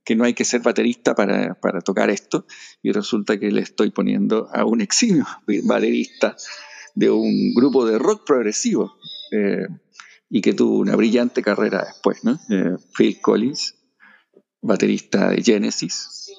que 0.03 0.15
no 0.15 0.25
hay 0.25 0.33
que 0.33 0.45
ser 0.45 0.61
baterista 0.61 1.15
para, 1.15 1.55
para, 1.55 1.81
tocar 1.81 2.11
esto, 2.11 2.45
y 2.83 2.91
resulta 2.91 3.39
que 3.39 3.51
le 3.51 3.61
estoy 3.61 3.89
poniendo 3.89 4.47
a 4.53 4.63
un 4.63 4.81
eximio 4.81 5.25
baterista 5.63 6.35
de 6.97 7.11
un 7.11 7.53
grupo 7.53 7.85
de 7.85 7.99
rock 7.99 8.25
progresivo, 8.25 8.97
y 10.29 10.41
que 10.41 10.53
tuvo 10.53 10.79
una 10.79 10.95
brillante 10.95 11.43
carrera 11.43 11.85
después, 11.85 12.23
¿no? 12.23 12.39
Phil 12.97 13.21
Collins, 13.21 13.75
baterista 14.61 15.29
de 15.29 15.43
Genesis, 15.43 16.31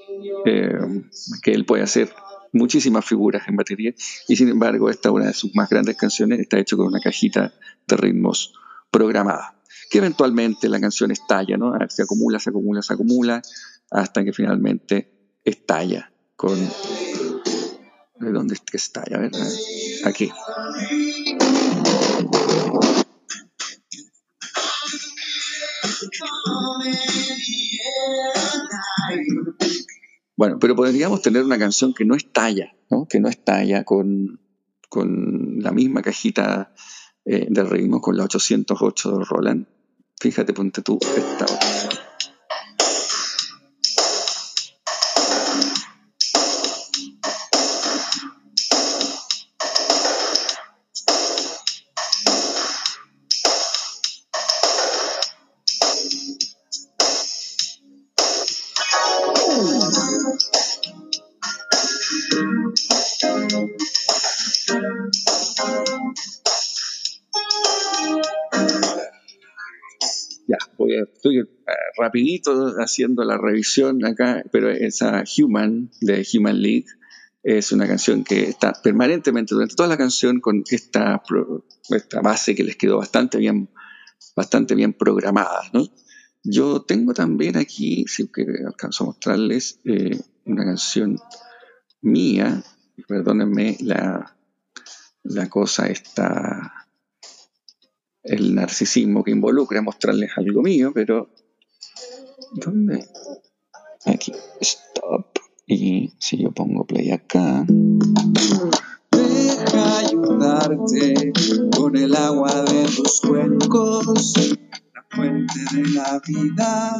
que 0.45 1.53
él 1.53 1.65
puede 1.65 1.85
hacer 1.85 2.13
muchísimas 2.53 3.05
figuras 3.05 3.47
en 3.47 3.57
batería 3.57 3.93
y 4.27 4.35
sin 4.35 4.49
embargo 4.49 4.89
esta 4.89 5.11
una 5.11 5.27
de 5.27 5.35
sus 5.35 5.55
más 5.55 5.69
grandes 5.69 5.97
canciones 5.97 6.41
está 6.41 6.59
hecho 6.59 6.79
con 6.79 6.87
una 6.87 6.99
cajita 6.99 7.53
de 7.87 7.97
ritmos 7.97 8.55
programada 8.91 9.55
que 9.91 9.99
eventualmente 9.99 10.69
la 10.71 10.81
canción 10.81 11.11
estalla, 11.11 11.57
¿no? 11.57 11.75
Se 11.89 12.03
acumula, 12.03 12.41
se 12.41 12.51
acumula, 12.51 12.83
se 12.83 12.95
acumula 12.95 13.43
hasta 13.91 14.25
que 14.25 14.33
finalmente 14.33 15.39
estalla 15.45 16.11
con... 16.37 16.59
¿De 18.21 18.33
dónde 18.33 18.57
que 18.71 18.77
estalla? 18.77 19.16
A 19.16 19.21
ver, 19.21 19.31
aquí. 20.05 20.31
Bueno, 30.37 30.59
pero 30.61 30.77
podríamos 30.77 31.23
tener 31.23 31.45
una 31.45 31.59
canción 31.59 31.95
que 31.95 32.05
no 32.05 32.14
estalla, 32.14 32.73
¿no? 32.91 33.07
que 33.09 33.21
no 33.21 33.29
estalla 33.29 33.85
con, 33.85 34.41
con 34.89 35.61
la 35.61 35.73
misma 35.73 36.03
cajita 36.03 36.73
eh, 37.25 37.47
de 37.49 37.64
ritmo, 37.64 38.01
con 38.01 38.16
la 38.16 38.25
808 38.25 39.19
de 39.19 39.25
Roland. 39.25 39.66
Fíjate, 40.21 40.53
ponte 40.53 40.83
tú 40.83 40.99
esta 41.03 41.45
otra. 41.45 42.08
Rapidito 72.09 72.75
haciendo 72.79 73.23
la 73.23 73.37
revisión 73.37 74.05
acá, 74.05 74.43
pero 74.51 74.71
esa 74.71 75.25
Human 75.37 75.91
de 76.01 76.27
Human 76.33 76.61
League 76.61 76.87
es 77.43 77.71
una 77.73 77.87
canción 77.87 78.25
que 78.25 78.45
está 78.45 78.73
permanentemente 78.83 79.55
durante 79.55 79.75
toda 79.75 79.91
la 79.91 79.99
canción 79.99 80.41
con 80.41 80.65
esta, 80.71 81.23
esta 81.91 82.21
base 82.21 82.55
que 82.55 82.65
les 82.65 82.77
quedó 82.77 82.99
bastante 82.99 83.39
bien, 83.39 83.69
bastante 84.35 84.75
bien 84.75 84.95
programada. 84.95 85.71
Yo 86.43 86.83
tengo 86.83 87.13
también 87.13 87.57
aquí, 87.59 88.07
si 88.09 88.29
que 88.29 88.47
alcanzo 88.67 89.05
a 89.05 89.07
mostrarles, 89.09 89.81
eh, 89.85 90.19
una 90.47 90.65
canción 90.65 91.19
mía, 92.01 92.63
perdónenme 93.07 93.77
la, 93.81 94.35
la 95.25 95.49
cosa 95.51 95.89
está 95.89 96.87
el 98.23 98.55
narcisismo 98.55 99.25
que 99.25 99.31
involucra 99.31 99.83
mostrarles 99.83 100.31
algo 100.37 100.63
mío, 100.63 100.93
pero 100.95 101.31
¿dónde? 102.53 103.07
Aquí, 104.05 104.32
stop. 104.61 105.26
Y 105.66 106.14
si 106.18 106.39
yo 106.43 106.53
pongo 106.53 106.86
play 106.86 107.11
acá. 107.11 107.66
Deja 109.11 109.99
ayudarte 109.99 111.32
con 111.76 111.97
el 111.97 112.14
agua 112.16 112.62
de 112.62 112.84
tus 112.84 113.20
cuencos, 113.20 114.34
la 114.95 115.05
fuente 115.11 115.61
de 115.72 115.89
la 115.91 116.20
vida 116.26 116.99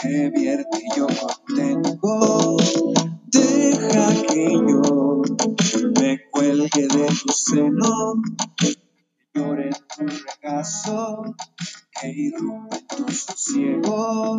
que 0.00 0.30
vierte 0.30 0.82
yo 0.96 1.06
contengo. 1.06 2.56
Deja 3.26 4.22
que 4.26 4.52
yo 4.52 5.22
me 6.00 6.20
cuelgue 6.30 6.88
de 6.88 7.06
tu 7.06 7.32
seno 7.32 8.14
llore 9.34 9.70
tu 9.96 10.06
regazo, 10.06 11.34
que 12.00 12.08
irrumpe 12.08 12.78
tu 12.88 13.10
sosiego. 13.10 14.36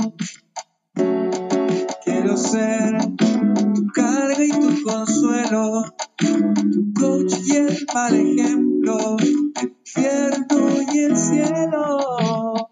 Quiero 2.03 2.37
ser 2.37 2.97
tu 3.17 3.87
carga 3.93 4.43
y 4.43 4.51
tu 4.51 4.83
consuelo, 4.83 5.83
tu 6.17 6.93
coach 6.99 7.33
y 7.45 7.55
el 7.55 7.87
mal 7.93 8.13
ejemplo, 8.13 9.17
el 9.61 9.69
infierno 9.69 10.81
y 10.93 10.99
el 10.99 11.17
cielo. 11.17 12.69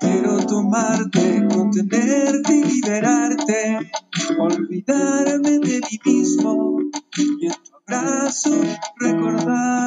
Quiero 0.00 0.46
tomarte, 0.46 1.46
contenerte 1.48 2.54
y 2.54 2.64
liberarte, 2.64 3.90
olvidarme 4.38 5.58
de 5.58 5.80
mí 5.80 6.00
mismo 6.04 6.78
y 7.16 7.46
en 7.46 7.52
tu 7.52 7.76
abrazo 7.86 8.50
recordarme. 8.96 9.77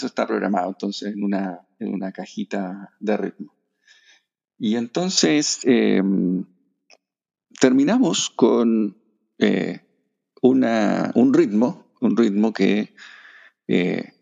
Eso, 0.00 0.06
está 0.06 0.26
programado 0.26 0.70
entonces 0.70 1.12
en 1.12 1.22
una, 1.22 1.60
en 1.78 1.92
una 1.92 2.10
cajita 2.10 2.96
de 3.00 3.16
ritmo. 3.18 3.54
Y 4.56 4.76
entonces 4.76 5.60
em, 5.64 6.46
terminamos 7.60 8.30
con 8.30 8.96
eh, 9.38 9.82
una, 10.40 11.12
un 11.14 11.34
ritmo, 11.34 11.92
un 12.00 12.16
ritmo 12.16 12.54
que 12.54 12.94
eh, 13.68 14.14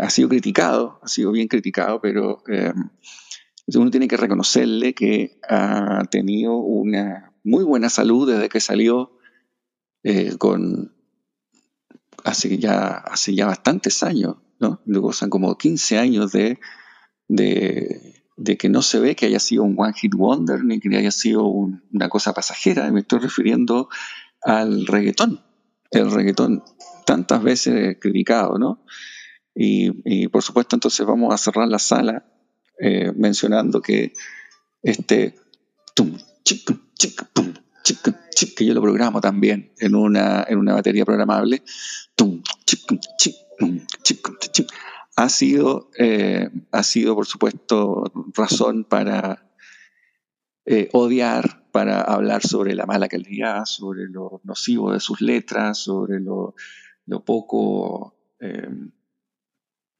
ha 0.00 0.08
sido 0.08 0.30
criticado, 0.30 1.00
ha 1.02 1.08
sido 1.08 1.32
bien 1.32 1.48
criticado, 1.48 2.00
pero 2.00 2.42
em, 2.46 2.88
uno 3.74 3.90
tiene 3.90 4.08
que 4.08 4.16
reconocerle 4.16 4.94
que 4.94 5.38
ha 5.46 6.02
tenido 6.10 6.56
una 6.56 7.34
muy 7.44 7.62
buena 7.62 7.90
salud 7.90 8.26
desde 8.26 8.48
que 8.48 8.60
salió 8.60 9.18
eh, 10.02 10.38
con 10.38 10.94
hace 12.24 12.58
ya, 12.58 12.88
hace 12.88 13.34
ya 13.34 13.46
bastantes 13.46 14.02
años, 14.02 14.36
¿no? 14.58 14.80
Son 15.12 15.30
como 15.30 15.56
15 15.56 15.98
años 15.98 16.32
de, 16.32 16.58
de, 17.28 18.56
que 18.58 18.68
no 18.68 18.82
se 18.82 18.98
ve 18.98 19.16
que 19.16 19.26
haya 19.26 19.38
sido 19.38 19.64
un 19.64 19.74
one 19.78 19.92
hit 19.94 20.14
wonder 20.14 20.64
ni 20.64 20.80
que 20.80 20.96
haya 20.96 21.10
sido 21.10 21.46
una 21.46 22.08
cosa 22.08 22.32
pasajera. 22.32 22.90
Me 22.90 23.00
estoy 23.00 23.20
refiriendo 23.20 23.88
al 24.42 24.86
reggaetón. 24.86 25.40
El 25.90 26.10
reggaetón 26.10 26.62
tantas 27.06 27.42
veces 27.42 27.96
criticado, 28.00 28.58
¿no? 28.58 28.84
Y, 29.54 30.28
por 30.28 30.42
supuesto, 30.42 30.76
entonces 30.76 31.04
vamos 31.04 31.34
a 31.34 31.38
cerrar 31.38 31.66
la 31.66 31.80
sala 31.80 32.24
eh, 32.78 33.12
mencionando 33.16 33.82
que 33.82 34.12
este 34.82 35.34
tum, 35.96 36.16
que 38.56 38.64
yo 38.64 38.74
lo 38.74 38.82
programo 38.82 39.20
también 39.20 39.72
en 39.78 39.96
una, 39.96 40.44
en 40.48 40.58
una 40.58 40.74
batería 40.74 41.04
programable, 41.04 41.62
ha 45.16 45.28
sido, 45.28 45.90
eh, 45.98 46.48
ha 46.72 46.82
sido, 46.82 47.14
por 47.14 47.26
supuesto, 47.26 48.04
razón 48.34 48.84
para 48.84 49.48
eh, 50.70 50.90
odiar, 50.92 51.64
para 51.72 52.02
hablar 52.02 52.42
sobre 52.42 52.74
la 52.74 52.84
mala 52.84 53.08
calidad, 53.08 53.64
sobre 53.64 54.06
lo 54.06 54.42
nocivo 54.44 54.92
de 54.92 55.00
sus 55.00 55.22
letras, 55.22 55.78
sobre 55.78 56.20
lo, 56.20 56.54
poco, 57.24 58.14
eh, 58.38 58.68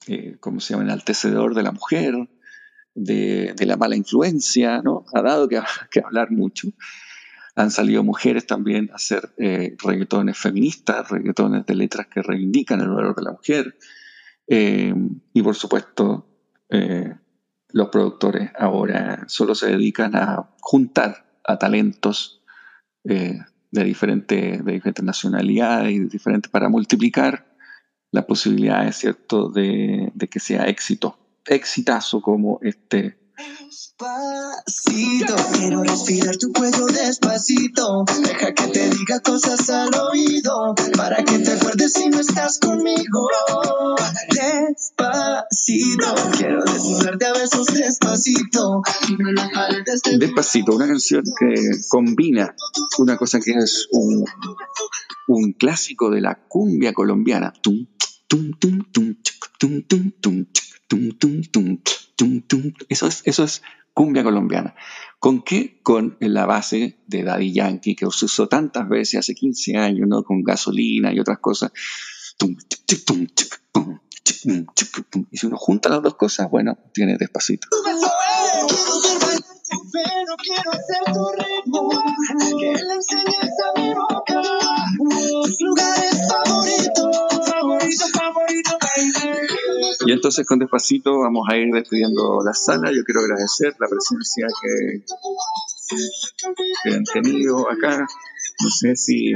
eh, 0.09 0.37
¿cómo 0.41 0.61
se 0.61 0.75
llama?, 0.75 0.85
enaltecedor 0.85 1.55
de 1.55 1.63
la 1.63 1.73
mujer, 1.73 2.15
de, 2.95 3.55
la 3.61 3.79
mala 3.79 3.97
influencia, 3.97 4.83
¿no? 4.83 5.07
Ha 5.15 5.23
dado 5.23 5.49
que, 5.49 5.59
hablar 6.05 6.31
mucho. 6.31 6.69
Han 7.59 7.71
salido 7.71 8.05
mujeres 8.05 8.47
también 8.47 8.89
a 8.93 8.95
hacer 8.97 9.35
reggaetones 9.37 10.39
feministas, 10.39 11.11
reggaetones 11.11 11.67
de 11.67 11.75
letras 11.75 12.07
que 12.07 12.23
reivindican 12.23 12.81
el 12.81 12.89
valor 12.89 13.15
de 13.17 13.23
la 13.23 13.33
mujer. 13.33 13.77
y 14.47 15.43
por 15.43 15.55
supuesto, 15.55 16.27
los 17.71 17.89
productores 17.89 18.51
ahora 18.59 19.25
solo 19.27 19.55
se 19.55 19.67
dedican 19.67 20.17
a 20.17 20.49
juntar 20.61 21.27
a 21.45 21.59
talentos 21.59 22.43
eh, 23.05 23.39
de, 23.71 23.85
diferentes, 23.85 24.65
de 24.65 24.73
diferentes 24.73 25.05
nacionalidades 25.05 25.93
y 25.93 25.99
diferentes 26.01 26.51
para 26.51 26.69
multiplicar 26.69 27.47
las 28.11 28.25
posibilidades, 28.25 28.97
¿cierto?, 28.97 29.49
de, 29.49 30.11
de 30.15 30.29
que 30.29 30.41
sea 30.41 30.67
éxito, 30.67 31.19
exitazo 31.47 32.23
como 32.23 32.59
este 32.63 33.18
Despacito, 33.39 35.37
quiero 35.53 35.85
respirar 35.85 36.37
tu 36.39 36.53
cuello 36.53 36.87
despacito. 36.87 38.05
Deja 38.25 38.53
que 38.53 38.67
te 38.67 38.91
diga 38.91 39.21
cosas 39.21 39.71
al 39.71 39.95
oído. 39.95 40.75
Para 40.97 41.23
que 41.23 41.39
te 41.39 41.53
acuerdes 41.53 41.93
si 41.93 42.09
no 42.09 42.19
estás 42.19 42.59
conmigo. 42.59 43.29
Despacito, 44.31 46.15
quiero 46.37 46.65
desnudarte 46.65 47.27
a 47.27 47.33
besos 47.35 47.67
despacito. 47.67 48.83
Despacito, 50.19 50.75
una 50.75 50.89
canción 50.89 51.23
que 51.39 51.55
combina 51.89 52.57
una 52.99 53.17
cosa 53.17 53.39
que 53.39 53.53
es 53.53 53.87
un, 53.93 54.25
un 55.29 55.53
clásico 55.53 56.11
de 56.11 56.23
la 56.23 56.35
cumbia 56.49 56.93
colombiana. 56.93 57.53
Tum, 57.63 57.87
tum, 58.27 58.51
tum, 58.59 58.85
tum, 58.91 59.15
tum, 59.61 59.83
tum, 59.87 60.13
tum, 60.21 60.47
tum, 60.89 61.13
tum, 61.19 61.43
tum. 61.53 61.79
Eso 62.89 63.07
es, 63.07 63.23
eso 63.25 63.45
es 63.45 63.63
cumbia 63.95 64.23
colombiana. 64.23 64.75
¿Con 65.19 65.43
qué? 65.43 65.81
Con 65.83 66.17
la 66.21 66.47
base 66.47 66.99
de 67.07 67.25
Daddy 67.25 67.53
Yankee, 67.53 67.97
que 67.97 68.07
se 68.11 68.25
usó 68.27 68.49
tantas 68.49 68.89
veces 68.89 69.21
hace 69.21 69.35
15 69.35 69.77
años, 69.77 70.09
¿no? 70.09 70.23
Con 70.23 70.43
gasolina 70.43 71.13
y 71.13 71.21
otras 71.21 71.39
cosas. 71.39 71.73
Y 75.31 75.37
si 75.39 75.47
uno 75.47 75.57
junta 75.57 75.89
las 75.89 76.03
dos 76.03 76.15
cosas, 76.15 76.49
bueno, 76.51 76.79
tiene 76.93 77.17
despacito. 77.19 77.67
Pero 79.93 80.37
quiero 80.37 80.73
ser 80.73 81.13
tu 81.13 81.29
ritmo, 81.33 81.91
que 82.59 82.73
le 82.85 82.95
enseñes 82.95 83.55
a 83.67 83.81
mi 83.81 83.95
boca 83.95 84.43
tus 84.97 85.61
lugares 85.61 86.29
favoritos, 86.29 87.17
favorito, 87.47 88.05
favorito, 88.15 88.28
Y 90.09 90.13
entonces 90.13 90.47
con 90.47 90.59
despacito 90.59 91.19
vamos 91.19 91.47
a 91.51 91.57
ir 91.59 91.71
despidiendo 91.71 92.41
la 92.43 92.55
sala. 92.55 92.91
Yo 92.91 93.05
quiero 93.05 93.21
agradecer 93.21 93.77
la 93.79 93.87
presencia 93.89 94.47
que, 94.63 95.05
que 96.85 96.95
han 96.95 97.05
tenido 97.05 97.71
acá 97.71 98.07
no 98.61 98.71
sé 98.71 98.97
si 98.97 99.33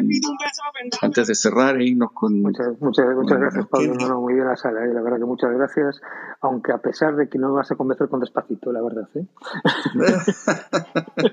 antes 1.01 1.29
de 1.29 1.35
cerrar 1.35 1.81
e 1.81 1.85
irnos 1.85 2.11
con... 2.13 2.43
Muchas, 2.43 2.81
muchas, 2.81 3.07
muchas 3.15 3.39
gracias, 3.39 3.67
Pablo. 3.69 4.21
muy 4.21 4.35
bien 4.35 4.47
la 4.47 4.57
sala, 4.57 4.85
¿eh? 4.85 4.93
la 4.93 5.01
verdad 5.01 5.19
que 5.19 5.25
muchas 5.25 5.53
gracias, 5.53 6.01
aunque 6.41 6.73
a 6.73 6.79
pesar 6.79 7.15
de 7.15 7.29
que 7.29 7.39
no 7.39 7.53
vas 7.53 7.71
a 7.71 7.77
convencer 7.77 8.09
con 8.09 8.19
despacito, 8.19 8.73
la 8.73 8.83
verdad. 8.83 9.09
¿eh? 9.15 9.25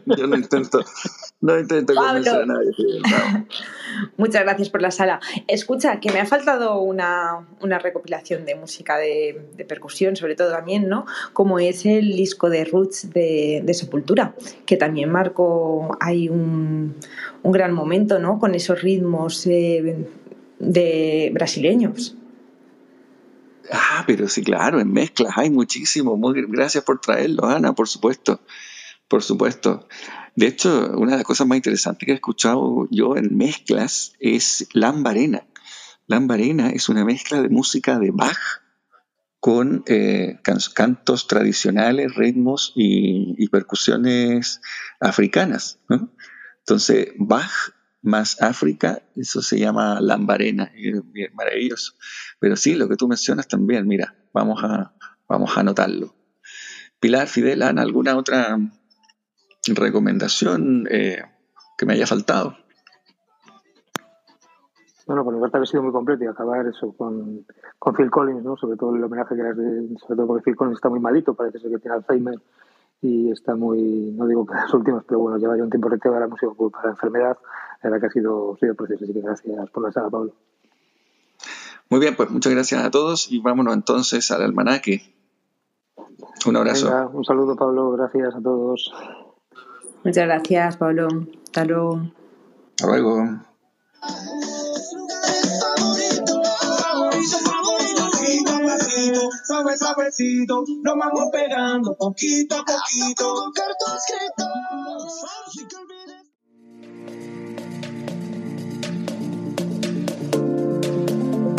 Yo 0.18 0.28
no 0.28 0.36
intento, 0.36 0.82
no 1.42 1.60
intento 1.60 1.96
convencer 1.96 2.42
a 2.42 2.46
nadie. 2.46 2.72
Muchas 4.18 4.44
gracias 4.44 4.70
por 4.70 4.84
la 4.84 4.92
sala. 4.92 5.20
Escucha, 5.48 6.00
que 6.00 6.12
me 6.12 6.20
ha 6.20 6.26
faltado 6.28 6.80
una, 6.82 7.48
una 7.62 7.80
recopilación 7.80 8.46
de 8.46 8.54
música 8.54 8.98
de, 8.98 9.50
de, 9.56 9.66
percusión, 9.66 10.16
sobre 10.16 10.36
todo 10.36 10.52
también, 10.52 10.88
¿no? 10.88 11.06
Como 11.34 11.58
es 11.58 11.88
el 11.88 12.16
disco 12.16 12.52
de 12.52 12.66
Roots 12.66 13.10
de, 13.10 13.64
de 13.66 13.74
Sepultura, 13.74 14.36
que 14.68 14.78
también 14.78 15.09
marcó 15.10 15.98
hay 16.00 16.30
un, 16.30 16.96
un 17.44 17.52
gran 17.52 17.74
momento, 17.74 18.20
¿no? 18.20 18.40
Con 18.40 18.56
esos 18.56 18.82
ritmos 18.82 19.46
eh, 19.48 20.08
de 20.60 21.32
brasileños. 21.34 22.16
Ah, 23.72 24.04
pero 24.08 24.28
sí, 24.28 24.44
claro, 24.44 24.80
en 24.80 24.92
mezclas 24.92 25.34
hay 25.36 25.50
muchísimo. 25.50 26.18
Muy, 26.18 26.46
gracias 26.48 26.84
por 26.84 27.00
traerlo, 27.00 27.46
Ana, 27.46 27.74
por 27.74 27.88
supuesto. 27.88 28.42
Por 29.08 29.24
supuesto. 29.24 29.88
De 30.36 30.48
hecho, 30.48 30.92
una 30.96 31.12
de 31.12 31.18
las 31.18 31.26
cosas 31.26 31.48
más 31.48 31.58
interesantes 31.58 32.06
que 32.06 32.12
he 32.12 32.16
escuchado 32.16 32.88
yo 32.92 33.18
en 33.18 33.36
mezclas 33.38 34.14
es 34.20 34.68
Lambarena. 34.74 35.46
Lambarena 36.08 36.70
es 36.70 36.90
una 36.90 37.06
mezcla 37.06 37.42
de 37.42 37.50
música 37.50 38.00
de 38.00 38.12
Bach 38.12 38.38
con 39.40 39.84
eh, 39.88 40.40
cantos 40.74 41.28
tradicionales, 41.28 42.16
ritmos 42.16 42.74
y, 42.76 43.48
percusiones 43.50 44.62
africanas. 45.00 45.80
Entonces, 46.60 47.10
Bach 47.18 47.52
más 48.02 48.42
África, 48.42 49.02
eso 49.16 49.42
se 49.42 49.60
llama 49.60 50.00
lambarena, 50.02 50.72
es 50.76 51.34
maravilloso. 51.34 51.94
Pero 52.40 52.56
sí, 52.56 52.76
lo 52.76 52.88
que 52.88 52.96
tú 52.96 53.08
mencionas 53.08 53.48
también, 53.48 53.88
mira, 53.88 54.16
vamos 54.34 54.64
a, 54.64 54.94
vamos 55.28 55.56
a 55.58 55.62
anotarlo. 55.62 56.16
Pilar, 57.00 57.28
Fidel, 57.28 57.62
Ana, 57.62 57.82
¿alguna 57.82 58.18
otra 58.18 58.58
recomendación 59.68 60.88
eh, 60.92 61.24
que 61.78 61.86
me 61.86 61.94
haya 61.94 62.08
faltado? 62.08 62.58
Bueno, 65.10 65.24
por 65.24 65.34
mi 65.34 65.42
parte 65.42 65.58
ha 65.58 65.66
sido 65.66 65.82
muy 65.82 65.92
completo 65.92 66.24
y 66.24 66.28
acabar 66.28 66.68
eso 66.68 66.94
con, 66.96 67.44
con 67.80 67.96
Phil 67.96 68.12
Collins, 68.12 68.44
¿no? 68.44 68.56
Sobre 68.56 68.78
todo 68.78 68.96
el 68.96 69.04
homenaje 69.04 69.36
que 69.36 69.42
le 69.42 69.56
de, 69.56 69.98
sobre 69.98 70.18
todo 70.18 70.28
porque 70.28 70.44
Phil 70.44 70.56
Collins 70.56 70.78
está 70.78 70.88
muy 70.88 71.00
malito, 71.00 71.34
parece 71.34 71.58
ser 71.58 71.72
que 71.72 71.80
tiene 71.80 71.98
Alzheimer 71.98 72.40
y 73.02 73.32
está 73.32 73.56
muy, 73.56 74.14
no 74.16 74.28
digo 74.28 74.46
que 74.46 74.54
las 74.54 74.72
últimas, 74.72 75.04
pero 75.08 75.22
bueno, 75.22 75.40
lleva 75.40 75.58
ya 75.58 75.64
un 75.64 75.72
tiempo 75.72 75.90
retirado 75.90 76.20
la 76.20 76.28
música 76.28 76.52
para 76.72 76.84
la 76.84 76.92
enfermedad, 76.92 77.38
la 77.82 77.90
verdad 77.90 78.02
que 78.02 78.06
ha 78.06 78.12
sido, 78.12 78.56
sido 78.60 78.76
precioso, 78.76 79.06
así 79.06 79.14
que 79.14 79.22
gracias 79.22 79.70
por 79.72 79.84
la 79.84 79.92
sala, 79.92 80.12
Pablo. 80.12 80.32
Muy 81.90 82.00
bien, 82.00 82.16
pues 82.16 82.30
muchas 82.30 82.54
gracias 82.54 82.86
a 82.86 82.92
todos 82.92 83.32
y 83.32 83.40
vámonos 83.40 83.74
entonces 83.74 84.30
al 84.30 84.44
almanaque. 84.44 85.02
Un 86.46 86.56
abrazo. 86.56 87.10
un 87.14 87.26
saludo, 87.26 87.56
Pablo, 87.56 87.90
gracias 87.94 88.36
a 88.36 88.42
todos. 88.44 88.94
Muchas 90.04 90.28
gracias, 90.28 90.78
Pablo. 90.78 91.08
Hasta 91.46 91.66
luego. 91.66 92.00
Hasta 92.76 92.88
luego. 92.88 93.40
Suave, 99.46 99.78
suavecito, 99.78 100.64
nos 100.84 100.98
vamos 100.98 101.30
pegando 101.32 101.96
poquito 101.96 102.56
a 102.56 102.64
poquito. 102.66 103.52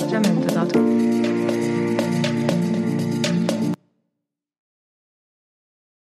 Cemento 0.08 0.54
dato. 0.54 1.19